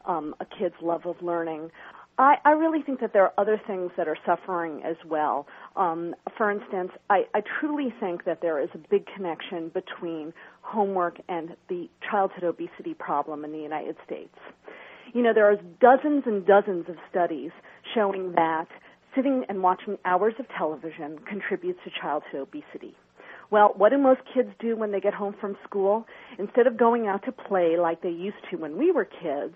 um, 0.05 0.37
a 0.39 0.45
kid's 0.45 0.77
love 0.81 1.05
of 1.05 1.21
learning. 1.21 1.73
I, 2.19 2.35
I 2.45 2.51
really 2.51 2.83
think 2.83 3.01
that 3.01 3.13
there 3.13 3.23
are 3.23 3.33
other 3.39 3.61
things 3.67 3.93
that 3.97 4.09
are 4.09 4.17
suffering 4.27 4.83
as 4.85 4.97
well. 5.09 5.47
Um, 5.77 6.15
for 6.37 6.51
instance, 6.51 6.91
I, 7.09 7.23
I 7.33 7.43
truly 7.61 7.95
think 8.01 8.25
that 8.25 8.43
there 8.43 8.61
is 8.61 8.69
a 8.75 8.79
big 8.79 9.05
connection 9.15 9.71
between 9.73 10.33
homework 10.63 11.21
and 11.29 11.51
the 11.69 11.89
childhood 12.11 12.43
obesity 12.43 12.95
problem 12.95 13.45
in 13.45 13.53
the 13.53 13.59
United 13.59 13.97
States. 14.05 14.35
You 15.15 15.23
know, 15.23 15.33
there 15.33 15.51
are 15.51 15.57
dozens 15.81 16.25
and 16.27 16.45
dozens 16.45 16.89
of 16.89 16.97
studies 17.09 17.53
showing 17.95 18.33
that 18.33 18.67
sitting 19.15 19.45
and 19.49 19.63
watching 19.63 19.97
hours 20.05 20.35
of 20.39 20.47
television 20.57 21.19
contributes 21.29 21.79
to 21.85 21.91
childhood 22.01 22.41
obesity. 22.41 22.95
Well, 23.51 23.73
what 23.77 23.91
do 23.91 23.99
most 23.99 24.21
kids 24.35 24.51
do 24.61 24.77
when 24.77 24.93
they 24.93 25.01
get 25.01 25.15
home 25.15 25.35
from 25.41 25.57
school? 25.65 26.05
Instead 26.39 26.67
of 26.67 26.77
going 26.77 27.07
out 27.07 27.25
to 27.25 27.33
play 27.33 27.79
like 27.79 28.03
they 28.03 28.11
used 28.11 28.37
to 28.51 28.57
when 28.57 28.77
we 28.77 28.93
were 28.93 29.07
kids, 29.07 29.55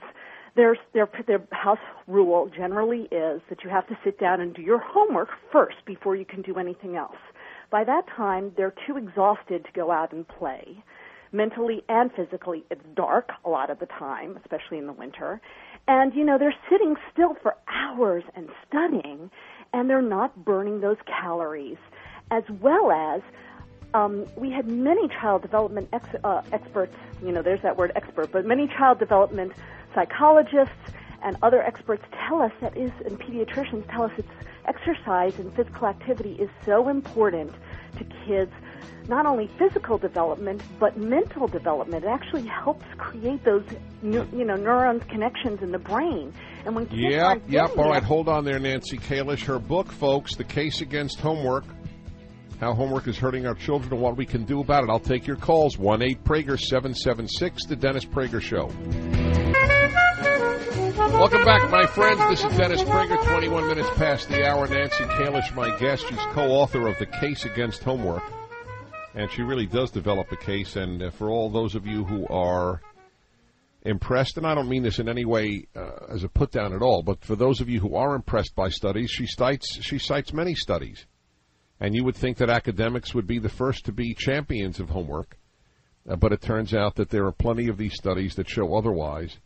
their 0.54 0.76
their 0.92 1.08
their 1.26 1.42
house 1.50 1.78
rule 2.06 2.50
generally 2.54 3.08
is 3.10 3.40
that 3.48 3.64
you 3.64 3.70
have 3.70 3.86
to 3.88 3.98
sit 4.04 4.18
down 4.18 4.40
and 4.40 4.54
do 4.54 4.62
your 4.62 4.78
homework 4.78 5.28
first 5.50 5.76
before 5.86 6.16
you 6.16 6.24
can 6.24 6.42
do 6.42 6.58
anything 6.58 6.96
else. 6.96 7.16
By 7.70 7.84
that 7.84 8.06
time, 8.14 8.52
they're 8.56 8.74
too 8.86 8.96
exhausted 8.98 9.64
to 9.64 9.72
go 9.72 9.90
out 9.90 10.12
and 10.12 10.28
play. 10.28 10.82
Mentally 11.32 11.82
and 11.88 12.12
physically, 12.12 12.64
it's 12.70 12.84
dark 12.94 13.30
a 13.46 13.48
lot 13.48 13.70
of 13.70 13.78
the 13.78 13.86
time, 13.86 14.38
especially 14.44 14.76
in 14.76 14.86
the 14.86 14.92
winter. 14.92 15.40
And 15.88 16.14
you 16.14 16.24
know, 16.24 16.36
they're 16.36 16.54
sitting 16.70 16.96
still 17.12 17.34
for 17.42 17.56
hours 17.68 18.24
and 18.34 18.48
studying, 18.68 19.30
and 19.72 19.88
they're 19.88 20.02
not 20.02 20.44
burning 20.44 20.80
those 20.80 20.98
calories, 21.06 21.78
as 22.30 22.44
well 22.60 22.92
as 22.92 23.22
um, 23.94 24.26
we 24.36 24.50
had 24.50 24.66
many 24.66 25.08
child 25.08 25.42
development 25.42 25.88
ex- 25.92 26.16
uh, 26.24 26.42
experts, 26.52 26.94
you 27.22 27.32
know, 27.32 27.42
there's 27.42 27.62
that 27.62 27.76
word 27.76 27.92
expert, 27.94 28.32
but 28.32 28.44
many 28.44 28.66
child 28.66 28.98
development 28.98 29.52
psychologists 29.94 30.74
and 31.22 31.36
other 31.42 31.62
experts 31.62 32.04
tell 32.26 32.42
us 32.42 32.52
that 32.60 32.76
is, 32.76 32.90
and 33.04 33.18
pediatricians 33.18 33.88
tell 33.90 34.02
us 34.02 34.12
it's 34.16 34.28
exercise 34.66 35.38
and 35.38 35.54
physical 35.54 35.86
activity 35.86 36.34
is 36.34 36.48
so 36.64 36.88
important 36.88 37.52
to 37.98 38.04
kids, 38.26 38.52
not 39.08 39.26
only 39.26 39.50
physical 39.58 39.98
development, 39.98 40.62
but 40.78 40.96
mental 40.96 41.46
development. 41.46 42.04
It 42.04 42.08
actually 42.08 42.46
helps 42.46 42.84
create 42.96 43.44
those, 43.44 43.64
you 44.02 44.44
know, 44.44 44.56
neurons 44.56 45.02
connections 45.08 45.62
in 45.62 45.72
the 45.72 45.78
brain. 45.78 46.32
And 46.64 46.74
when 46.74 46.86
kids 46.86 47.00
Yep, 47.00 47.42
yep. 47.48 47.76
All 47.76 47.90
right, 47.90 48.02
hold 48.02 48.28
on 48.28 48.44
there, 48.44 48.58
Nancy 48.58 48.98
Kalish. 48.98 49.44
Her 49.44 49.58
book, 49.58 49.90
folks, 49.90 50.36
The 50.36 50.44
Case 50.44 50.80
Against 50.80 51.20
Homework, 51.20 51.64
How 52.60 52.72
Homework 52.72 53.08
is 53.08 53.18
Hurting 53.18 53.46
Our 53.46 53.54
Children 53.54 53.92
and 53.92 54.00
What 54.00 54.16
We 54.16 54.26
Can 54.26 54.44
Do 54.44 54.60
About 54.60 54.84
It. 54.84 54.90
I'll 54.90 55.00
take 55.00 55.26
your 55.26 55.36
calls. 55.36 55.76
1 55.78 56.02
8 56.02 56.24
Prager 56.24 56.58
776, 56.58 57.66
The 57.66 57.76
Dennis 57.76 58.04
Prager 58.04 58.40
Show. 58.40 58.70
Welcome 61.22 61.44
back, 61.44 61.70
my 61.70 61.86
friends. 61.86 62.18
This 62.28 62.44
is 62.50 62.58
Dennis 62.58 62.82
Prager, 62.82 63.16
21 63.28 63.68
minutes 63.68 63.88
past 63.90 64.28
the 64.28 64.44
hour. 64.44 64.66
Nancy 64.66 65.04
Kalish, 65.04 65.54
my 65.54 65.70
guest. 65.78 66.04
She's 66.08 66.18
co 66.32 66.48
author 66.50 66.88
of 66.88 66.98
The 66.98 67.06
Case 67.06 67.44
Against 67.44 67.84
Homework. 67.84 68.24
And 69.14 69.30
she 69.30 69.42
really 69.42 69.66
does 69.66 69.92
develop 69.92 70.32
a 70.32 70.36
case. 70.36 70.74
And 70.74 71.00
uh, 71.00 71.10
for 71.10 71.30
all 71.30 71.48
those 71.48 71.76
of 71.76 71.86
you 71.86 72.02
who 72.02 72.26
are 72.26 72.82
impressed, 73.82 74.36
and 74.36 74.44
I 74.44 74.56
don't 74.56 74.68
mean 74.68 74.82
this 74.82 74.98
in 74.98 75.08
any 75.08 75.24
way 75.24 75.68
uh, 75.76 76.06
as 76.12 76.24
a 76.24 76.28
put 76.28 76.50
down 76.50 76.74
at 76.74 76.82
all, 76.82 77.04
but 77.04 77.24
for 77.24 77.36
those 77.36 77.60
of 77.60 77.68
you 77.68 77.78
who 77.78 77.94
are 77.94 78.16
impressed 78.16 78.56
by 78.56 78.68
studies, 78.68 79.08
she 79.08 79.28
cites 79.28 79.78
she 79.80 80.00
cites 80.00 80.32
many 80.32 80.56
studies, 80.56 81.06
and 81.78 81.94
you 81.94 82.02
would 82.02 82.16
think 82.16 82.36
that 82.38 82.50
academics 82.50 83.14
would 83.14 83.28
be 83.28 83.38
the 83.38 83.48
first 83.48 83.84
to 83.84 83.92
be 83.92 84.12
champions 84.12 84.80
of 84.80 84.90
homework, 84.90 85.38
uh, 86.10 86.16
but 86.16 86.32
it 86.32 86.42
turns 86.42 86.74
out 86.74 86.96
that 86.96 87.10
there 87.10 87.26
are 87.26 87.32
plenty 87.32 87.68
of 87.68 87.78
these 87.78 87.94
studies 87.94 88.34
that 88.34 88.50
show 88.50 88.74
otherwise. 88.74 89.38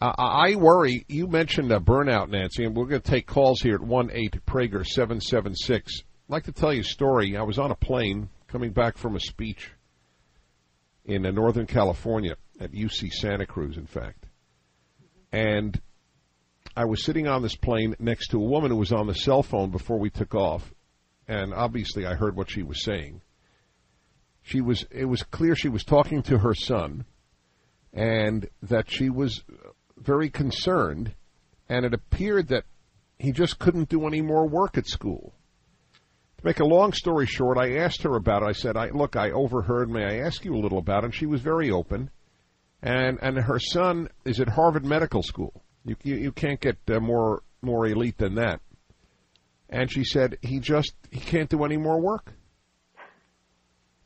Uh, 0.00 0.12
I 0.16 0.54
worry. 0.54 1.04
You 1.08 1.26
mentioned 1.26 1.72
uh, 1.72 1.80
burnout, 1.80 2.28
Nancy, 2.28 2.64
and 2.64 2.76
we're 2.76 2.86
going 2.86 3.00
to 3.00 3.10
take 3.10 3.26
calls 3.26 3.60
here 3.60 3.74
at 3.74 3.80
one 3.80 4.10
eight 4.12 4.36
Prager 4.46 4.86
seven 4.86 5.20
seven 5.20 5.56
six. 5.56 6.02
I'd 6.28 6.32
like 6.32 6.44
to 6.44 6.52
tell 6.52 6.72
you 6.72 6.82
a 6.82 6.84
story. 6.84 7.36
I 7.36 7.42
was 7.42 7.58
on 7.58 7.72
a 7.72 7.76
plane 7.76 8.28
coming 8.46 8.70
back 8.70 8.96
from 8.96 9.16
a 9.16 9.20
speech 9.20 9.72
in 11.04 11.26
uh, 11.26 11.32
Northern 11.32 11.66
California 11.66 12.36
at 12.60 12.72
UC 12.72 13.12
Santa 13.12 13.44
Cruz, 13.44 13.76
in 13.76 13.86
fact. 13.86 14.26
And 15.32 15.80
I 16.76 16.84
was 16.84 17.04
sitting 17.04 17.26
on 17.26 17.42
this 17.42 17.56
plane 17.56 17.96
next 17.98 18.28
to 18.28 18.36
a 18.36 18.48
woman 18.48 18.70
who 18.70 18.76
was 18.76 18.92
on 18.92 19.08
the 19.08 19.14
cell 19.14 19.42
phone 19.42 19.70
before 19.72 19.98
we 19.98 20.10
took 20.10 20.32
off, 20.32 20.72
and 21.26 21.52
obviously 21.52 22.06
I 22.06 22.14
heard 22.14 22.36
what 22.36 22.50
she 22.50 22.62
was 22.62 22.84
saying. 22.84 23.20
She 24.42 24.60
was 24.60 24.86
it 24.92 25.06
was 25.06 25.24
clear 25.24 25.56
she 25.56 25.68
was 25.68 25.82
talking 25.82 26.22
to 26.22 26.38
her 26.38 26.54
son 26.54 27.04
and 27.92 28.48
that 28.62 28.90
she 28.90 29.10
was 29.10 29.42
very 30.02 30.30
concerned 30.30 31.14
and 31.68 31.84
it 31.84 31.94
appeared 31.94 32.48
that 32.48 32.64
he 33.18 33.32
just 33.32 33.58
couldn't 33.58 33.88
do 33.88 34.06
any 34.06 34.22
more 34.22 34.48
work 34.48 34.78
at 34.78 34.86
school. 34.86 35.34
To 36.38 36.46
make 36.46 36.60
a 36.60 36.64
long 36.64 36.92
story 36.92 37.26
short, 37.26 37.58
I 37.58 37.78
asked 37.78 38.02
her 38.02 38.14
about 38.14 38.42
it. 38.42 38.48
I 38.48 38.52
said, 38.52 38.76
I, 38.76 38.90
look, 38.90 39.16
I 39.16 39.30
overheard. 39.32 39.90
May 39.90 40.04
I 40.04 40.24
ask 40.24 40.44
you 40.44 40.54
a 40.54 40.60
little 40.60 40.78
about 40.78 41.02
it? 41.02 41.06
And 41.06 41.14
she 41.14 41.26
was 41.26 41.40
very 41.40 41.70
open. 41.70 42.10
And, 42.80 43.18
and 43.20 43.36
her 43.38 43.58
son 43.58 44.08
is 44.24 44.40
at 44.40 44.48
Harvard 44.48 44.86
Medical 44.86 45.22
School. 45.22 45.62
You, 45.84 45.96
you, 46.04 46.14
you 46.14 46.32
can't 46.32 46.60
get 46.60 46.78
uh, 46.88 47.00
more, 47.00 47.42
more 47.60 47.86
elite 47.86 48.18
than 48.18 48.36
that. 48.36 48.60
And 49.68 49.90
she 49.90 50.04
said, 50.04 50.38
he 50.40 50.60
just, 50.60 50.94
he 51.10 51.18
can't 51.18 51.50
do 51.50 51.64
any 51.64 51.76
more 51.76 52.00
work. 52.00 52.32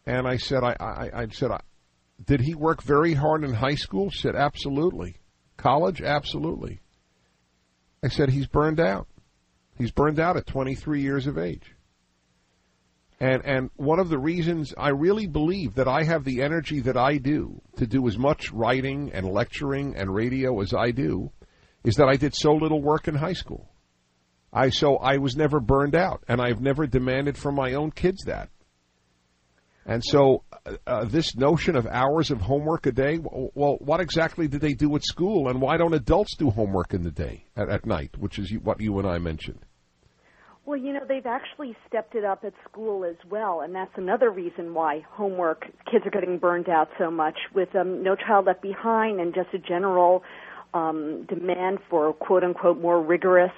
And 0.06 0.26
I 0.26 0.38
said, 0.38 0.64
I, 0.64 0.74
I, 0.80 1.10
I 1.22 1.26
said, 1.28 1.50
I, 1.50 1.60
did 2.24 2.40
he 2.40 2.54
work 2.54 2.82
very 2.82 3.14
hard 3.14 3.44
in 3.44 3.52
high 3.52 3.74
school? 3.74 4.10
She 4.10 4.22
said, 4.22 4.34
absolutely. 4.34 5.16
College? 5.56 6.02
Absolutely. 6.02 6.80
I 8.02 8.08
said, 8.08 8.30
he's 8.30 8.46
burned 8.46 8.80
out. 8.80 9.06
He's 9.78 9.92
burned 9.92 10.18
out 10.18 10.36
at 10.36 10.46
23 10.46 11.00
years 11.00 11.26
of 11.26 11.38
age. 11.38 11.74
And, 13.20 13.44
and 13.44 13.70
one 13.76 14.00
of 14.00 14.08
the 14.08 14.18
reasons 14.18 14.74
I 14.76 14.88
really 14.88 15.28
believe 15.28 15.76
that 15.76 15.86
I 15.86 16.02
have 16.02 16.24
the 16.24 16.42
energy 16.42 16.80
that 16.80 16.96
I 16.96 17.18
do 17.18 17.62
to 17.76 17.86
do 17.86 18.08
as 18.08 18.18
much 18.18 18.50
writing 18.50 19.12
and 19.14 19.28
lecturing 19.28 19.94
and 19.96 20.12
radio 20.12 20.60
as 20.60 20.74
I 20.74 20.90
do 20.90 21.30
is 21.84 21.94
that 21.96 22.08
I 22.08 22.16
did 22.16 22.34
so 22.34 22.52
little 22.52 22.82
work 22.82 23.06
in 23.06 23.14
high 23.14 23.32
school. 23.32 23.68
I 24.52 24.70
so 24.70 24.96
I 24.96 25.16
was 25.18 25.36
never 25.36 25.60
burned 25.60 25.94
out, 25.94 26.24
and 26.28 26.40
I've 26.40 26.60
never 26.60 26.86
demanded 26.86 27.38
from 27.38 27.54
my 27.54 27.74
own 27.74 27.90
kids 27.90 28.24
that. 28.26 28.50
And 29.84 30.02
so, 30.04 30.44
uh, 30.64 30.76
uh, 30.86 31.04
this 31.04 31.34
notion 31.34 31.74
of 31.74 31.86
hours 31.86 32.30
of 32.30 32.40
homework 32.40 32.86
a 32.86 32.92
day, 32.92 33.18
well, 33.20 33.78
what 33.80 34.00
exactly 34.00 34.46
did 34.46 34.60
they 34.60 34.74
do 34.74 34.94
at 34.94 35.04
school, 35.04 35.48
and 35.48 35.60
why 35.60 35.76
don't 35.76 35.94
adults 35.94 36.36
do 36.36 36.50
homework 36.50 36.94
in 36.94 37.02
the 37.02 37.10
day, 37.10 37.44
at, 37.56 37.68
at 37.68 37.84
night, 37.84 38.16
which 38.16 38.38
is 38.38 38.52
what 38.62 38.80
you 38.80 38.98
and 38.98 39.08
I 39.08 39.18
mentioned? 39.18 39.64
Well, 40.64 40.78
you 40.78 40.92
know, 40.92 41.00
they've 41.08 41.26
actually 41.26 41.76
stepped 41.88 42.14
it 42.14 42.24
up 42.24 42.44
at 42.44 42.52
school 42.70 43.04
as 43.04 43.16
well, 43.28 43.62
and 43.62 43.74
that's 43.74 43.90
another 43.96 44.30
reason 44.30 44.72
why 44.74 45.04
homework 45.10 45.64
kids 45.90 46.06
are 46.06 46.10
getting 46.10 46.38
burned 46.38 46.68
out 46.68 46.88
so 46.98 47.10
much 47.10 47.36
with 47.52 47.74
um, 47.74 48.04
No 48.04 48.14
Child 48.14 48.46
Left 48.46 48.62
Behind 48.62 49.20
and 49.20 49.34
just 49.34 49.48
a 49.52 49.58
general 49.58 50.22
um, 50.72 51.26
demand 51.28 51.78
for 51.90 52.12
quote 52.12 52.44
unquote 52.44 52.80
more 52.80 53.02
rigorous 53.02 53.52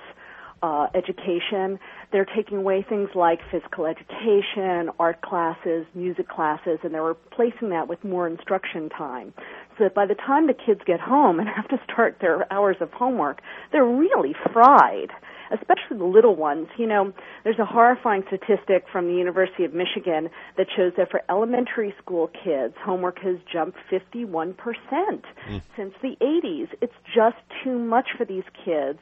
uh, 0.62 0.86
education. 0.94 1.78
They're 2.12 2.26
taking 2.26 2.58
away 2.58 2.84
things 2.88 3.10
like 3.14 3.40
physical 3.50 3.86
education, 3.86 4.90
art 4.98 5.20
classes, 5.22 5.86
music 5.94 6.28
classes, 6.28 6.78
and 6.82 6.94
they're 6.94 7.02
replacing 7.02 7.70
that 7.70 7.88
with 7.88 8.02
more 8.04 8.26
instruction 8.26 8.88
time. 8.88 9.32
so 9.76 9.84
that 9.84 9.94
by 9.94 10.06
the 10.06 10.14
time 10.14 10.46
the 10.46 10.54
kids 10.54 10.80
get 10.86 11.00
home 11.00 11.40
and 11.40 11.48
have 11.56 11.68
to 11.68 11.78
start 11.90 12.18
their 12.20 12.50
hours 12.52 12.76
of 12.80 12.90
homework, 12.92 13.40
they're 13.72 13.84
really 13.84 14.34
fried 14.52 15.10
especially 15.52 15.98
the 15.98 16.04
little 16.04 16.36
ones. 16.36 16.68
You 16.78 16.86
know, 16.86 17.12
there's 17.42 17.58
a 17.58 17.64
horrifying 17.64 18.22
statistic 18.26 18.84
from 18.90 19.06
the 19.06 19.14
University 19.14 19.64
of 19.64 19.74
Michigan 19.74 20.30
that 20.56 20.66
shows 20.76 20.92
that 20.96 21.10
for 21.10 21.22
elementary 21.28 21.94
school 22.02 22.28
kids, 22.28 22.74
homework 22.84 23.18
has 23.20 23.36
jumped 23.52 23.78
51% 23.90 24.54
mm. 24.54 25.62
since 25.76 25.94
the 26.02 26.16
80s. 26.20 26.68
It's 26.80 26.94
just 27.14 27.36
too 27.62 27.78
much 27.78 28.08
for 28.16 28.24
these 28.24 28.44
kids. 28.64 28.98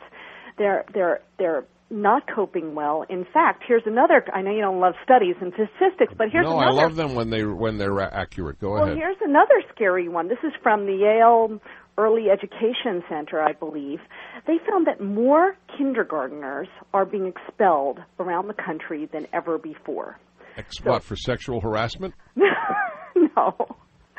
They're 0.59 0.85
they're 0.93 1.21
they're 1.39 1.65
not 1.91 2.23
coping 2.35 2.75
well. 2.75 3.05
In 3.09 3.27
fact, 3.33 3.65
here's 3.67 3.83
another. 3.87 4.25
I 4.33 4.41
know 4.43 4.51
you 4.51 4.63
don't 4.63 4.81
love 4.81 4.95
studies 5.05 5.37
and 5.41 5.53
statistics, 5.53 6.15
but 6.17 6.29
here's 6.31 6.47
another. 6.47 6.61
no, 6.61 6.69
another. 6.69 6.81
I 6.81 6.83
love 6.85 6.97
them 6.97 7.15
when 7.15 7.31
they 7.31 7.45
when 7.45 7.79
they're 7.79 8.01
accurate. 8.01 8.59
Go 8.59 8.73
well, 8.73 8.85
ahead. 8.85 8.97
Well, 8.97 8.97
here's 8.97 9.17
another 9.23 9.63
scary 9.75 10.09
one. 10.09 10.29
This 10.29 10.39
is 10.43 10.53
from 10.63 10.87
the 10.87 10.95
Yale 10.95 11.61
Early 11.99 12.31
Education 12.31 13.03
Center, 13.09 13.41
I 13.41 13.53
believe. 13.53 14.01
They 14.47 14.57
found 14.69 14.87
that 14.87 15.01
more 15.01 15.57
kindergarteners 15.79 16.69
are 16.95 17.05
being 17.05 17.27
expelled 17.27 18.01
around 18.19 18.49
the 18.49 18.55
country 18.55 19.09
than 19.13 19.27
ever 19.33 19.59
before. 19.59 20.19
Ex- 20.57 20.79
so, 20.79 20.91
what 20.91 21.03
for 21.03 21.17
sexual 21.17 21.61
harassment? 21.61 22.15
no. 22.35 23.77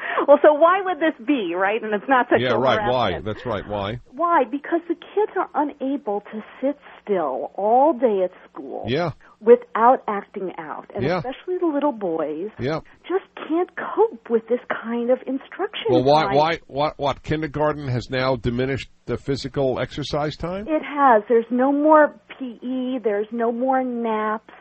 Well, 0.28 0.40
so 0.42 0.54
why 0.54 0.82
would 0.82 1.00
this 1.00 1.16
be, 1.28 1.54
right? 1.54 1.84
And 1.84 1.94
it's 1.94 2.08
not 2.08 2.28
sexual 2.30 2.50
Yeah, 2.50 2.56
right. 2.56 2.90
Why? 2.90 3.20
That's 3.20 3.46
right. 3.46 3.68
Why? 3.68 4.00
Why? 4.12 4.44
Because 4.50 4.80
the 4.88 4.96
kids 4.96 5.32
are 5.36 5.50
unable 5.54 6.22
to 6.32 6.42
sit 6.62 6.78
still 7.04 7.52
all 7.56 7.92
day 7.94 8.22
at 8.24 8.32
school. 8.50 8.86
Yeah. 8.88 9.12
Without 9.42 10.02
acting 10.08 10.54
out, 10.58 10.90
and 10.96 11.04
Yeah. 11.04 11.18
especially 11.18 11.58
the 11.60 11.66
little 11.66 11.92
boys 11.92 12.52
Yeah. 12.58 12.80
just 13.06 13.26
can't 13.50 13.70
cope 13.76 14.30
with 14.30 14.48
this 14.48 14.62
kind 14.70 15.10
of 15.10 15.20
instruction. 15.28 15.88
Well, 15.90 16.04
why? 16.06 16.24
time. 16.24 16.36
Why? 16.36 16.60
What? 16.68 16.94
What? 16.98 17.24
Kindergarten 17.24 17.88
has 17.90 18.10
now 18.10 18.38
diminished 18.38 18.90
the 19.06 19.18
physical 19.18 19.80
exercise 19.80 20.38
time. 20.38 20.68
It 20.70 20.84
has. 20.84 21.24
There's 21.28 21.50
no 21.52 21.74
more 21.74 22.14
PE. 22.40 23.00
There's 23.04 23.28
no 23.34 23.52
more 23.52 23.84
naps. 23.84 24.54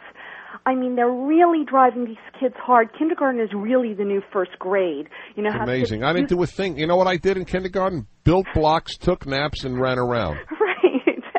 I 0.66 0.74
mean, 0.74 0.96
they're 0.96 1.10
really 1.10 1.64
driving 1.64 2.04
these 2.04 2.16
kids 2.38 2.54
hard. 2.58 2.90
Kindergarten 2.96 3.40
is 3.40 3.50
really 3.54 3.94
the 3.94 4.04
new 4.04 4.22
first 4.32 4.58
grade. 4.58 5.08
You 5.36 5.42
know 5.42 5.50
amazing. 5.50 6.00
Kids 6.00 6.08
I 6.08 6.12
didn't 6.12 6.28
do 6.28 6.42
a 6.42 6.46
thing. 6.46 6.78
You 6.78 6.86
know 6.86 6.96
what 6.96 7.06
I 7.06 7.16
did 7.16 7.36
in 7.36 7.44
kindergarten? 7.44 8.06
Built 8.24 8.46
blocks, 8.54 8.96
took 8.96 9.26
naps, 9.26 9.64
and 9.64 9.80
ran 9.80 9.98
around. 9.98 10.38
right. 10.60 10.72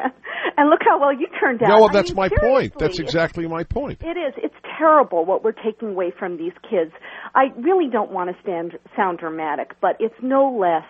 and 0.58 0.69
look 0.69 0.82
how 0.84 0.99
well 0.99 1.13
you 1.13 1.28
turned 1.39 1.62
out. 1.63 1.69
No, 1.69 1.76
well, 1.82 1.89
I 1.89 1.93
that's 1.93 2.10
mean, 2.10 2.17
my 2.17 2.30
point. 2.30 2.73
That's 2.78 2.99
exactly 2.99 3.47
my 3.47 3.63
point. 3.63 4.02
It 4.02 4.17
is. 4.17 4.34
It's 4.38 4.56
terrible 4.78 5.26
what 5.26 5.43
we're 5.43 5.52
taking 5.52 5.89
away 5.89 6.12
from 6.17 6.38
these 6.38 6.54
kids. 6.69 6.91
I 7.36 7.45
really 7.58 7.89
don't 7.89 8.12
want 8.12 8.36
to 8.36 8.41
stand 8.41 8.73
sound 8.95 9.19
dramatic, 9.19 9.71
but 9.82 9.95
it's 9.99 10.15
no 10.21 10.49
less 10.49 10.86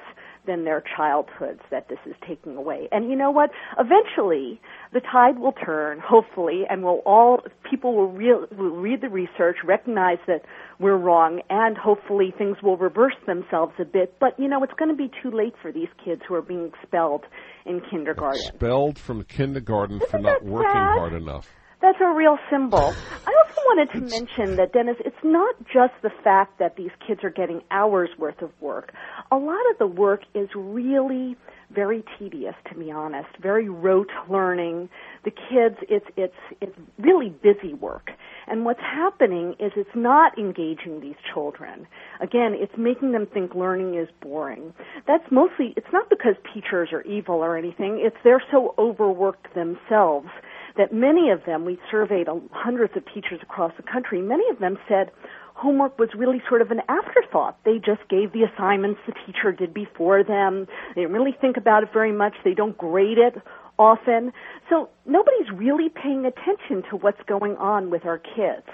than 0.46 0.66
their 0.66 0.84
childhoods 0.96 1.62
that 1.72 1.88
this 1.90 2.00
is 2.06 2.16
taking 2.28 2.56
away. 2.56 2.88
And 2.92 3.10
you 3.10 3.16
know 3.16 3.32
what? 3.32 3.52
Eventually, 3.80 4.60
the 4.92 5.02
tide 5.02 5.40
will 5.40 5.54
turn, 5.54 6.00
hopefully, 6.00 6.64
and 6.70 6.84
we'll 6.84 7.02
all 7.06 7.42
people 7.70 7.96
will, 7.96 8.12
real, 8.12 8.46
will 8.58 8.76
read 8.76 9.02
the 9.02 9.10
research, 9.10 9.58
recognize 9.64 10.20
that 10.28 10.42
we're 10.80 10.98
wrong, 10.98 11.42
and 11.50 11.78
hopefully 11.78 12.34
things 12.38 12.58
will 12.62 12.78
reverse 12.78 13.16
themselves 13.26 13.74
a 13.80 13.86
bit. 13.86 14.16
But 14.20 14.40
you 14.40 14.48
know, 14.48 14.64
it's 14.64 14.74
going 14.78 14.90
to 14.90 14.98
be 14.98 15.12
too 15.22 15.32
late 15.32 15.54
for 15.62 15.72
these 15.72 15.90
kids 16.04 16.22
who 16.28 16.36
are 16.36 16.42
being 16.42 16.72
expelled 16.74 17.26
in 17.66 17.82
kindergarten. 17.90 18.42
Expelled 18.48 19.00
from 19.00 19.24
kindergarten 19.24 20.02
for 20.10 20.20
not 20.20 20.44
working 20.44 20.72
sad? 20.72 20.98
hard 21.00 21.14
enough. 21.14 21.48
That's 21.84 22.00
a 22.00 22.14
real 22.14 22.38
symbol. 22.50 22.96
I 23.28 23.34
also 23.46 23.62
wanted 23.66 23.92
to 23.92 24.00
mention 24.00 24.56
that, 24.56 24.72
Dennis, 24.72 24.96
it's 25.04 25.22
not 25.22 25.54
just 25.66 25.92
the 26.02 26.12
fact 26.24 26.58
that 26.60 26.78
these 26.78 26.92
kids 27.06 27.26
are 27.26 27.30
getting 27.30 27.62
hours 27.72 28.10
worth 28.18 28.42
of 28.42 28.52
work. 28.62 28.94
A 29.32 29.36
lot 29.36 29.60
of 29.70 29.78
the 29.80 29.88
work 29.88 30.22
is 30.34 30.48
really 30.56 31.36
very 31.76 32.06
tedious, 32.18 32.56
to 32.70 32.76
be 32.76 32.90
honest, 32.90 33.28
very 33.42 33.68
rote 33.68 34.12
learning. 34.30 34.88
The 35.26 35.32
kids, 35.32 35.76
it's, 35.90 36.06
it's, 36.16 36.34
it's 36.62 36.78
really 37.00 37.30
busy 37.30 37.74
work. 37.74 38.12
And 38.48 38.64
what's 38.64 38.80
happening 38.80 39.56
is 39.60 39.74
it's 39.76 39.90
not 39.94 40.38
engaging 40.38 41.02
these 41.02 41.16
children. 41.34 41.86
Again, 42.22 42.54
it's 42.56 42.78
making 42.78 43.12
them 43.12 43.26
think 43.26 43.56
learning 43.56 43.96
is 43.96 44.08
boring. 44.22 44.74
That's 45.06 45.30
mostly, 45.32 45.74
it's 45.76 45.92
not 45.92 46.10
because 46.10 46.36
teachers 46.54 46.94
are 46.94 47.02
evil 47.02 47.36
or 47.36 47.58
anything, 47.58 48.02
it's 48.02 48.16
they're 48.24 48.44
so 48.52 48.74
overworked 48.78 49.54
themselves 49.54 50.30
that 50.78 50.94
many 50.94 51.30
of 51.30 51.46
them, 51.46 51.66
we 51.66 51.80
surveyed 51.92 52.28
hundreds 52.52 52.96
of 52.96 53.04
teachers 53.14 53.40
across 53.42 53.72
the 53.78 53.84
country, 53.84 54.22
many 54.22 54.44
of 54.52 54.60
them 54.60 54.78
said 54.88 55.12
homework 55.56 55.98
was 56.00 56.10
really 56.18 56.42
sort 56.50 56.62
of 56.62 56.72
an 56.72 56.82
afterthought. 56.90 57.58
They 57.64 57.78
just 57.78 58.08
gave 58.10 58.34
the 58.34 58.44
assignments 58.44 59.00
the 59.06 59.14
teacher 59.26 59.52
did 59.52 59.74
before 59.74 60.24
them. 60.24 60.68
They 60.96 61.02
didn't 61.02 61.16
really 61.16 61.36
think 61.40 61.58
about 61.58 61.84
it 61.84 61.90
very 61.94 62.12
much. 62.12 62.34
They 62.44 62.54
don't 62.54 62.78
grade 62.78 63.18
it 63.18 63.42
often. 63.78 64.34
So 64.70 64.90
nobody's 65.06 65.50
really 65.54 65.90
paying 65.90 66.26
attention 66.26 66.84
to 66.90 66.98
what's 66.98 67.22
going 67.28 67.56
on 67.58 67.90
with 67.90 68.06
our 68.06 68.18
kids. 68.18 68.68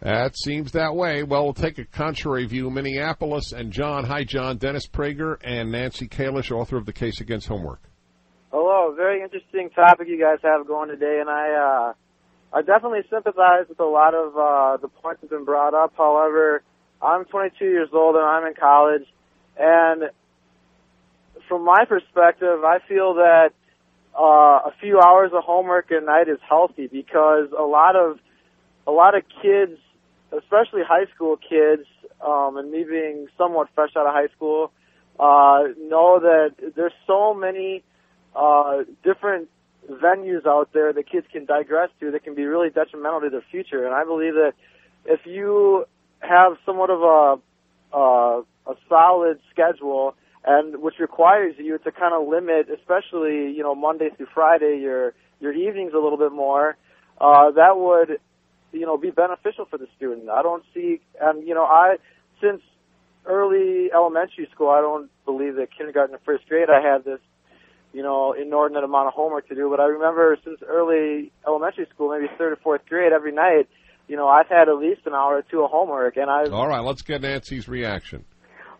That 0.00 0.36
seems 0.36 0.72
that 0.72 0.94
way. 0.94 1.22
Well, 1.22 1.44
we'll 1.44 1.54
take 1.54 1.78
a 1.78 1.84
contrary 1.84 2.44
view. 2.46 2.70
Minneapolis 2.70 3.52
and 3.52 3.72
John. 3.72 4.04
Hi, 4.04 4.22
John. 4.22 4.58
Dennis 4.58 4.86
Prager 4.86 5.38
and 5.42 5.72
Nancy 5.72 6.08
Kalish, 6.08 6.50
author 6.50 6.76
of 6.76 6.84
The 6.84 6.92
Case 6.92 7.20
Against 7.20 7.48
Homework. 7.48 7.80
Hello, 8.56 8.94
very 8.94 9.20
interesting 9.20 9.68
topic 9.70 10.06
you 10.06 10.16
guys 10.16 10.38
have 10.44 10.64
going 10.68 10.88
today, 10.88 11.18
and 11.20 11.28
I 11.28 11.50
uh, 11.58 12.56
I 12.56 12.62
definitely 12.62 13.00
sympathize 13.10 13.68
with 13.68 13.80
a 13.80 13.84
lot 13.84 14.14
of 14.14 14.36
uh, 14.36 14.76
the 14.76 14.86
points 14.86 15.22
that 15.22 15.30
have 15.30 15.30
been 15.30 15.44
brought 15.44 15.74
up. 15.74 15.94
However, 15.98 16.62
I'm 17.02 17.24
22 17.24 17.64
years 17.64 17.88
old 17.92 18.14
and 18.14 18.24
I'm 18.24 18.46
in 18.46 18.54
college, 18.54 19.06
and 19.58 20.04
from 21.48 21.64
my 21.64 21.84
perspective, 21.84 22.62
I 22.62 22.78
feel 22.86 23.14
that 23.14 23.50
uh, 24.16 24.70
a 24.70 24.72
few 24.80 25.00
hours 25.00 25.32
of 25.34 25.42
homework 25.42 25.90
a 25.90 26.00
night 26.00 26.28
is 26.28 26.38
healthy 26.48 26.86
because 26.86 27.48
a 27.58 27.64
lot 27.64 27.96
of 27.96 28.20
a 28.86 28.92
lot 28.92 29.16
of 29.16 29.24
kids, 29.42 29.80
especially 30.30 30.82
high 30.86 31.06
school 31.12 31.36
kids, 31.36 31.88
um, 32.24 32.56
and 32.56 32.70
me 32.70 32.84
being 32.88 33.26
somewhat 33.36 33.66
fresh 33.74 33.90
out 33.96 34.06
of 34.06 34.14
high 34.14 34.32
school, 34.36 34.70
uh, 35.18 35.74
know 35.76 36.20
that 36.20 36.54
there's 36.76 36.94
so 37.08 37.34
many 37.34 37.82
uh, 38.34 38.84
different 39.02 39.48
venues 39.90 40.46
out 40.46 40.70
there 40.72 40.92
that 40.92 41.10
kids 41.10 41.26
can 41.32 41.44
digress 41.44 41.90
to 42.00 42.10
that 42.10 42.24
can 42.24 42.34
be 42.34 42.44
really 42.44 42.70
detrimental 42.70 43.20
to 43.20 43.30
their 43.30 43.44
future. 43.50 43.84
And 43.84 43.94
I 43.94 44.04
believe 44.04 44.34
that 44.34 44.52
if 45.04 45.20
you 45.26 45.84
have 46.20 46.54
somewhat 46.64 46.90
of 46.90 47.02
a 47.02 47.96
uh, 47.96 48.42
a 48.66 48.74
solid 48.88 49.38
schedule 49.52 50.14
and 50.44 50.82
which 50.82 50.94
requires 50.98 51.54
you 51.58 51.78
to 51.78 51.92
kind 51.92 52.14
of 52.14 52.28
limit, 52.28 52.68
especially 52.68 53.52
you 53.52 53.62
know 53.62 53.74
Monday 53.74 54.10
through 54.16 54.28
Friday, 54.34 54.78
your 54.80 55.14
your 55.40 55.52
evenings 55.52 55.92
a 55.94 55.98
little 55.98 56.18
bit 56.18 56.32
more, 56.32 56.76
uh, 57.20 57.50
that 57.52 57.76
would 57.76 58.18
you 58.72 58.86
know 58.86 58.96
be 58.96 59.10
beneficial 59.10 59.66
for 59.66 59.78
the 59.78 59.86
student. 59.96 60.28
I 60.28 60.42
don't 60.42 60.64
see, 60.72 61.00
and 61.20 61.46
you 61.46 61.54
know 61.54 61.64
I 61.64 61.96
since 62.40 62.62
early 63.26 63.90
elementary 63.92 64.48
school, 64.52 64.70
I 64.70 64.80
don't 64.80 65.10
believe 65.24 65.56
that 65.56 65.68
kindergarten 65.76 66.14
and 66.14 66.24
first 66.24 66.46
grade 66.48 66.68
I 66.68 66.80
had 66.80 67.04
this 67.04 67.20
you 67.94 68.02
know, 68.02 68.32
inordinate 68.32 68.84
amount 68.84 69.06
of 69.06 69.14
homework 69.14 69.48
to 69.48 69.54
do. 69.54 69.70
But 69.70 69.80
I 69.80 69.84
remember 69.84 70.36
since 70.44 70.58
early 70.66 71.32
elementary 71.46 71.86
school, 71.94 72.10
maybe 72.10 72.30
third 72.36 72.52
or 72.52 72.56
fourth 72.56 72.84
grade, 72.86 73.12
every 73.12 73.32
night, 73.32 73.68
you 74.08 74.16
know, 74.16 74.26
I've 74.26 74.48
had 74.48 74.68
at 74.68 74.76
least 74.76 75.02
an 75.06 75.14
hour 75.14 75.38
or 75.38 75.42
two 75.42 75.62
of 75.62 75.70
homework, 75.70 76.16
and 76.16 76.28
I. 76.28 76.44
All 76.50 76.68
right, 76.68 76.80
let's 76.80 77.02
get 77.02 77.22
Nancy's 77.22 77.68
reaction. 77.68 78.24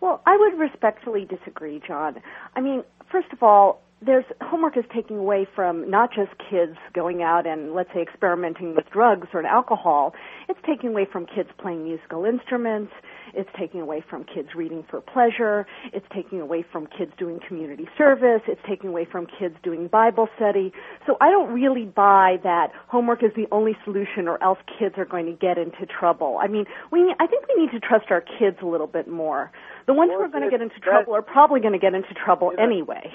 Well, 0.00 0.20
I 0.26 0.36
would 0.36 0.58
respectfully 0.58 1.24
disagree, 1.24 1.80
John. 1.86 2.20
I 2.56 2.60
mean, 2.60 2.82
first 3.10 3.32
of 3.32 3.42
all, 3.42 3.80
there's 4.04 4.24
homework 4.42 4.76
is 4.76 4.84
taking 4.94 5.16
away 5.16 5.46
from 5.54 5.90
not 5.90 6.10
just 6.14 6.30
kids 6.50 6.76
going 6.94 7.22
out 7.22 7.46
and 7.46 7.74
let's 7.74 7.88
say 7.94 8.02
experimenting 8.02 8.74
with 8.74 8.84
drugs 8.92 9.28
or 9.32 9.44
alcohol. 9.46 10.14
It's 10.48 10.58
taking 10.66 10.90
away 10.90 11.06
from 11.10 11.26
kids 11.26 11.48
playing 11.58 11.84
musical 11.84 12.24
instruments. 12.24 12.92
It's 13.34 13.48
taking 13.58 13.80
away 13.80 14.04
from 14.08 14.24
kids 14.24 14.48
reading 14.54 14.84
for 14.90 15.00
pleasure. 15.00 15.66
It's 15.92 16.06
taking 16.14 16.40
away 16.40 16.64
from 16.70 16.86
kids 16.86 17.12
doing 17.18 17.40
community 17.46 17.88
service. 17.96 18.42
It's 18.46 18.60
taking 18.68 18.90
away 18.90 19.06
from 19.10 19.26
kids 19.26 19.56
doing 19.62 19.88
Bible 19.88 20.28
study. 20.36 20.72
So 21.06 21.16
I 21.20 21.30
don't 21.30 21.52
really 21.52 21.84
buy 21.84 22.36
that 22.42 22.68
homework 22.88 23.22
is 23.22 23.30
the 23.36 23.46
only 23.52 23.76
solution 23.84 24.28
or 24.28 24.42
else 24.42 24.58
kids 24.78 24.96
are 24.98 25.06
going 25.06 25.26
to 25.26 25.32
get 25.32 25.56
into 25.56 25.86
trouble. 25.86 26.38
I 26.42 26.48
mean, 26.48 26.66
we 26.92 27.14
I 27.18 27.26
think 27.26 27.44
we 27.48 27.62
need 27.62 27.70
to 27.72 27.80
trust 27.80 28.06
our 28.10 28.20
kids 28.20 28.58
a 28.62 28.66
little 28.66 28.86
bit 28.86 29.08
more. 29.08 29.50
The 29.86 29.94
ones 29.94 30.10
Well, 30.10 30.18
who 30.20 30.24
are 30.24 30.28
going 30.28 30.44
to 30.44 30.50
get 30.50 30.62
into 30.62 30.78
trouble 30.80 31.14
are 31.14 31.22
probably 31.22 31.60
going 31.60 31.72
to 31.72 31.78
get 31.78 31.94
into 31.94 32.14
trouble 32.14 32.52
anyway. 32.58 33.12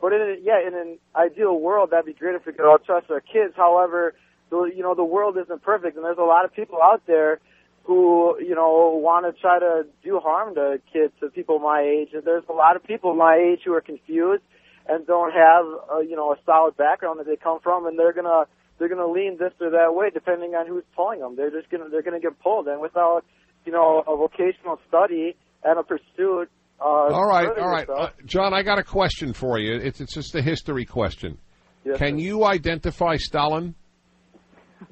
But 0.00 0.12
in 0.12 0.20
a, 0.20 0.36
yeah, 0.42 0.66
in 0.66 0.74
an 0.74 0.98
ideal 1.16 1.58
world, 1.58 1.90
that'd 1.90 2.06
be 2.06 2.12
great 2.12 2.36
if 2.36 2.46
we 2.46 2.52
could 2.52 2.68
all 2.68 2.78
trust 2.78 3.10
our 3.10 3.20
kids. 3.20 3.54
However, 3.56 4.14
the, 4.50 4.70
you 4.74 4.82
know, 4.82 4.94
the 4.94 5.04
world 5.04 5.36
isn't 5.36 5.62
perfect, 5.62 5.96
and 5.96 6.04
there's 6.04 6.18
a 6.18 6.22
lot 6.22 6.44
of 6.44 6.54
people 6.54 6.78
out 6.82 7.02
there 7.06 7.40
who, 7.84 8.38
you 8.40 8.54
know, 8.54 9.00
want 9.02 9.24
to 9.24 9.40
try 9.40 9.58
to 9.58 9.86
do 10.04 10.20
harm 10.20 10.54
to 10.54 10.80
kids, 10.92 11.12
to 11.20 11.30
people 11.30 11.58
my 11.58 11.80
age. 11.80 12.10
And 12.12 12.22
there's 12.22 12.44
a 12.48 12.52
lot 12.52 12.76
of 12.76 12.84
people 12.84 13.14
my 13.14 13.36
age 13.36 13.60
who 13.64 13.72
are 13.72 13.80
confused 13.80 14.42
and 14.86 15.06
don't 15.06 15.32
have, 15.32 15.64
a, 15.64 16.04
you 16.04 16.14
know, 16.14 16.32
a 16.32 16.36
solid 16.44 16.76
background 16.76 17.18
that 17.18 17.26
they 17.26 17.36
come 17.36 17.60
from, 17.60 17.86
and 17.86 17.98
they're 17.98 18.12
gonna 18.12 18.44
they're 18.78 18.88
gonna 18.88 19.10
lean 19.10 19.38
this 19.38 19.52
or 19.60 19.70
that 19.70 19.94
way 19.94 20.10
depending 20.10 20.54
on 20.54 20.66
who's 20.66 20.84
pulling 20.94 21.20
them. 21.20 21.34
They're 21.34 21.50
just 21.50 21.70
gonna 21.70 21.88
they're 21.90 22.02
gonna 22.02 22.20
get 22.20 22.38
pulled, 22.40 22.68
and 22.68 22.80
without, 22.80 23.24
you 23.64 23.72
know, 23.72 24.04
a 24.06 24.16
vocational 24.16 24.78
study 24.86 25.34
and 25.64 25.78
a 25.78 25.82
pursuit 25.82 26.50
Uh, 26.80 26.84
all 26.84 27.26
right, 27.26 27.48
all 27.58 27.68
right, 27.68 27.88
uh, 27.88 28.10
John. 28.24 28.54
I 28.54 28.62
got 28.62 28.78
a 28.78 28.84
question 28.84 29.32
for 29.32 29.58
you. 29.58 29.74
It's 29.76 30.00
it's 30.00 30.14
just 30.14 30.34
a 30.36 30.42
history 30.42 30.84
question. 30.84 31.36
Yes, 31.84 31.98
Can 31.98 32.18
sir. 32.18 32.24
you 32.24 32.44
identify 32.44 33.16
Stalin? 33.16 33.74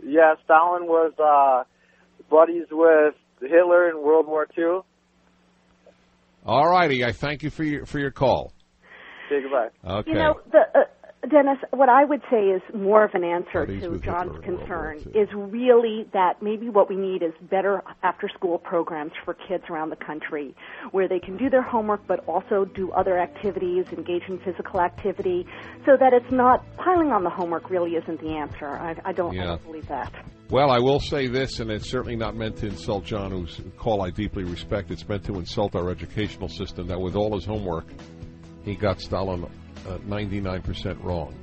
Yeah, 0.02 0.34
Stalin 0.44 0.86
was 0.86 1.12
uh, 1.22 1.62
buddies 2.28 2.66
with 2.72 3.14
Hitler 3.40 3.90
in 3.90 4.02
World 4.02 4.26
War 4.26 4.46
II. 4.58 4.80
All 6.44 6.68
righty. 6.68 7.04
I 7.04 7.12
thank 7.12 7.42
you 7.42 7.50
for 7.50 7.62
your 7.62 7.86
for 7.86 8.00
your 8.00 8.10
call. 8.10 8.52
Okay, 9.26 9.42
goodbye. 9.42 9.98
Okay. 9.98 10.10
You 10.10 10.16
know, 10.16 10.40
the, 10.50 10.58
uh, 10.58 10.82
Dennis, 11.30 11.58
what 11.72 11.88
I 11.88 12.04
would 12.04 12.22
say 12.30 12.46
is 12.46 12.62
more 12.74 13.04
of 13.04 13.14
an 13.14 13.24
answer 13.24 13.66
to 13.66 13.98
John's 13.98 14.02
Hitler 14.02 14.42
in 14.44 14.56
World 14.56 14.68
War 14.68 14.94
concern 14.94 15.12
is 15.14 15.28
really 15.34 16.06
that 16.12 16.42
maybe 16.42 16.68
what 16.68 16.88
we 16.88 16.96
need 16.96 17.22
is 17.22 17.32
better 17.50 17.82
after 18.02 18.28
school 18.28 18.58
programs 18.58 19.12
for 19.24 19.34
kids 19.34 19.64
around 19.70 19.90
the 19.90 19.96
country 19.96 20.54
where 20.92 21.08
they 21.08 21.18
can 21.18 21.36
do 21.36 21.50
their 21.50 21.62
homework 21.62 22.06
but 22.06 22.20
also 22.28 22.64
do 22.64 22.90
other 22.92 23.18
activities, 23.18 23.86
engage 23.92 24.22
in 24.28 24.38
physical 24.38 24.80
activity, 24.80 25.46
so 25.84 25.96
that 25.98 26.12
it's 26.12 26.30
not 26.30 26.64
piling 26.76 27.10
on 27.10 27.24
the 27.24 27.30
homework 27.30 27.70
really 27.70 27.92
isn't 27.92 28.20
the 28.20 28.30
answer. 28.30 28.66
I, 28.68 28.96
I, 29.04 29.12
don't, 29.12 29.32
I 29.32 29.36
Yeah. 29.36 29.44
don't 29.46 29.64
believe 29.64 29.88
that. 29.88 30.12
Well, 30.48 30.70
I 30.70 30.78
will 30.78 31.00
say 31.00 31.26
this, 31.26 31.58
and 31.58 31.72
it's 31.72 31.90
certainly 31.90 32.14
not 32.14 32.36
meant 32.36 32.58
to 32.58 32.66
insult 32.68 33.04
John, 33.04 33.32
whose 33.32 33.60
call 33.76 34.02
I 34.02 34.10
deeply 34.10 34.44
respect. 34.44 34.92
It's 34.92 35.08
meant 35.08 35.24
to 35.24 35.34
insult 35.34 35.74
our 35.74 35.90
educational 35.90 36.48
system. 36.48 36.86
That 36.86 37.00
with 37.00 37.16
all 37.16 37.34
his 37.34 37.44
homework, 37.44 37.86
he 38.66 38.74
got 38.74 39.00
Stalin 39.00 39.44
uh, 39.88 39.98
99% 39.98 41.02
wrong. 41.02 41.34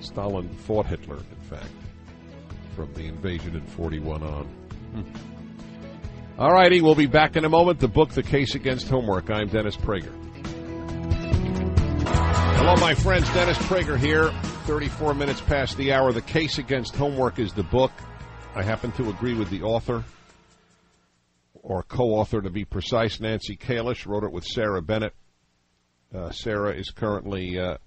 Stalin 0.00 0.48
fought 0.48 0.84
Hitler, 0.86 1.16
in 1.16 1.48
fact, 1.48 1.70
from 2.74 2.92
the 2.94 3.06
invasion 3.06 3.54
in 3.54 3.64
41 3.68 4.22
on. 4.22 4.44
Hmm. 4.44 5.02
All 6.38 6.52
righty, 6.52 6.80
we'll 6.80 6.96
be 6.96 7.06
back 7.06 7.36
in 7.36 7.44
a 7.44 7.48
moment. 7.48 7.78
The 7.78 7.88
book, 7.88 8.10
The 8.10 8.22
Case 8.22 8.56
Against 8.56 8.88
Homework. 8.88 9.30
I'm 9.30 9.46
Dennis 9.46 9.76
Prager. 9.76 10.12
Hello, 12.56 12.74
my 12.76 12.94
friends. 12.94 13.32
Dennis 13.32 13.58
Prager 13.58 13.96
here. 13.96 14.30
34 14.66 15.14
minutes 15.14 15.40
past 15.40 15.76
the 15.76 15.92
hour. 15.92 16.12
The 16.12 16.22
Case 16.22 16.58
Against 16.58 16.96
Homework 16.96 17.38
is 17.38 17.52
the 17.52 17.62
book. 17.62 17.92
I 18.56 18.62
happen 18.62 18.90
to 18.92 19.08
agree 19.08 19.34
with 19.34 19.50
the 19.50 19.62
author, 19.62 20.04
or 21.62 21.82
co 21.82 22.04
author 22.04 22.42
to 22.42 22.50
be 22.50 22.64
precise. 22.64 23.20
Nancy 23.20 23.56
Kalish 23.56 24.06
wrote 24.06 24.24
it 24.24 24.32
with 24.32 24.44
Sarah 24.44 24.82
Bennett. 24.82 25.14
Uh, 26.14 26.30
Sarah 26.30 26.74
is 26.74 26.90
currently 26.90 27.58
uh, 27.58 27.78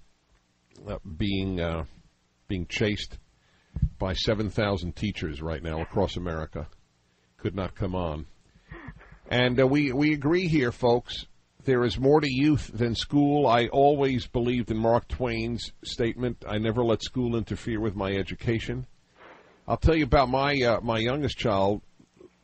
uh, 0.88 0.98
being 1.16 1.60
uh, 1.60 1.84
being 2.48 2.66
chased 2.66 3.18
by 3.98 4.14
7,000 4.14 4.94
teachers 4.96 5.42
right 5.42 5.62
now 5.62 5.80
across 5.80 6.16
America. 6.16 6.66
Could 7.38 7.54
not 7.54 7.74
come 7.74 7.94
on. 7.94 8.26
And 9.28 9.60
uh, 9.60 9.66
we, 9.66 9.92
we 9.92 10.12
agree 10.12 10.48
here, 10.48 10.72
folks. 10.72 11.26
There 11.64 11.84
is 11.84 11.98
more 11.98 12.20
to 12.20 12.28
youth 12.30 12.70
than 12.72 12.94
school. 12.94 13.46
I 13.46 13.66
always 13.66 14.26
believed 14.26 14.70
in 14.70 14.76
Mark 14.76 15.08
Twain's 15.08 15.72
statement 15.84 16.44
I 16.48 16.58
never 16.58 16.84
let 16.84 17.02
school 17.02 17.36
interfere 17.36 17.80
with 17.80 17.96
my 17.96 18.12
education. 18.12 18.86
I'll 19.66 19.76
tell 19.76 19.96
you 19.96 20.04
about 20.04 20.28
my 20.28 20.54
uh, 20.62 20.80
my 20.80 20.98
youngest 20.98 21.36
child. 21.38 21.82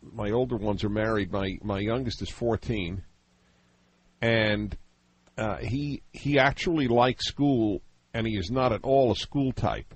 My 0.03 0.31
older 0.31 0.57
ones 0.57 0.85
are 0.85 0.89
married. 0.89 1.31
My 1.33 1.59
my 1.63 1.79
youngest 1.79 2.23
is 2.23 2.31
14, 2.31 3.03
and 4.21 4.77
uh, 5.37 5.57
he 5.59 6.03
he 6.13 6.39
actually 6.39 6.89
likes 6.89 7.27
school, 7.27 7.83
and 8.13 8.27
he 8.27 8.37
is 8.37 8.51
not 8.51 8.73
at 8.73 8.83
all 8.83 9.13
a 9.13 9.17
school 9.17 9.53
type. 9.53 9.95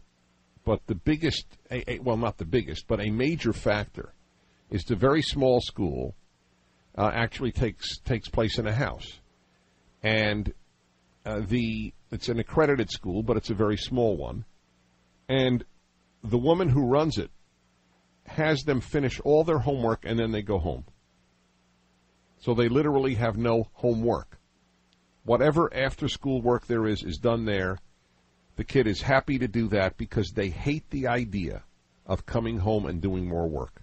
But 0.65 0.87
the 0.87 0.95
biggest, 0.95 1.47
a, 1.71 1.93
a, 1.93 1.99
well, 2.01 2.17
not 2.17 2.39
the 2.39 2.45
biggest, 2.45 2.89
but 2.89 3.01
a 3.01 3.11
major 3.11 3.53
factor 3.53 4.13
is 4.69 4.83
the 4.85 4.97
very 4.97 5.23
small 5.23 5.61
school 5.61 6.17
uh, 6.99 7.11
actually 7.13 7.53
takes 7.53 7.99
takes 7.99 8.29
place 8.29 8.59
in 8.59 8.67
a 8.67 8.73
house, 8.73 9.21
and 10.03 10.53
uh, 11.25 11.41
the 11.47 11.93
it's 12.11 12.29
an 12.29 12.39
accredited 12.39 12.91
school, 12.91 13.23
but 13.23 13.37
it's 13.37 13.51
a 13.51 13.55
very 13.55 13.77
small 13.77 14.17
one, 14.17 14.45
and 15.29 15.65
the 16.25 16.39
woman 16.39 16.69
who 16.69 16.87
runs 16.87 17.19
it 17.19 17.31
has 18.29 18.63
them 18.63 18.81
finish 18.81 19.21
all 19.21 19.45
their 19.45 19.59
homework 19.59 20.05
and 20.05 20.19
then 20.19 20.33
they 20.33 20.43
go 20.43 20.59
home. 20.59 20.85
So 22.39 22.55
they 22.55 22.69
literally 22.69 23.15
have 23.15 23.37
no 23.37 23.69
homework. 23.73 24.39
Whatever 25.25 25.73
after 25.75 26.09
school 26.09 26.41
work 26.41 26.67
there 26.67 26.87
is 26.87 27.03
is 27.03 27.19
done 27.19 27.45
there. 27.45 27.79
The 28.57 28.65
kid 28.65 28.87
is 28.87 29.03
happy 29.03 29.39
to 29.39 29.49
do 29.49 29.69
that 29.69 29.97
because 29.97 30.31
they 30.31 30.49
hate 30.49 30.89
the 30.91 31.09
idea 31.09 31.63
of 32.07 32.25
coming 32.25 32.59
home 32.59 32.87
and 32.87 33.01
doing 33.01 33.29
more 33.29 33.49
work. 33.49 33.83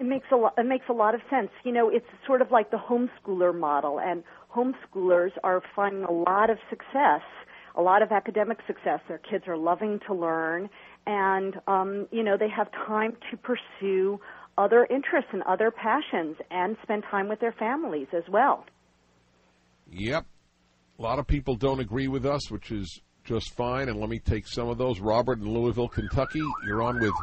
It 0.00 0.06
makes 0.06 0.26
a 0.32 0.36
lot. 0.36 0.54
It 0.56 0.64
makes 0.64 0.86
a 0.88 0.94
lot 0.94 1.14
of 1.14 1.20
sense. 1.28 1.50
You 1.62 1.72
know, 1.72 1.90
it's 1.90 2.06
sort 2.26 2.40
of 2.40 2.50
like 2.50 2.70
the 2.70 2.78
homeschooler 2.78 3.56
model, 3.56 4.00
and 4.00 4.24
homeschoolers 4.50 5.32
are 5.44 5.60
finding 5.76 6.04
a 6.04 6.10
lot 6.10 6.48
of 6.48 6.56
success, 6.70 7.20
a 7.76 7.82
lot 7.82 8.00
of 8.00 8.10
academic 8.10 8.58
success. 8.66 9.00
Their 9.08 9.18
kids 9.18 9.44
are 9.46 9.58
loving 9.58 10.00
to 10.06 10.14
learn, 10.14 10.70
and 11.10 11.56
um, 11.66 12.06
you 12.12 12.22
know 12.22 12.36
they 12.38 12.48
have 12.48 12.68
time 12.86 13.16
to 13.30 13.36
pursue 13.36 14.20
other 14.56 14.86
interests 14.90 15.30
and 15.32 15.42
other 15.42 15.70
passions, 15.70 16.36
and 16.50 16.76
spend 16.82 17.02
time 17.10 17.28
with 17.28 17.40
their 17.40 17.52
families 17.52 18.06
as 18.16 18.22
well. 18.30 18.64
Yep. 19.90 20.24
A 20.98 21.02
lot 21.02 21.18
of 21.18 21.26
people 21.26 21.56
don't 21.56 21.80
agree 21.80 22.08
with 22.08 22.26
us, 22.26 22.50
which 22.50 22.70
is 22.70 23.00
just 23.24 23.54
fine. 23.54 23.88
And 23.88 23.98
let 23.98 24.08
me 24.08 24.18
take 24.18 24.46
some 24.46 24.68
of 24.68 24.78
those. 24.78 25.00
Robert 25.00 25.38
in 25.38 25.48
Louisville, 25.48 25.88
Kentucky, 25.88 26.42
you're 26.66 26.82
on 26.82 27.00
with 27.00 27.14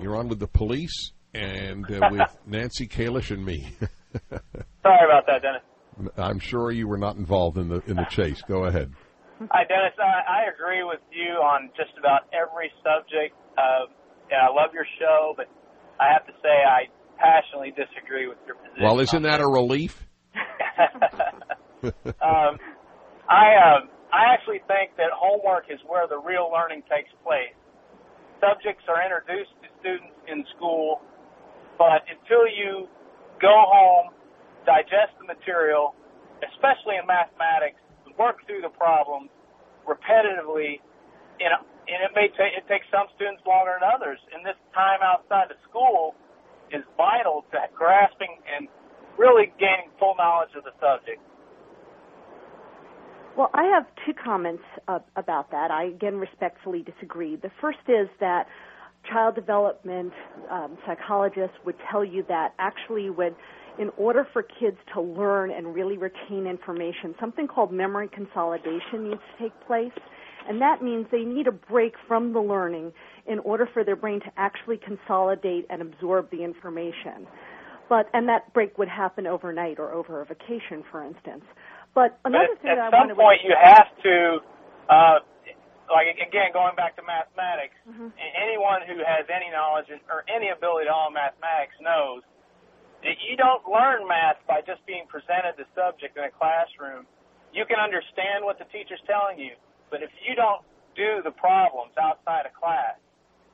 you're 0.00 0.16
on 0.16 0.28
with 0.28 0.38
the 0.38 0.48
police 0.48 1.12
and 1.32 1.90
uh, 1.90 2.08
with 2.10 2.36
Nancy 2.46 2.86
Kalish 2.86 3.30
and 3.30 3.44
me. 3.44 3.72
Sorry 4.30 5.06
about 5.06 5.26
that, 5.26 5.42
Dennis. 5.42 6.12
I'm 6.16 6.40
sure 6.40 6.70
you 6.70 6.88
were 6.88 6.98
not 6.98 7.16
involved 7.16 7.56
in 7.56 7.68
the 7.68 7.82
in 7.86 7.96
the 7.96 8.06
chase. 8.10 8.42
Go 8.46 8.64
ahead. 8.64 8.92
Hi, 9.50 9.64
Dennis. 9.64 9.96
I, 9.98 10.44
I 10.46 10.54
agree 10.54 10.84
with 10.84 11.00
you 11.10 11.40
on 11.42 11.70
just 11.76 11.96
about 11.98 12.28
every 12.30 12.70
subject. 12.84 13.34
Uh, 13.58 13.90
yeah, 14.30 14.46
I 14.46 14.50
love 14.52 14.70
your 14.72 14.86
show, 15.00 15.34
but 15.36 15.48
I 15.98 16.12
have 16.12 16.26
to 16.26 16.32
say 16.42 16.52
I 16.52 16.86
passionately 17.18 17.74
disagree 17.74 18.28
with 18.28 18.38
your 18.46 18.56
position. 18.56 18.84
Well, 18.84 19.00
isn't 19.00 19.22
that 19.22 19.40
a 19.40 19.46
relief? 19.46 20.06
um, 22.22 22.52
I 23.26 23.46
uh, 23.58 23.80
I 24.12 24.30
actually 24.30 24.60
think 24.68 24.94
that 25.00 25.10
homework 25.10 25.66
is 25.72 25.80
where 25.88 26.06
the 26.06 26.20
real 26.20 26.52
learning 26.52 26.84
takes 26.86 27.10
place. 27.24 27.56
Subjects 28.38 28.84
are 28.86 29.00
introduced 29.02 29.54
to 29.62 29.68
students 29.80 30.14
in 30.28 30.44
school, 30.54 31.00
but 31.78 32.04
until 32.06 32.46
you 32.46 32.86
go 33.40 33.54
home, 33.66 34.14
digest 34.66 35.16
the 35.18 35.26
material, 35.26 35.94
especially 36.44 37.00
in 37.00 37.06
mathematics, 37.06 37.80
work 38.18 38.44
through 38.46 38.62
the 38.62 38.72
problems 38.72 39.30
repetitively, 39.86 40.80
you 41.40 41.48
know, 41.50 41.62
and 41.88 41.98
it 42.02 42.12
may 42.14 42.28
take 42.38 42.54
it 42.56 42.66
takes 42.68 42.86
some 42.90 43.06
students 43.16 43.42
longer 43.46 43.74
than 43.80 43.88
others. 43.88 44.18
And 44.32 44.44
this 44.46 44.58
time 44.74 45.00
outside 45.02 45.50
of 45.50 45.58
school 45.68 46.14
is 46.70 46.82
vital 46.96 47.44
to 47.52 47.58
grasping 47.74 48.38
and 48.46 48.68
really 49.18 49.52
gaining 49.58 49.90
full 49.98 50.14
knowledge 50.16 50.54
of 50.56 50.64
the 50.64 50.72
subject. 50.80 51.20
Well, 53.36 53.50
I 53.54 53.64
have 53.64 53.86
two 54.04 54.12
comments 54.12 54.62
uh, 54.88 55.00
about 55.16 55.50
that. 55.50 55.70
I 55.70 55.84
again 55.84 56.16
respectfully 56.16 56.82
disagree. 56.82 57.36
The 57.36 57.50
first 57.60 57.84
is 57.88 58.08
that 58.20 58.46
child 59.10 59.34
development 59.34 60.12
um, 60.50 60.78
psychologists 60.86 61.56
would 61.64 61.76
tell 61.90 62.04
you 62.04 62.24
that 62.28 62.54
actually 62.58 63.10
when 63.10 63.34
in 63.78 63.90
order 63.96 64.26
for 64.32 64.42
kids 64.42 64.76
to 64.94 65.00
learn 65.00 65.50
and 65.50 65.74
really 65.74 65.96
retain 65.96 66.46
information, 66.46 67.14
something 67.18 67.46
called 67.46 67.72
memory 67.72 68.08
consolidation 68.08 69.08
needs 69.08 69.20
to 69.36 69.44
take 69.44 69.52
place. 69.66 69.92
And 70.48 70.60
that 70.60 70.82
means 70.82 71.06
they 71.10 71.22
need 71.22 71.46
a 71.46 71.52
break 71.52 71.94
from 72.08 72.32
the 72.32 72.40
learning 72.40 72.92
in 73.26 73.38
order 73.40 73.68
for 73.72 73.84
their 73.84 73.96
brain 73.96 74.20
to 74.20 74.32
actually 74.36 74.78
consolidate 74.78 75.66
and 75.70 75.80
absorb 75.80 76.30
the 76.30 76.42
information. 76.42 77.26
But, 77.88 78.10
and 78.12 78.28
that 78.28 78.52
break 78.52 78.76
would 78.78 78.88
happen 78.88 79.26
overnight 79.26 79.78
or 79.78 79.92
over 79.92 80.20
a 80.20 80.24
vacation, 80.24 80.82
for 80.90 81.04
instance. 81.04 81.44
But 81.94 82.18
another 82.24 82.56
but 82.56 82.62
thing 82.62 82.70
at, 82.72 82.76
that 82.76 82.94
I 82.94 83.04
at 83.04 83.08
some 83.08 83.16
point 83.16 83.40
you 83.44 83.54
have 83.54 83.88
to, 84.02 84.16
uh, 84.88 85.18
like 85.92 86.08
again, 86.16 86.50
going 86.52 86.74
back 86.74 86.96
to 86.96 87.02
mathematics, 87.04 87.76
Mhm. 87.86 88.12
anyone 88.34 88.82
who 88.82 88.96
has 89.04 89.28
any 89.28 89.50
knowledge 89.50 89.92
or 90.08 90.24
any 90.26 90.48
ability 90.48 90.88
at 90.88 90.92
all 90.92 91.08
in 91.08 91.14
mathematics 91.14 91.78
knows 91.80 92.22
you 93.02 93.36
don't 93.36 93.66
learn 93.66 94.06
math 94.06 94.38
by 94.46 94.62
just 94.62 94.84
being 94.86 95.04
presented 95.10 95.58
the 95.58 95.66
subject 95.74 96.16
in 96.16 96.24
a 96.24 96.32
classroom. 96.32 97.06
You 97.52 97.66
can 97.66 97.82
understand 97.82 98.46
what 98.46 98.58
the 98.58 98.66
teacher's 98.70 99.02
telling 99.04 99.38
you, 99.38 99.58
but 99.90 100.02
if 100.02 100.10
you 100.22 100.34
don't 100.34 100.62
do 100.94 101.20
the 101.24 101.34
problems 101.34 101.92
outside 101.98 102.46
of 102.46 102.54
class, 102.54 102.96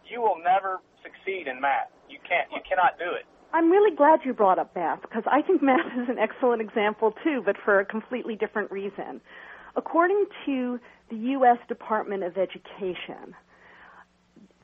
you 0.07 0.21
will 0.21 0.39
never 0.39 0.81
succeed 1.03 1.49
in 1.49 1.61
math. 1.61 1.91
You 2.09 2.19
can't. 2.27 2.49
You 2.53 2.61
cannot 2.69 2.99
do 2.99 3.11
it. 3.17 3.27
I'm 3.53 3.71
really 3.71 3.95
glad 3.95 4.21
you 4.25 4.35
brought 4.35 4.59
up 4.59 4.75
math 4.77 5.03
because 5.03 5.25
I 5.27 5.41
think 5.43 5.63
math 5.63 5.87
is 5.97 6.09
an 6.09 6.19
excellent 6.19 6.61
example 6.61 7.15
too, 7.25 7.43
but 7.45 7.57
for 7.65 7.81
a 7.81 7.85
completely 7.85 8.37
different 8.37 8.71
reason. 8.71 9.21
According 9.77 10.27
to 10.47 10.79
the 11.11 11.17
U.S. 11.39 11.59
Department 11.69 12.23
of 12.25 12.37
Education, 12.37 13.35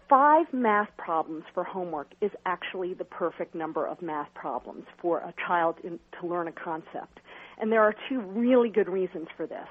five 0.09 0.47
math 0.53 0.89
problems 0.97 1.45
for 1.53 1.65
homework 1.65 2.09
is 2.21 2.31
actually 2.47 2.95
the 2.95 3.05
perfect 3.05 3.55
number 3.55 3.87
of 3.87 4.01
math 4.03 4.33
problems 4.35 4.85
for 5.01 5.19
a 5.19 5.35
child 5.47 5.77
in, 5.85 5.99
to 6.21 6.27
learn 6.27 6.49
a 6.49 6.53
concept. 6.53 7.21
And 7.61 7.71
there 7.71 7.83
are 7.83 7.95
two 8.09 8.21
really 8.21 8.69
good 8.69 8.89
reasons 8.89 9.29
for 9.37 9.47
this. 9.47 9.69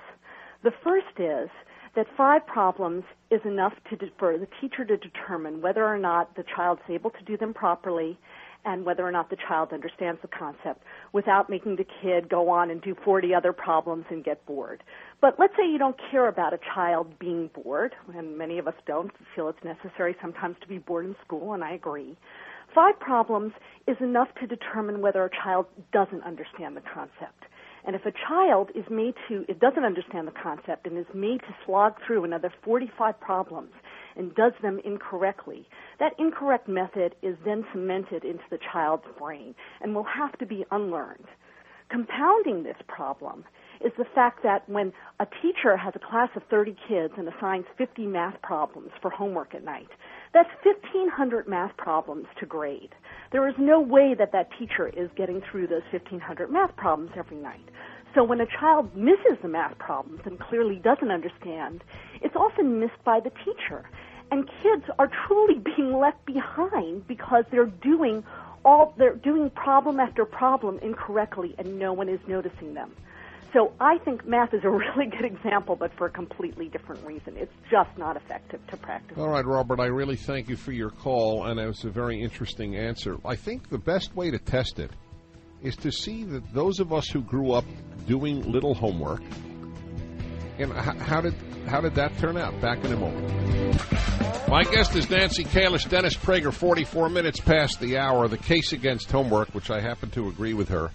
The 0.64 0.72
first 0.84 1.20
is 1.20 1.50
that 1.96 2.08
five 2.18 2.46
problems 2.48 3.04
is 3.30 3.42
enough 3.46 3.74
to 3.90 3.96
de- 3.96 4.12
for 4.18 4.38
the 4.38 4.48
teacher 4.60 4.86
to 4.86 4.98
determine 4.98 5.62
whether 5.62 5.86
or 5.86 5.98
not 5.98 6.36
the 6.36 6.44
child's 6.56 6.82
able 6.90 7.12
to 7.12 7.24
do 7.26 7.38
them 7.38 7.54
properly 7.54 8.18
and 8.66 8.86
whether 8.86 9.06
or 9.06 9.12
not 9.12 9.30
the 9.30 9.38
child 9.48 9.74
understands 9.74 10.22
the 10.22 10.28
concept 10.28 10.84
without 11.12 11.50
making 11.50 11.76
the 11.76 11.86
kid 12.02 12.30
go 12.30 12.50
on 12.50 12.72
and 12.72 12.82
do 12.82 12.96
40 13.04 13.34
other 13.36 13.52
problems 13.52 14.06
and 14.10 14.24
get 14.24 14.46
bored. 14.46 14.84
But 15.24 15.40
let's 15.40 15.54
say 15.56 15.66
you 15.66 15.78
don't 15.78 15.96
care 16.12 16.28
about 16.28 16.54
a 16.54 16.60
child 16.76 17.18
being 17.18 17.50
bored, 17.56 17.96
and 18.14 18.38
many 18.38 18.58
of 18.58 18.68
us 18.68 18.74
don't 18.86 19.10
feel 19.34 19.48
it's 19.48 19.64
necessary 19.64 20.18
sometimes 20.22 20.58
to 20.60 20.68
be 20.68 20.80
bored 20.80 21.06
in 21.06 21.16
school, 21.26 21.54
and 21.54 21.64
I 21.64 21.76
agree. 21.76 22.18
Five 22.76 23.00
problems 23.00 23.54
is 23.88 23.96
enough 24.02 24.28
to 24.42 24.48
determine 24.48 25.00
whether 25.00 25.24
a 25.24 25.30
child 25.30 25.68
doesn't 25.94 26.24
understand 26.24 26.76
the 26.76 26.82
concept. 26.94 27.46
And 27.86 27.96
if 27.96 28.06
a 28.06 28.12
child 28.28 28.72
is 28.76 28.84
made 28.92 29.14
to, 29.30 29.46
it 29.48 29.62
doesn't 29.62 29.86
understand 29.86 30.28
the 30.28 30.34
concept 30.44 30.88
and 30.88 30.98
is 30.98 31.06
made 31.14 31.40
to 31.40 31.56
slog 31.66 31.94
through 32.06 32.26
another 32.26 32.52
45 32.62 33.18
problems 33.22 33.72
and 34.18 34.36
does 34.36 34.52
them 34.62 34.82
incorrectly, 34.84 35.66
that 36.02 36.20
incorrect 36.20 36.68
method 36.68 37.16
is 37.22 37.38
then 37.46 37.64
cemented 37.72 38.26
into 38.26 38.44
the 38.52 38.60
child's 38.74 39.06
brain 39.18 39.56
and 39.80 39.96
will 39.96 40.04
have 40.04 40.38
to 40.40 40.46
be 40.46 40.66
unlearned. 40.70 41.28
Compounding 41.90 42.64
this 42.64 42.76
problem 42.88 43.46
is 43.84 43.92
the 43.98 44.06
fact 44.16 44.44
that 44.44 44.68
when 44.70 44.94
a 45.20 45.28
teacher 45.42 45.76
has 45.78 45.94
a 45.96 46.00
class 46.00 46.30
of 46.36 46.44
30 46.50 46.76
kids 46.88 47.14
and 47.18 47.28
assigns 47.28 47.66
50 47.78 48.08
math 48.08 48.42
problems 48.42 48.92
for 49.02 49.10
homework 49.10 49.54
at 49.54 49.64
night, 49.64 49.90
that's 50.34 50.50
1,500 50.64 51.48
math 51.48 51.76
problems 51.78 52.26
to 52.40 52.46
grade. 52.46 52.96
There 53.32 53.48
is 53.48 53.56
no 53.58 53.80
way 53.80 54.16
that 54.18 54.32
that 54.32 54.50
teacher 54.58 54.88
is 54.88 55.10
getting 55.16 55.42
through 55.42 55.68
those 55.68 55.84
1,500 55.92 56.50
math 56.50 56.76
problems 56.76 57.12
every 57.16 57.38
night. 57.38 57.68
So 58.16 58.24
when 58.24 58.42
a 58.42 58.46
child 58.46 58.96
misses 58.96 59.38
the 59.42 59.48
math 59.48 59.78
problems 59.80 60.22
and 60.26 60.40
clearly 60.40 60.76
doesn't 60.76 61.10
understand, 61.10 61.84
it's 62.22 62.36
often 62.36 62.80
missed 62.80 63.04
by 63.04 63.20
the 63.20 63.32
teacher. 63.44 63.90
And 64.32 64.48
kids 64.62 64.86
are 65.00 65.10
truly 65.28 65.60
being 65.76 65.98
left 65.98 66.26
behind 66.26 67.08
because 67.08 67.44
they're 67.52 67.66
doing 67.66 68.24
all 68.66 68.94
they're 68.98 69.16
doing 69.16 69.50
problem 69.50 70.00
after 70.00 70.24
problem 70.24 70.80
incorrectly 70.82 71.54
and 71.58 71.78
no 71.78 71.92
one 71.92 72.08
is 72.08 72.20
noticing 72.28 72.74
them. 72.74 72.94
So 73.54 73.72
I 73.80 74.00
think 74.00 74.26
math 74.26 74.54
is 74.54 74.64
a 74.64 74.70
really 74.70 75.06
good 75.10 75.26
example, 75.26 75.76
but 75.76 75.94
for 75.96 76.08
a 76.08 76.10
completely 76.10 76.70
different 76.70 77.06
reason. 77.06 77.38
It's 77.38 77.54
just 77.70 77.96
not 77.98 78.18
effective 78.18 78.66
to 78.68 78.78
practice. 78.78 79.18
All 79.18 79.30
right, 79.30 79.46
Robert, 79.46 79.80
I 79.80 79.86
really 79.86 80.16
thank 80.16 80.50
you 80.50 80.58
for 80.58 80.72
your 80.72 80.90
call, 80.90 81.46
and 81.46 81.60
it 81.60 81.68
was 81.68 81.84
a 81.86 81.90
very 81.90 82.22
interesting 82.22 82.76
answer. 82.76 83.18
I 83.24 83.36
think 83.36 83.70
the 83.70 83.78
best 83.78 84.16
way 84.16 84.32
to 84.32 84.40
test 84.40 84.80
it 84.80 84.92
is 85.62 85.76
to 85.78 85.92
see 85.92 86.24
that 86.26 86.54
those 86.54 86.80
of 86.80 86.92
us 86.92 87.08
who 87.08 87.22
grew 87.22 87.52
up 87.52 87.66
doing 88.08 88.52
little 88.52 88.74
homework, 88.74 89.22
and 90.58 90.74
how 90.74 91.22
did 91.22 91.34
how 91.68 91.80
did 91.80 91.96
that 91.96 92.18
turn 92.18 92.38
out? 92.38 92.60
Back 92.60 92.84
in 92.84 92.92
a 92.92 92.98
moment. 92.98 94.50
My 94.50 94.64
guest 94.64 94.96
is 94.96 95.10
Nancy 95.10 95.46
Kalish, 95.46 95.90
Dennis 95.90 96.16
Prager, 96.16 96.54
44 96.54 97.10
minutes 97.10 97.40
past 97.40 97.80
the 97.80 97.98
hour. 97.98 98.28
The 98.28 98.38
case 98.38 98.74
against 98.74 99.10
homework, 99.10 99.50
which 99.56 99.72
I 99.72 99.80
happen 99.80 100.10
to 100.12 100.28
agree 100.28 100.54
with 100.54 100.70
her. 100.70 100.92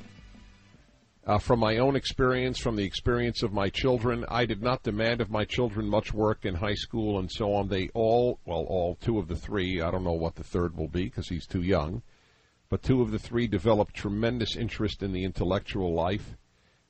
Uh, 1.29 1.37
from 1.37 1.61
my 1.61 1.77
own 1.77 1.95
experience, 1.95 2.59
from 2.59 2.75
the 2.75 2.87
experience 2.87 3.43
of 3.43 3.53
my 3.53 3.69
children, 3.69 4.25
I 4.31 4.47
did 4.47 4.63
not 4.63 4.83
demand 4.83 5.21
of 5.21 5.29
my 5.31 5.45
children 5.45 5.87
much 5.87 6.15
work 6.15 6.47
in 6.47 6.55
high 6.55 6.73
school 6.73 7.19
and 7.19 7.31
so 7.31 7.53
on. 7.53 7.69
They 7.69 7.91
all, 7.93 8.39
well, 8.47 8.65
all 8.67 8.95
two 8.95 9.19
of 9.19 9.29
the 9.29 9.37
three, 9.37 9.83
I 9.83 9.91
don't 9.91 10.05
know 10.05 10.13
what 10.13 10.37
the 10.37 10.43
third 10.43 10.75
will 10.75 10.89
be 10.89 11.05
because 11.05 11.29
he's 11.29 11.47
too 11.47 11.61
young, 11.61 12.01
but 12.71 12.83
two 12.83 13.03
of 13.03 13.11
the 13.11 13.19
three 13.19 13.47
developed 13.47 13.95
tremendous 13.95 14.57
interest 14.57 15.03
in 15.03 15.13
the 15.13 15.23
intellectual 15.23 15.93
life. 15.93 16.35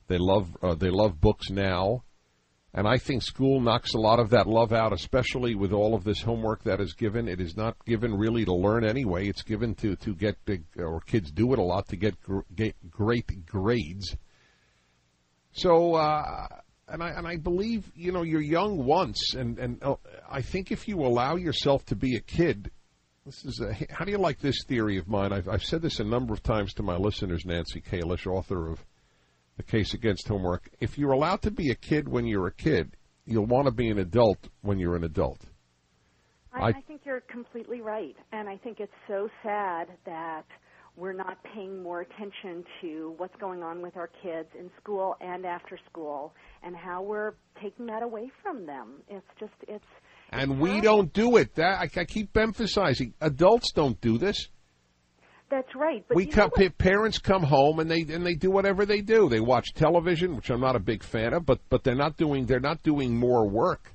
They 0.07 0.19
love, 0.19 0.57
uh, 0.63 0.75
they 0.75 0.91
love 0.91 1.21
books 1.21 1.51
now. 1.51 2.05
And 2.73 2.87
I 2.87 2.97
think 2.97 3.25
school 3.25 3.61
knocks 3.61 3.95
a 3.95 3.99
lot 3.99 4.21
of 4.21 4.31
that 4.31 4.47
love 4.47 4.73
out, 4.73 4.93
especially 4.93 5.57
with 5.57 5.73
all 5.73 5.97
of 5.97 6.05
this 6.05 6.23
homework 6.23 6.63
that 6.63 6.81
is 6.81 6.95
given. 6.95 7.27
It 7.27 7.41
is 7.41 7.57
not 7.57 7.75
given 7.87 8.15
really 8.15 8.45
to 8.45 8.55
learn 8.55 8.85
anyway. 8.85 9.27
It's 9.27 9.43
given 9.43 9.75
to, 9.77 9.97
to 9.97 10.15
get, 10.15 10.37
to, 10.47 10.61
or 10.79 11.01
kids 11.01 11.33
do 11.33 11.53
it 11.53 11.59
a 11.59 11.63
lot 11.63 11.89
to 11.89 11.97
get, 11.97 12.15
get 12.55 12.77
great 12.89 13.45
grades. 13.45 14.17
So, 15.53 15.95
uh, 15.95 16.47
and 16.89 17.03
I 17.03 17.11
and 17.11 17.27
I 17.27 17.37
believe 17.37 17.91
you 17.95 18.13
know 18.13 18.23
you're 18.23 18.41
young 18.41 18.85
once, 18.85 19.35
and 19.35 19.59
and 19.59 19.83
uh, 19.83 19.97
I 20.31 20.43
think 20.43 20.71
if 20.71 20.89
you 20.89 21.01
allow 21.01 21.37
yourself 21.37 21.85
to 21.87 21.97
be 21.97 22.17
a 22.17 22.21
kid, 22.21 22.71
this 23.27 23.45
is 23.45 23.61
a, 23.61 23.75
how 23.93 24.05
do 24.05 24.11
you 24.11 24.19
like 24.19 24.41
this 24.41 24.65
theory 24.65 24.99
of 24.99 25.09
mine? 25.09 25.33
I've 25.33 25.49
I've 25.49 25.65
said 25.65 25.83
this 25.83 26.01
a 26.01 26.05
number 26.05 26.33
of 26.33 26.43
times 26.43 26.75
to 26.75 26.83
my 26.83 26.97
listeners. 26.97 27.45
Nancy 27.45 27.81
Kalish, 27.81 28.27
author 28.27 28.71
of 28.71 28.85
the 29.57 29.63
case 29.63 29.93
against 29.93 30.29
homework. 30.29 30.71
If 30.81 30.97
you're 30.97 31.13
allowed 31.13 31.43
to 31.43 31.51
be 31.51 31.71
a 31.71 31.75
kid 31.75 32.09
when 32.09 32.27
you're 32.27 32.47
a 32.47 32.53
kid, 32.53 32.97
you'll 33.27 33.47
want 33.47 33.67
to 33.67 33.73
be 33.73 33.89
an 33.89 33.99
adult 33.99 34.49
when 34.63 34.79
you're 34.79 34.97
an 34.97 35.05
adult. 35.05 35.41
I, 36.53 36.69
I 36.69 36.73
think 36.73 37.03
you're 37.05 37.21
completely 37.21 37.81
right, 37.81 38.17
and 38.33 38.49
I 38.49 38.57
think 38.57 38.81
it's 38.81 38.93
so 39.07 39.29
sad 39.43 39.89
that 40.07 40.45
we're 40.99 41.13
not 41.13 41.39
paying 41.55 41.83
more 41.83 42.01
attention 42.01 42.65
to 42.81 43.15
what's 43.17 43.35
going 43.41 43.63
on 43.63 43.81
with 43.81 43.97
our 43.97 44.11
kids 44.23 44.49
in 44.59 44.69
school 44.83 45.17
and 45.21 45.47
after 45.47 45.79
school 45.91 46.35
and 46.63 46.75
how 46.77 47.03
we're 47.03 47.35
taking 47.63 47.87
that 47.87 48.03
away 48.03 48.31
from 48.43 48.67
them. 48.67 48.95
It's 49.09 49.27
just 49.39 49.53
it's 49.69 49.85
and 50.31 50.61
we 50.61 50.81
don't 50.81 51.13
do 51.13 51.37
it. 51.37 51.55
That 51.55 51.81
I, 51.81 52.01
I, 52.01 52.05
keep 52.05 52.37
emphasizing. 52.37 53.15
Adults 53.21 53.73
don't 53.73 53.99
do 54.01 54.19
this. 54.19 54.49
That's 55.51 55.75
right. 55.75 56.05
But 56.07 56.17
we 56.17 56.27
come, 56.27 56.51
parents 56.77 57.19
come 57.19 57.43
home 57.43 57.79
and 57.79 57.91
they 57.91 58.01
and 58.01 58.27
they 58.27 58.35
do 58.35 58.51
whatever 58.51 58.85
they 58.85 59.01
do. 59.01 59.29
They 59.29 59.41
watch 59.41 59.73
television, 59.75 60.37
which 60.37 60.51
I'm 60.51 60.61
not 60.61 60.77
a 60.77 60.81
big 60.81 61.03
fan 61.03 61.33
of, 61.33 61.47
but 61.47 61.61
but 61.71 61.85
they're 61.85 61.95
not 61.95 62.17
doing 62.17 62.45
they're 62.45 62.61
not 62.61 62.83
doing 62.83 63.17
more 63.17 63.49
work. 63.49 63.95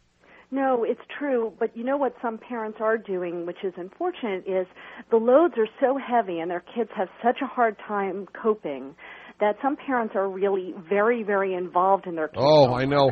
No, 0.54 0.84
it's 0.84 1.02
true, 1.18 1.52
but 1.60 1.76
you 1.76 1.84
know 1.84 1.98
what 1.98 2.14
some 2.22 2.38
parents 2.38 2.78
are 2.80 2.96
doing, 2.96 3.48
which 3.48 3.64
is 3.64 3.74
unfortunate, 3.76 4.44
is 4.48 4.68
the 5.10 5.18
loads 5.18 5.56
are 5.58 5.68
so 5.82 5.98
heavy 5.98 6.42
and 6.42 6.52
their 6.52 6.64
kids 6.76 6.92
have 6.96 7.08
such 7.24 7.38
a 7.42 7.48
hard 7.48 7.76
time 7.88 8.28
coping 8.40 8.94
that 9.40 9.56
some 9.64 9.76
parents 9.76 10.14
are 10.16 10.30
really 10.30 10.76
very, 10.88 11.24
very 11.24 11.56
involved 11.56 12.06
in 12.06 12.14
their 12.14 12.28
kids. 12.28 12.38
Oh, 12.40 12.72
I 12.72 12.86
know. 12.86 13.10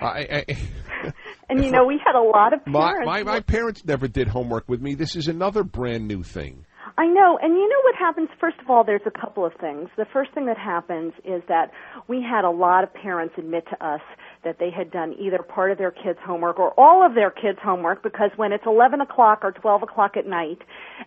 I, 0.00 0.44
I, 0.48 1.12
and 1.48 1.64
you 1.64 1.70
know, 1.70 1.84
we 1.84 2.00
had 2.04 2.16
a 2.16 2.24
lot 2.24 2.52
of 2.52 2.64
parents. 2.64 3.06
My, 3.06 3.22
my, 3.22 3.22
my 3.22 3.40
parents 3.40 3.84
never 3.84 4.08
did 4.08 4.26
homework 4.26 4.68
with 4.68 4.82
me. 4.82 4.96
This 4.96 5.14
is 5.14 5.28
another 5.28 5.62
brand 5.62 6.08
new 6.08 6.24
thing. 6.24 6.66
I 6.96 7.06
know, 7.06 7.38
and 7.42 7.54
you 7.54 7.68
know 7.68 7.80
what 7.84 7.94
happens? 7.96 8.28
First 8.40 8.56
of 8.60 8.70
all, 8.70 8.84
there's 8.84 9.02
a 9.06 9.10
couple 9.10 9.44
of 9.44 9.52
things. 9.60 9.88
The 9.96 10.06
first 10.12 10.32
thing 10.32 10.46
that 10.46 10.58
happens 10.58 11.12
is 11.24 11.42
that 11.48 11.70
we 12.08 12.22
had 12.22 12.44
a 12.44 12.50
lot 12.50 12.84
of 12.84 12.94
parents 12.94 13.34
admit 13.36 13.64
to 13.70 13.86
us 13.86 14.00
that 14.44 14.58
they 14.58 14.70
had 14.70 14.90
done 14.90 15.14
either 15.18 15.38
part 15.38 15.70
of 15.70 15.78
their 15.78 15.90
kids' 15.90 16.18
homework 16.24 16.58
or 16.58 16.72
all 16.78 17.04
of 17.04 17.14
their 17.14 17.30
kids' 17.30 17.58
homework 17.62 18.02
because 18.02 18.30
when 18.36 18.52
it's 18.52 18.64
11 18.66 19.00
o'clock 19.00 19.40
or 19.42 19.52
12 19.52 19.82
o'clock 19.82 20.16
at 20.16 20.26
night 20.26 20.58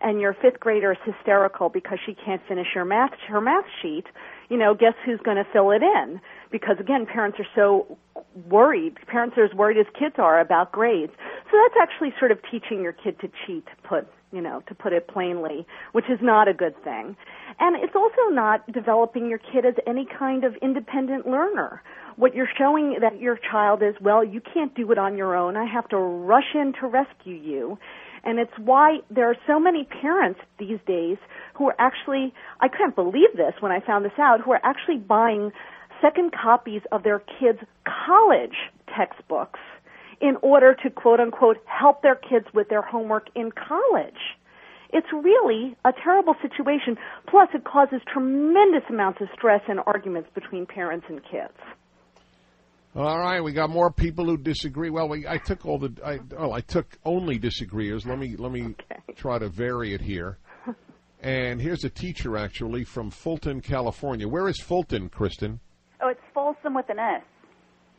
and 0.01 0.19
your 0.19 0.33
fifth 0.33 0.59
grader 0.59 0.91
is 0.91 0.97
hysterical 1.05 1.69
because 1.69 1.99
she 2.05 2.13
can't 2.13 2.41
finish 2.47 2.67
her 2.73 2.85
math, 2.85 3.11
her 3.27 3.41
math 3.41 3.65
sheet, 3.81 4.05
you 4.49 4.57
know, 4.57 4.73
guess 4.73 4.93
who's 5.05 5.19
going 5.23 5.37
to 5.37 5.45
fill 5.51 5.71
it 5.71 5.81
in? 5.81 6.19
Because 6.51 6.77
again, 6.79 7.05
parents 7.05 7.37
are 7.39 7.47
so 7.55 7.97
worried. 8.49 8.95
Parents 9.07 9.37
are 9.37 9.45
as 9.45 9.53
worried 9.53 9.77
as 9.77 9.85
kids 9.97 10.15
are 10.17 10.39
about 10.39 10.71
grades. 10.71 11.11
So 11.51 11.57
that's 11.63 11.75
actually 11.81 12.13
sort 12.19 12.31
of 12.31 12.39
teaching 12.49 12.81
your 12.81 12.93
kid 12.93 13.19
to 13.21 13.29
cheat, 13.45 13.65
put 13.83 14.07
you 14.31 14.41
know, 14.41 14.61
to 14.67 14.75
put 14.75 14.91
it 14.93 15.07
plainly, 15.07 15.65
which 15.93 16.05
is 16.09 16.19
not 16.21 16.47
a 16.47 16.53
good 16.53 16.75
thing. 16.83 17.15
And 17.59 17.81
it's 17.81 17.95
also 17.95 18.29
not 18.29 18.69
developing 18.71 19.29
your 19.29 19.39
kid 19.39 19.65
as 19.65 19.75
any 19.87 20.05
kind 20.05 20.43
of 20.43 20.55
independent 20.61 21.25
learner. 21.25 21.81
What 22.17 22.33
you're 22.33 22.49
showing 22.57 22.97
that 23.01 23.21
your 23.21 23.37
child 23.37 23.83
is, 23.83 23.93
well, 24.01 24.23
you 24.23 24.41
can't 24.41 24.73
do 24.73 24.91
it 24.91 24.97
on 24.97 25.17
your 25.17 25.35
own. 25.35 25.55
I 25.55 25.65
have 25.65 25.87
to 25.89 25.97
rush 25.97 26.55
in 26.55 26.73
to 26.81 26.87
rescue 26.87 27.35
you. 27.35 27.77
And 28.23 28.39
it's 28.39 28.57
why 28.57 28.97
there 29.11 29.29
are 29.29 29.37
so 29.45 29.59
many 29.59 29.85
parents 29.85 30.39
these 30.57 30.79
days 30.87 31.17
who 31.53 31.69
are 31.69 31.75
actually, 31.77 32.33
I 32.59 32.69
can't 32.69 32.95
believe 32.95 33.33
this 33.35 33.53
when 33.59 33.71
I 33.71 33.79
found 33.81 34.03
this 34.03 34.17
out, 34.17 34.41
who 34.41 34.51
are 34.51 34.59
actually 34.63 34.97
buying 34.97 35.51
second 36.01 36.33
copies 36.33 36.81
of 36.91 37.03
their 37.03 37.19
kids' 37.19 37.59
college 37.85 38.57
textbooks 38.95 39.59
in 40.19 40.37
order 40.41 40.75
to 40.83 40.89
quote 40.89 41.19
unquote 41.19 41.57
help 41.65 42.01
their 42.01 42.15
kids 42.15 42.47
with 42.51 42.67
their 42.69 42.81
homework 42.81 43.27
in 43.35 43.51
college. 43.51 44.35
It's 44.91 45.07
really 45.13 45.75
a 45.85 45.93
terrible 45.93 46.35
situation. 46.41 46.97
Plus, 47.29 47.49
it 47.53 47.63
causes 47.63 48.01
tremendous 48.11 48.83
amounts 48.89 49.21
of 49.21 49.27
stress 49.35 49.61
and 49.67 49.79
arguments 49.85 50.29
between 50.33 50.65
parents 50.65 51.05
and 51.09 51.21
kids. 51.29 51.53
All 52.97 53.19
right, 53.19 53.41
we 53.41 53.53
got 53.53 53.69
more 53.69 53.91
people 53.91 54.25
who 54.25 54.37
disagree. 54.37 54.89
Well, 54.89 55.07
we, 55.07 55.27
I 55.27 55.37
took 55.37 55.67
all 55.67 55.77
the 55.77 55.93
I, 56.03 56.17
oh, 56.35 56.51
I 56.51 56.61
took 56.61 56.97
only 57.05 57.37
disagreeers. 57.37 58.07
Let 58.07 58.17
me 58.17 58.35
let 58.35 58.51
me 58.51 58.63
okay. 58.63 59.13
try 59.15 59.37
to 59.37 59.49
vary 59.49 59.93
it 59.93 60.01
here. 60.01 60.39
And 61.21 61.61
here's 61.61 61.83
a 61.83 61.89
teacher 61.89 62.37
actually 62.37 62.83
from 62.85 63.11
Fulton, 63.11 63.61
California. 63.61 64.27
Where 64.27 64.47
is 64.47 64.59
Fulton, 64.59 65.09
Kristen? 65.09 65.59
Oh, 66.01 66.09
it's 66.09 66.21
Folsom 66.33 66.73
with 66.73 66.89
an 66.89 66.97
S. 66.97 67.21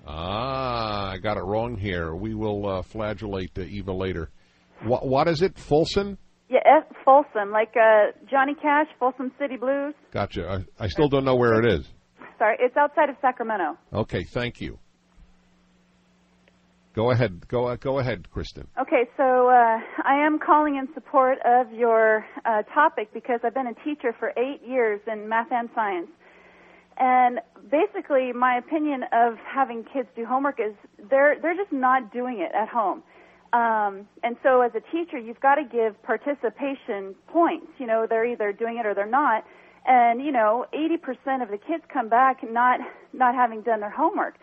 Ah, 0.04 1.10
I 1.10 1.18
got 1.18 1.36
it 1.36 1.42
wrong 1.42 1.76
here. 1.76 2.14
We 2.14 2.34
will 2.34 2.68
uh, 2.68 2.82
flagellate 2.82 3.56
uh, 3.56 3.62
Eva 3.62 3.92
later. 3.92 4.30
What, 4.84 5.06
what 5.06 5.28
is 5.28 5.42
it? 5.42 5.58
Folsom? 5.58 6.18
Yeah, 6.48 6.60
F 6.64 6.96
Folsom, 7.04 7.52
like 7.52 7.74
uh, 7.76 8.12
Johnny 8.28 8.54
Cash, 8.54 8.86
Folsom 8.98 9.30
City 9.38 9.56
Blues. 9.56 9.94
Gotcha. 10.12 10.64
I, 10.78 10.84
I 10.84 10.88
still 10.88 11.08
don't 11.08 11.24
know 11.24 11.36
where 11.36 11.60
it 11.60 11.72
is. 11.72 11.86
Sorry, 12.38 12.56
it's 12.60 12.76
outside 12.76 13.10
of 13.10 13.16
Sacramento. 13.20 13.76
Okay, 13.92 14.24
thank 14.24 14.60
you. 14.60 14.78
Go 16.98 17.12
ahead. 17.12 17.46
Go 17.46 17.66
uh, 17.66 17.76
go 17.76 18.00
ahead, 18.00 18.28
Kristen. 18.32 18.66
Okay, 18.76 19.04
so 19.16 19.48
uh, 19.48 19.78
I 20.02 20.26
am 20.26 20.40
calling 20.40 20.74
in 20.74 20.88
support 20.94 21.38
of 21.46 21.72
your 21.72 22.26
uh, 22.44 22.62
topic 22.74 23.14
because 23.14 23.38
I've 23.44 23.54
been 23.54 23.68
a 23.68 23.84
teacher 23.84 24.12
for 24.18 24.32
eight 24.36 24.66
years 24.66 25.00
in 25.06 25.28
math 25.28 25.52
and 25.52 25.68
science. 25.76 26.08
And 26.96 27.38
basically, 27.70 28.32
my 28.32 28.58
opinion 28.58 29.04
of 29.12 29.34
having 29.36 29.84
kids 29.84 30.08
do 30.16 30.26
homework 30.26 30.58
is 30.58 30.74
they're 31.08 31.38
they're 31.40 31.54
just 31.54 31.70
not 31.70 32.12
doing 32.12 32.40
it 32.40 32.50
at 32.52 32.68
home. 32.68 33.04
Um, 33.52 34.08
and 34.24 34.36
so, 34.42 34.62
as 34.62 34.72
a 34.74 34.82
teacher, 34.90 35.18
you've 35.18 35.38
got 35.38 35.54
to 35.54 35.62
give 35.62 36.02
participation 36.02 37.14
points. 37.28 37.68
You 37.78 37.86
know, 37.86 38.08
they're 38.10 38.26
either 38.26 38.52
doing 38.52 38.76
it 38.76 38.86
or 38.86 38.94
they're 38.94 39.06
not. 39.06 39.44
And 39.86 40.20
you 40.20 40.32
know, 40.32 40.66
80% 40.74 41.44
of 41.44 41.48
the 41.48 41.58
kids 41.58 41.84
come 41.92 42.08
back 42.08 42.38
not 42.42 42.80
not 43.12 43.36
having 43.36 43.62
done 43.62 43.78
their 43.78 43.88
homework. 44.02 44.34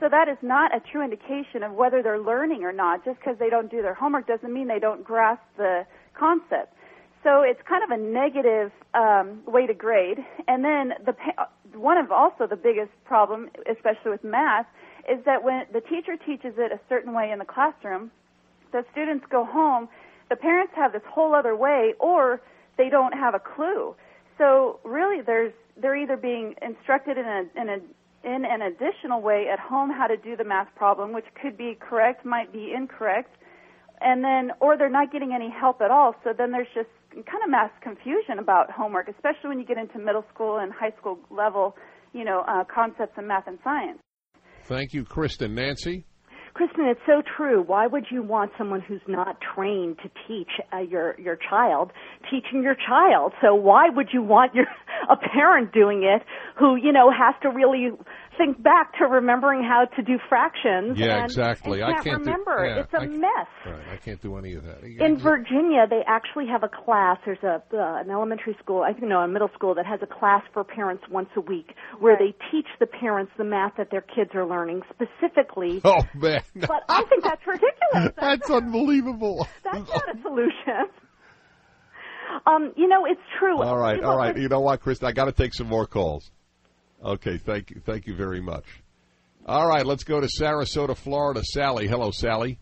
So 0.00 0.08
that 0.08 0.28
is 0.28 0.36
not 0.42 0.74
a 0.74 0.80
true 0.80 1.02
indication 1.02 1.62
of 1.62 1.72
whether 1.72 2.02
they're 2.02 2.20
learning 2.20 2.64
or 2.64 2.72
not. 2.72 3.04
Just 3.04 3.18
because 3.18 3.38
they 3.38 3.48
don't 3.48 3.70
do 3.70 3.80
their 3.82 3.94
homework 3.94 4.26
doesn't 4.26 4.52
mean 4.52 4.66
they 4.68 4.80
don't 4.80 5.04
grasp 5.04 5.42
the 5.56 5.86
concept. 6.18 6.74
So 7.22 7.42
it's 7.42 7.60
kind 7.66 7.82
of 7.82 7.90
a 7.90 8.02
negative 8.02 8.70
um, 8.92 9.42
way 9.46 9.66
to 9.66 9.74
grade. 9.74 10.18
And 10.46 10.62
then 10.64 10.92
the 11.04 11.14
one 11.78 11.96
of 11.96 12.12
also 12.12 12.46
the 12.46 12.56
biggest 12.56 12.92
problem, 13.04 13.48
especially 13.70 14.10
with 14.10 14.22
math, 14.22 14.66
is 15.10 15.24
that 15.24 15.42
when 15.42 15.64
the 15.72 15.80
teacher 15.80 16.16
teaches 16.16 16.54
it 16.58 16.70
a 16.70 16.80
certain 16.88 17.14
way 17.14 17.30
in 17.30 17.38
the 17.38 17.44
classroom, 17.44 18.10
the 18.72 18.84
students 18.92 19.24
go 19.30 19.44
home, 19.44 19.88
the 20.28 20.36
parents 20.36 20.72
have 20.76 20.92
this 20.92 21.02
whole 21.08 21.34
other 21.34 21.56
way, 21.56 21.94
or 21.98 22.40
they 22.76 22.88
don't 22.90 23.12
have 23.12 23.34
a 23.34 23.40
clue. 23.40 23.94
So 24.36 24.80
really, 24.84 25.22
there's 25.22 25.52
they're 25.80 25.96
either 25.96 26.16
being 26.16 26.54
instructed 26.62 27.16
in 27.16 27.26
a 27.26 27.60
in 27.60 27.68
a 27.68 27.78
in 28.24 28.44
an 28.44 28.62
additional 28.62 29.20
way 29.20 29.46
at 29.52 29.58
home 29.58 29.90
how 29.90 30.06
to 30.06 30.16
do 30.16 30.36
the 30.36 30.44
math 30.44 30.74
problem, 30.74 31.12
which 31.12 31.26
could 31.40 31.56
be 31.56 31.76
correct, 31.78 32.24
might 32.24 32.52
be 32.52 32.72
incorrect, 32.76 33.36
and 34.00 34.24
then 34.24 34.50
or 34.60 34.76
they're 34.76 34.90
not 34.90 35.12
getting 35.12 35.32
any 35.34 35.50
help 35.50 35.80
at 35.80 35.90
all. 35.90 36.14
So 36.24 36.30
then 36.36 36.50
there's 36.50 36.72
just 36.74 36.88
kind 37.12 37.42
of 37.44 37.50
mass 37.50 37.70
confusion 37.82 38.38
about 38.38 38.70
homework, 38.70 39.08
especially 39.08 39.50
when 39.50 39.58
you 39.58 39.66
get 39.66 39.78
into 39.78 39.98
middle 39.98 40.24
school 40.32 40.58
and 40.58 40.72
high 40.72 40.92
school 40.98 41.18
level, 41.30 41.76
you 42.12 42.24
know, 42.24 42.44
uh, 42.48 42.64
concepts 42.64 43.16
in 43.18 43.26
math 43.26 43.46
and 43.46 43.58
science. 43.62 43.98
Thank 44.64 44.94
you, 44.94 45.04
Kristen. 45.04 45.54
Nancy. 45.54 46.06
Kristen, 46.54 46.84
it's 46.84 47.00
so 47.04 47.20
true. 47.36 47.62
Why 47.62 47.88
would 47.88 48.06
you 48.12 48.22
want 48.22 48.52
someone 48.56 48.80
who's 48.80 49.00
not 49.08 49.38
trained 49.40 49.98
to 50.04 50.10
teach 50.28 50.50
uh, 50.72 50.78
your 50.78 51.18
your 51.18 51.36
child 51.36 51.90
teaching 52.30 52.62
your 52.62 52.76
child? 52.76 53.32
So 53.42 53.56
why 53.56 53.88
would 53.88 54.10
you 54.12 54.22
want 54.22 54.54
your 54.54 54.66
a 55.10 55.16
parent 55.16 55.72
doing 55.72 56.04
it 56.04 56.22
who 56.56 56.76
you 56.76 56.92
know 56.92 57.10
has 57.10 57.34
to 57.42 57.50
really 57.50 57.90
think 58.36 58.62
back 58.62 58.96
to 58.98 59.06
remembering 59.06 59.62
how 59.62 59.86
to 59.96 60.02
do 60.02 60.18
fractions. 60.28 60.98
Yeah, 60.98 61.16
and, 61.16 61.24
exactly. 61.24 61.80
And 61.80 61.90
I 61.90 61.94
can't 61.94 62.04
can't 62.04 62.26
remember. 62.26 62.62
Do, 62.62 62.68
yeah, 62.68 62.80
it's 62.80 62.94
a 62.94 62.98
I, 62.98 63.06
mess. 63.06 63.50
Right, 63.66 63.88
I 63.92 63.96
can't 63.96 64.20
do 64.20 64.36
any 64.36 64.54
of 64.54 64.64
that. 64.64 64.82
In 64.82 65.18
Virginia, 65.18 65.86
they 65.88 66.02
actually 66.06 66.46
have 66.46 66.62
a 66.62 66.68
class. 66.68 67.18
There's 67.24 67.42
a 67.42 67.62
uh, 67.72 68.00
an 68.00 68.10
elementary 68.10 68.56
school, 68.62 68.82
I 68.82 68.92
think 68.92 69.04
no, 69.04 69.20
a 69.20 69.28
middle 69.28 69.50
school 69.54 69.74
that 69.74 69.86
has 69.86 70.00
a 70.02 70.06
class 70.06 70.42
for 70.52 70.64
parents 70.64 71.04
once 71.10 71.28
a 71.36 71.40
week 71.40 71.74
where 72.00 72.14
right. 72.14 72.34
they 72.34 72.50
teach 72.50 72.68
the 72.80 72.86
parents 72.86 73.32
the 73.38 73.44
math 73.44 73.72
that 73.78 73.90
their 73.90 74.02
kids 74.02 74.30
are 74.34 74.46
learning 74.46 74.82
specifically. 74.92 75.80
Oh 75.94 76.00
man! 76.14 76.42
but 76.54 76.82
I 76.88 77.04
think 77.04 77.22
that's 77.24 77.46
ridiculous. 77.46 78.14
that's 78.20 78.50
unbelievable. 78.50 79.46
That's 79.62 79.88
not 79.88 80.16
a 80.16 80.22
solution. 80.22 80.90
Um, 82.46 82.72
you 82.76 82.88
know, 82.88 83.04
it's 83.04 83.20
true. 83.38 83.62
All 83.62 83.78
right, 83.78 84.02
all 84.02 84.16
right. 84.16 84.36
You 84.36 84.48
know 84.48 84.60
what, 84.60 84.80
Kristen? 84.80 85.06
I 85.06 85.12
got 85.12 85.26
to 85.26 85.32
take 85.32 85.54
some 85.54 85.68
more 85.68 85.86
calls. 85.86 86.30
Okay, 87.04 87.36
thank 87.36 87.70
you, 87.70 87.80
thank 87.84 88.06
you 88.06 88.16
very 88.16 88.40
much. 88.40 88.64
All 89.46 89.68
right, 89.68 89.84
let's 89.84 90.04
go 90.04 90.20
to 90.20 90.28
Sarasota, 90.40 90.96
Florida. 90.96 91.42
Sally, 91.44 91.86
hello, 91.86 92.10
Sally. 92.10 92.58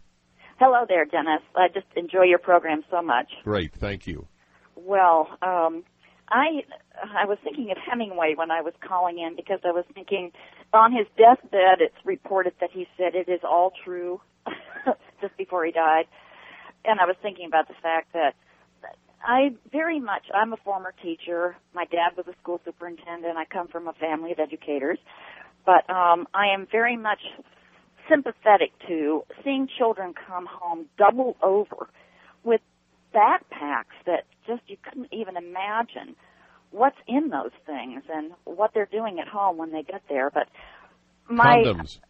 Hello 0.59 0.85
there, 0.89 1.05
Dennis. 1.05 1.43
I 1.55 1.69
just 1.69 1.87
enjoy 1.97 2.25
your 2.25 2.41
program 2.41 2.83
so 2.91 3.03
much. 3.03 3.29
Great, 3.45 3.73
thank 3.73 4.09
you. 4.09 4.27
Well, 4.75 5.29
um, 5.43 5.85
I 6.29 6.65
I 7.03 7.27
was 7.27 7.39
thinking 7.45 7.71
of 7.71 7.77
Hemingway 7.79 8.35
when 8.37 8.51
I 8.51 8.63
was 8.63 8.75
calling 8.87 9.19
in 9.19 9.37
because 9.37 9.61
I 9.65 9.71
was 9.71 9.85
thinking 9.95 10.33
on 10.73 10.91
his 10.91 11.07
deathbed 11.17 11.81
it's 11.81 11.95
reported 12.05 12.55
that 12.61 12.71
he 12.73 12.89
said 12.97 13.15
it 13.15 13.31
is 13.31 13.41
all 13.45 13.73
true 13.85 14.21
just 15.21 15.37
before 15.37 15.65
he 15.65 15.71
died. 15.71 16.07
And 16.85 16.99
I 16.99 17.05
was 17.05 17.15
thinking 17.23 17.47
about 17.47 17.69
the 17.69 17.75
fact 17.81 18.13
that 18.13 18.35
I 19.25 19.55
very 19.71 20.01
much, 20.01 20.23
I'm 20.35 20.53
a 20.53 20.57
former 20.59 20.93
teacher. 21.03 21.57
My 21.75 21.85
dad 21.85 22.17
was 22.17 22.27
a 22.27 22.35
school 22.43 22.61
superintendent. 22.65 23.37
I 23.37 23.45
come 23.45 23.69
from 23.69 23.89
a 23.89 23.93
family 23.93 24.33
of 24.33 24.39
educators. 24.39 24.99
But 25.65 25.89
um, 25.89 26.27
I 26.35 26.49
am 26.53 26.67
very 26.71 26.97
much 26.97 27.21
sympathetic 28.11 28.73
to 28.89 29.23
seeing 29.45 29.69
children 29.79 30.15
come 30.27 30.47
home 30.51 30.87
double 30.99 31.37
over 31.43 31.89
with 32.43 32.61
backpacks 33.15 33.95
that 34.07 34.25
just 34.47 34.63
you 34.67 34.77
couldn't 34.83 35.13
even 35.13 35.37
imagine 35.37 36.17
what's 36.71 36.97
in 37.07 37.29
those 37.29 37.53
things 37.65 38.03
and 38.13 38.33
what 38.45 38.73
they're 38.75 38.87
doing 38.87 39.21
at 39.21 39.29
home 39.29 39.57
when 39.57 39.71
they 39.71 39.83
get 39.83 40.03
there. 40.09 40.31
But 40.31 40.49
my 41.29 41.63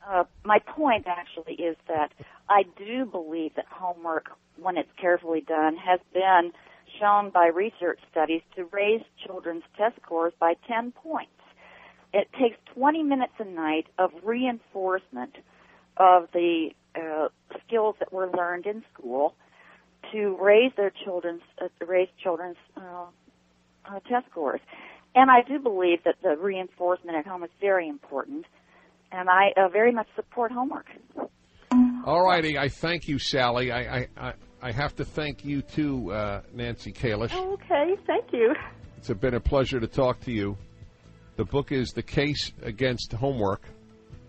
uh, 0.08 0.24
my 0.44 0.58
point 0.60 1.06
actually 1.06 1.54
is 1.54 1.76
that 1.88 2.12
I 2.48 2.62
do 2.78 3.04
believe 3.04 3.54
that 3.56 3.66
homework, 3.70 4.30
when 4.56 4.78
it's 4.78 4.90
carefully 4.98 5.42
done, 5.42 5.76
has 5.76 6.00
been 6.14 6.52
shown 6.98 7.30
by 7.30 7.46
research 7.46 8.00
studies 8.10 8.42
to 8.56 8.64
raise 8.72 9.02
children's 9.26 9.64
test 9.76 9.96
scores 10.02 10.32
by 10.38 10.54
10 10.68 10.92
points. 10.92 11.30
It 12.12 12.28
takes 12.38 12.56
20 12.74 13.02
minutes 13.02 13.32
a 13.38 13.44
night 13.44 13.86
of 13.98 14.10
reinforcement 14.22 15.36
of 15.96 16.28
the 16.32 16.70
uh, 16.94 17.28
skills 17.66 17.96
that 17.98 18.12
were 18.12 18.30
learned 18.30 18.66
in 18.66 18.82
school 18.92 19.34
to 20.12 20.36
raise 20.40 20.72
their 20.76 20.92
children's 21.04 21.42
uh, 21.60 21.68
raise 21.86 22.08
children's 22.22 22.56
uh, 22.76 23.06
uh, 23.86 24.00
test 24.08 24.26
scores. 24.30 24.60
And 25.14 25.30
I 25.30 25.42
do 25.46 25.58
believe 25.58 26.04
that 26.04 26.16
the 26.22 26.36
reinforcement 26.36 27.16
at 27.16 27.26
home 27.26 27.44
is 27.44 27.50
very 27.60 27.88
important, 27.88 28.46
and 29.10 29.28
I 29.28 29.52
uh, 29.56 29.68
very 29.68 29.92
much 29.92 30.08
support 30.16 30.52
homework. 30.52 30.86
All 32.04 32.24
righty, 32.24 32.58
I 32.58 32.68
thank 32.68 33.08
you, 33.08 33.18
Sally. 33.18 33.70
I, 33.70 33.80
I, 33.80 34.08
I, 34.16 34.32
I 34.62 34.70
have 34.70 34.94
to 34.96 35.04
thank 35.04 35.44
you 35.44 35.60
too, 35.60 36.12
uh, 36.12 36.42
Nancy 36.54 36.92
Kalish. 36.92 37.32
Oh, 37.34 37.54
okay, 37.54 37.96
thank 38.06 38.32
you. 38.32 38.54
It's 38.96 39.08
been 39.08 39.34
a 39.34 39.40
pleasure 39.40 39.80
to 39.80 39.88
talk 39.88 40.20
to 40.20 40.30
you. 40.30 40.56
The 41.34 41.44
book 41.44 41.72
is 41.72 41.90
The 41.90 42.02
Case 42.02 42.52
Against 42.62 43.12
Homework 43.12 43.62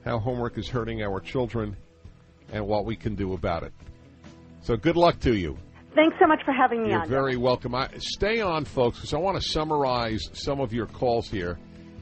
How 0.04 0.18
Homework 0.18 0.58
is 0.58 0.68
Hurting 0.68 1.04
Our 1.04 1.20
Children 1.20 1.78
and 2.52 2.66
What 2.66 2.86
We 2.86 2.96
Can 2.96 3.14
Do 3.14 3.34
About 3.34 3.62
It. 3.62 3.74
So 4.62 4.76
good 4.76 4.96
luck 4.98 5.20
to 5.20 5.36
you. 5.36 5.56
Thanks 5.94 6.16
so 6.20 6.26
much 6.26 6.42
for 6.44 6.52
having 6.52 6.82
me 6.82 6.90
You're 6.90 7.02
on. 7.02 7.10
very 7.10 7.38
welcome. 7.38 7.76
I, 7.76 7.90
stay 8.00 8.42
on, 8.42 8.66
folks, 8.66 8.98
because 8.98 9.14
I 9.14 9.20
want 9.20 9.40
to 9.40 9.48
summarize 9.48 10.32
some 10.34 10.60
of 10.60 10.74
your 10.74 10.88
calls 10.88 11.30
here. 11.30 11.60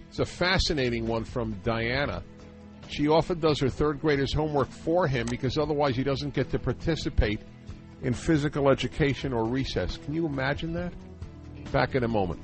It's 0.07 0.19
a 0.19 0.25
fascinating 0.25 1.05
one 1.05 1.25
from 1.25 1.59
Diana. 1.63 2.23
She 2.88 3.09
often 3.09 3.39
does 3.41 3.59
her 3.59 3.69
third 3.69 3.99
grader's 3.99 4.34
homework 4.34 4.69
for 4.69 5.07
him 5.07 5.27
because 5.29 5.57
otherwise 5.57 5.97
he 5.97 6.03
doesn't 6.03 6.34
get 6.34 6.49
to 6.51 6.59
participate 6.59 7.41
in 8.01 8.13
physical 8.13 8.69
education 8.69 9.33
or 9.33 9.45
recess. 9.45 9.97
Can 9.97 10.13
you 10.13 10.25
imagine 10.25 10.73
that? 10.73 10.93
Back 11.71 11.95
in 11.95 12.03
a 12.03 12.07
moment. 12.07 12.39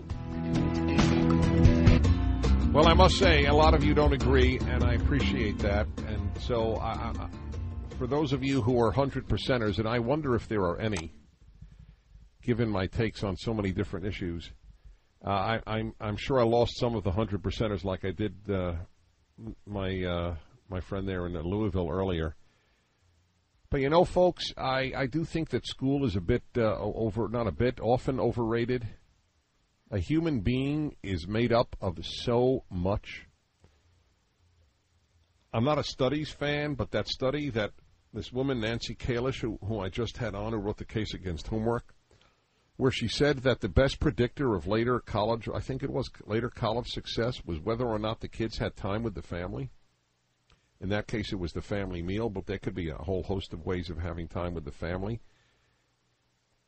Well, 2.74 2.88
I 2.88 2.94
must 2.94 3.18
say, 3.18 3.46
a 3.46 3.54
lot 3.54 3.74
of 3.74 3.84
you 3.84 3.94
don't 3.94 4.14
agree, 4.14 4.60
and 4.60 4.84
I 4.84 4.94
appreciate 4.94 5.58
that. 5.60 5.88
And 6.06 6.30
so, 6.42 6.76
I, 6.76 6.92
I, 6.92 7.30
for 7.98 8.06
those 8.06 8.34
of 8.34 8.44
you 8.44 8.62
who 8.62 8.80
are 8.80 8.88
100 8.88 9.28
percenters, 9.28 9.80
and 9.80 9.88
I 9.88 10.00
wonder 10.00 10.36
if 10.36 10.48
there 10.48 10.62
are 10.62 10.80
any, 10.80 11.12
given 12.44 12.70
my 12.70 12.86
takes 12.86 13.24
on 13.24 13.36
so 13.36 13.54
many 13.54 13.72
different 13.72 14.06
issues, 14.06 14.52
uh, 15.26 15.30
I, 15.30 15.56
am 15.56 15.62
I'm, 15.66 15.94
I'm 16.00 16.18
sure 16.18 16.40
I 16.40 16.44
lost 16.44 16.78
some 16.78 16.96
of 16.96 17.04
the 17.04 17.10
100 17.10 17.42
percenters 17.42 17.84
like 17.84 18.06
I 18.06 18.12
did 18.12 18.36
uh, 18.48 18.74
my 19.66 20.04
uh, 20.04 20.36
my 20.70 20.80
friend 20.80 21.08
there 21.08 21.26
in 21.26 21.34
Louisville 21.34 21.90
earlier. 21.90 22.36
But 23.70 23.82
you 23.82 23.90
know, 23.90 24.06
folks, 24.06 24.54
I, 24.58 24.94
I 24.96 25.06
do 25.08 25.26
think 25.26 25.50
that 25.50 25.68
school 25.68 26.06
is 26.06 26.16
a 26.16 26.22
bit 26.22 26.44
uh, 26.56 26.78
over, 26.80 27.28
not 27.28 27.48
a 27.48 27.52
bit, 27.52 27.80
often 27.82 28.20
overrated. 28.20 28.88
A 29.92 30.00
human 30.00 30.40
being 30.40 30.96
is 31.04 31.28
made 31.28 31.52
up 31.52 31.76
of 31.82 31.98
so 32.06 32.64
much. 32.70 33.28
I'm 35.54 35.66
not 35.66 35.80
a 35.80 35.84
studies 35.84 36.30
fan, 36.30 36.76
but 36.76 36.92
that 36.92 37.08
study 37.08 37.50
that 37.52 37.72
this 38.14 38.32
woman, 38.32 38.62
Nancy 38.62 38.96
Kalish, 38.96 39.42
who, 39.42 39.60
who 39.66 39.80
I 39.80 39.90
just 39.90 40.18
had 40.18 40.34
on, 40.34 40.54
who 40.54 40.60
wrote 40.60 40.78
the 40.78 40.86
case 40.86 41.14
against 41.14 41.48
homework, 41.48 41.94
where 42.78 42.92
she 42.92 43.08
said 43.08 43.40
that 43.40 43.60
the 43.60 43.70
best 43.70 44.00
predictor 44.00 44.56
of 44.56 44.68
later 44.68 45.00
college, 45.00 45.50
I 45.54 45.60
think 45.60 45.84
it 45.84 45.90
was 45.90 46.10
later 46.26 46.50
college 46.50 46.88
success, 46.88 47.44
was 47.46 47.60
whether 47.60 47.86
or 47.86 48.00
not 48.00 48.22
the 48.22 48.28
kids 48.30 48.58
had 48.58 48.76
time 48.76 49.04
with 49.04 49.16
the 49.16 49.22
family. 49.22 49.72
In 50.80 50.90
that 50.90 51.08
case, 51.08 51.32
it 51.32 51.40
was 51.40 51.54
the 51.54 51.62
family 51.62 52.02
meal, 52.02 52.30
but 52.30 52.46
there 52.46 52.60
could 52.60 52.76
be 52.76 52.90
a 52.90 52.96
whole 52.96 53.24
host 53.24 53.54
of 53.54 53.66
ways 53.66 53.90
of 53.90 53.98
having 53.98 54.28
time 54.28 54.54
with 54.54 54.66
the 54.66 54.72
family. 54.72 55.22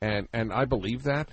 And, 0.01 0.27
and 0.33 0.51
I 0.51 0.65
believe 0.65 1.03
that. 1.03 1.29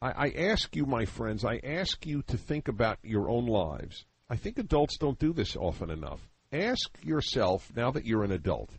I, 0.00 0.10
I 0.10 0.32
ask 0.36 0.74
you, 0.74 0.86
my 0.86 1.04
friends, 1.04 1.44
I 1.44 1.60
ask 1.62 2.04
you 2.06 2.22
to 2.22 2.36
think 2.36 2.68
about 2.68 2.98
your 3.02 3.28
own 3.28 3.46
lives. 3.46 4.06
I 4.28 4.36
think 4.36 4.58
adults 4.58 4.96
don't 4.98 5.18
do 5.18 5.32
this 5.32 5.56
often 5.56 5.90
enough. 5.90 6.20
Ask 6.52 6.98
yourself, 7.02 7.70
now 7.76 7.90
that 7.90 8.06
you're 8.06 8.24
an 8.24 8.32
adult, 8.32 8.70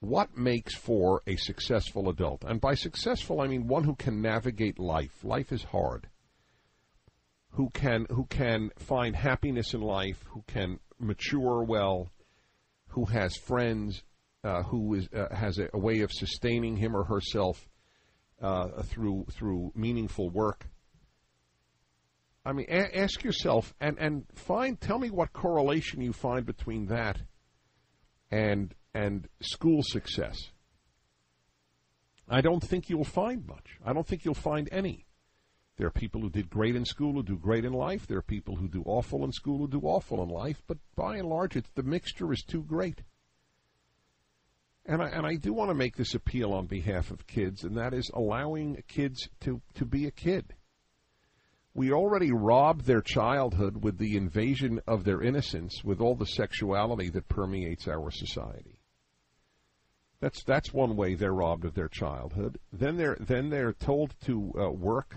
what 0.00 0.36
makes 0.36 0.74
for 0.74 1.22
a 1.26 1.36
successful 1.36 2.08
adult? 2.08 2.44
And 2.44 2.60
by 2.60 2.74
successful, 2.74 3.40
I 3.40 3.46
mean 3.46 3.66
one 3.66 3.84
who 3.84 3.94
can 3.94 4.22
navigate 4.22 4.78
life. 4.78 5.22
Life 5.22 5.52
is 5.52 5.64
hard. 5.64 6.08
Who 7.54 7.70
can 7.70 8.06
who 8.08 8.26
can 8.26 8.70
find 8.78 9.14
happiness 9.14 9.74
in 9.74 9.80
life? 9.80 10.22
Who 10.28 10.44
can 10.46 10.78
mature 11.00 11.64
well? 11.64 12.10
Who 12.88 13.06
has 13.06 13.36
friends? 13.36 14.02
Uh, 14.42 14.62
who 14.62 14.94
is 14.94 15.08
uh, 15.14 15.34
has 15.34 15.58
a, 15.58 15.68
a, 15.74 15.78
way 15.78 16.00
of 16.00 16.10
sustaining 16.10 16.76
him 16.76 16.96
or 16.96 17.04
herself 17.04 17.68
uh, 18.40 18.82
through 18.84 19.26
through 19.32 19.70
meaningful 19.74 20.30
work? 20.30 20.66
I 22.44 22.52
mean, 22.52 22.66
a- 22.70 22.98
ask 22.98 23.22
yourself 23.22 23.74
and 23.80 23.98
and 23.98 24.24
find. 24.34 24.80
Tell 24.80 24.98
me 24.98 25.10
what 25.10 25.32
correlation 25.34 26.00
you 26.00 26.14
find 26.14 26.46
between 26.46 26.86
that 26.86 27.20
and 28.30 28.74
and 28.94 29.28
school 29.42 29.82
success. 29.82 30.38
I 32.28 32.40
don't 32.40 32.62
think 32.62 32.88
you'll 32.88 33.04
find 33.04 33.46
much. 33.46 33.76
I 33.84 33.92
don't 33.92 34.06
think 34.06 34.24
you'll 34.24 34.34
find 34.34 34.68
any. 34.72 35.04
There 35.80 35.86
are 35.86 35.90
people 35.90 36.20
who 36.20 36.28
did 36.28 36.50
great 36.50 36.76
in 36.76 36.84
school 36.84 37.14
who 37.14 37.22
do 37.22 37.38
great 37.38 37.64
in 37.64 37.72
life. 37.72 38.06
There 38.06 38.18
are 38.18 38.22
people 38.22 38.56
who 38.56 38.68
do 38.68 38.82
awful 38.84 39.24
in 39.24 39.32
school 39.32 39.60
who 39.60 39.66
do 39.66 39.80
awful 39.80 40.22
in 40.22 40.28
life. 40.28 40.62
But 40.66 40.76
by 40.94 41.16
and 41.16 41.26
large, 41.26 41.56
it's, 41.56 41.70
the 41.74 41.82
mixture 41.82 42.30
is 42.34 42.42
too 42.42 42.62
great. 42.62 43.00
And 44.84 45.00
I, 45.00 45.08
and 45.08 45.26
I 45.26 45.36
do 45.36 45.54
want 45.54 45.70
to 45.70 45.74
make 45.74 45.96
this 45.96 46.14
appeal 46.14 46.52
on 46.52 46.66
behalf 46.66 47.10
of 47.10 47.26
kids, 47.26 47.64
and 47.64 47.78
that 47.78 47.94
is 47.94 48.10
allowing 48.12 48.82
kids 48.88 49.26
to, 49.40 49.62
to 49.72 49.86
be 49.86 50.04
a 50.04 50.10
kid. 50.10 50.52
We 51.72 51.92
already 51.92 52.30
robbed 52.30 52.84
their 52.84 53.00
childhood 53.00 53.82
with 53.82 53.96
the 53.96 54.18
invasion 54.18 54.82
of 54.86 55.04
their 55.04 55.22
innocence 55.22 55.82
with 55.82 55.98
all 56.02 56.14
the 56.14 56.26
sexuality 56.26 57.08
that 57.08 57.26
permeates 57.28 57.88
our 57.88 58.10
society. 58.10 58.80
That's 60.20 60.44
that's 60.44 60.74
one 60.74 60.94
way 60.94 61.14
they're 61.14 61.32
robbed 61.32 61.64
of 61.64 61.72
their 61.72 61.88
childhood. 61.88 62.58
Then 62.70 62.98
they're 62.98 63.16
then 63.18 63.48
they're 63.48 63.72
told 63.72 64.14
to 64.26 64.52
uh, 64.60 64.70
work 64.70 65.16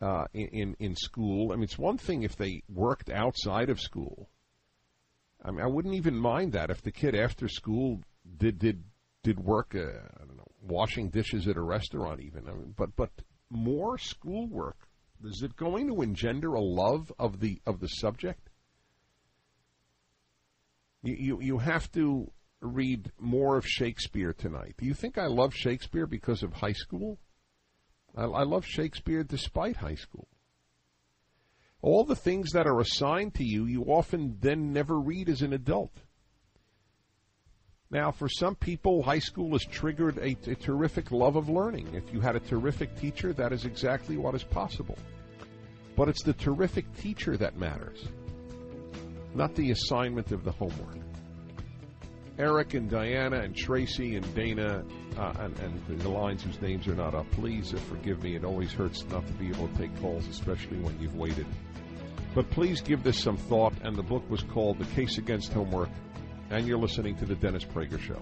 uh, 0.00 0.26
in 0.32 0.76
in 0.78 0.94
school. 0.94 1.52
I 1.52 1.56
mean, 1.56 1.64
it's 1.64 1.78
one 1.78 1.98
thing 1.98 2.22
if 2.22 2.36
they 2.36 2.62
worked 2.68 3.10
outside 3.10 3.70
of 3.70 3.80
school. 3.80 4.28
I 5.42 5.50
mean, 5.50 5.60
I 5.60 5.66
wouldn't 5.66 5.94
even 5.94 6.16
mind 6.16 6.52
that 6.52 6.70
if 6.70 6.82
the 6.82 6.92
kid 6.92 7.14
after 7.14 7.48
school 7.48 8.00
did 8.38 8.58
did 8.58 8.84
did 9.22 9.40
work. 9.40 9.74
Uh, 9.74 9.80
I 9.80 10.24
don't 10.24 10.36
know, 10.36 10.50
washing 10.62 11.10
dishes 11.10 11.48
at 11.48 11.56
a 11.56 11.62
restaurant, 11.62 12.20
even. 12.20 12.48
I 12.48 12.52
mean, 12.52 12.74
but 12.76 12.94
but 12.96 13.10
more 13.50 13.98
schoolwork. 13.98 14.76
Is 15.24 15.42
it 15.42 15.56
going 15.56 15.88
to 15.88 16.02
engender 16.02 16.54
a 16.54 16.60
love 16.60 17.12
of 17.18 17.40
the 17.40 17.60
of 17.66 17.80
the 17.80 17.88
subject? 17.88 18.50
You 21.02 21.14
you, 21.14 21.40
you 21.40 21.58
have 21.58 21.90
to 21.92 22.30
read 22.60 23.10
more 23.18 23.56
of 23.56 23.66
Shakespeare 23.66 24.32
tonight. 24.32 24.74
Do 24.78 24.86
you 24.86 24.94
think 24.94 25.18
I 25.18 25.26
love 25.26 25.54
Shakespeare 25.54 26.06
because 26.06 26.42
of 26.42 26.52
high 26.52 26.72
school? 26.72 27.18
I, 28.16 28.24
I 28.24 28.42
love 28.42 28.64
Shakespeare 28.64 29.24
despite 29.24 29.76
high 29.76 29.94
school. 29.94 30.28
All 31.80 32.04
the 32.04 32.16
things 32.16 32.50
that 32.52 32.66
are 32.66 32.80
assigned 32.80 33.34
to 33.34 33.44
you, 33.44 33.64
you 33.66 33.84
often 33.84 34.36
then 34.40 34.72
never 34.72 34.98
read 34.98 35.28
as 35.28 35.42
an 35.42 35.52
adult. 35.52 35.92
Now, 37.90 38.10
for 38.10 38.28
some 38.28 38.54
people, 38.54 39.02
high 39.02 39.20
school 39.20 39.52
has 39.52 39.64
triggered 39.64 40.18
a, 40.18 40.36
a, 40.50 40.54
terrific 40.54 41.10
love 41.10 41.36
of 41.36 41.48
learning. 41.48 41.94
If 41.94 42.12
you 42.12 42.20
had 42.20 42.36
a 42.36 42.40
terrific 42.40 42.94
teacher, 42.98 43.32
that 43.32 43.52
is 43.52 43.64
exactly 43.64 44.18
what 44.18 44.34
is 44.34 44.44
possible. 44.44 44.98
But 45.96 46.08
it's 46.08 46.22
the 46.22 46.34
terrific 46.34 46.84
teacher 46.96 47.36
that 47.38 47.56
matters, 47.56 48.06
not 49.34 49.54
the 49.54 49.70
assignment 49.70 50.32
of 50.32 50.44
the 50.44 50.52
homework. 50.52 50.98
Eric 52.38 52.74
and 52.74 52.88
Diana 52.88 53.40
and 53.40 53.54
Tracy 53.54 54.14
and 54.14 54.34
Dana 54.34 54.84
uh, 55.16 55.32
and, 55.40 55.58
and, 55.58 56.00
the 56.00 56.08
lines 56.08 56.44
whose 56.44 56.60
names 56.62 56.86
are 56.86 56.94
not 56.94 57.12
up, 57.14 57.28
please 57.32 57.74
uh, 57.74 57.78
forgive 57.78 58.22
me. 58.22 58.36
It 58.36 58.44
always 58.44 58.72
hurts 58.72 59.04
not 59.10 59.26
to 59.26 59.32
be 59.32 59.48
able 59.48 59.66
to 59.66 59.76
take 59.76 60.00
calls, 60.00 60.28
especially 60.28 60.78
when 60.78 60.96
you've 61.00 61.16
waited. 61.16 61.46
But 62.36 62.48
please 62.50 62.80
give 62.80 63.02
this 63.02 63.18
some 63.18 63.36
thought, 63.36 63.72
and 63.82 63.96
the 63.96 64.04
book 64.04 64.28
was 64.30 64.42
called 64.44 64.78
The 64.78 64.84
Case 64.94 65.18
Against 65.18 65.52
Homework, 65.52 65.90
and 66.50 66.66
you're 66.66 66.78
listening 66.78 67.16
to 67.16 67.26
The 67.26 67.34
Dennis 67.34 67.64
Prager 67.64 67.98
Show. 67.98 68.20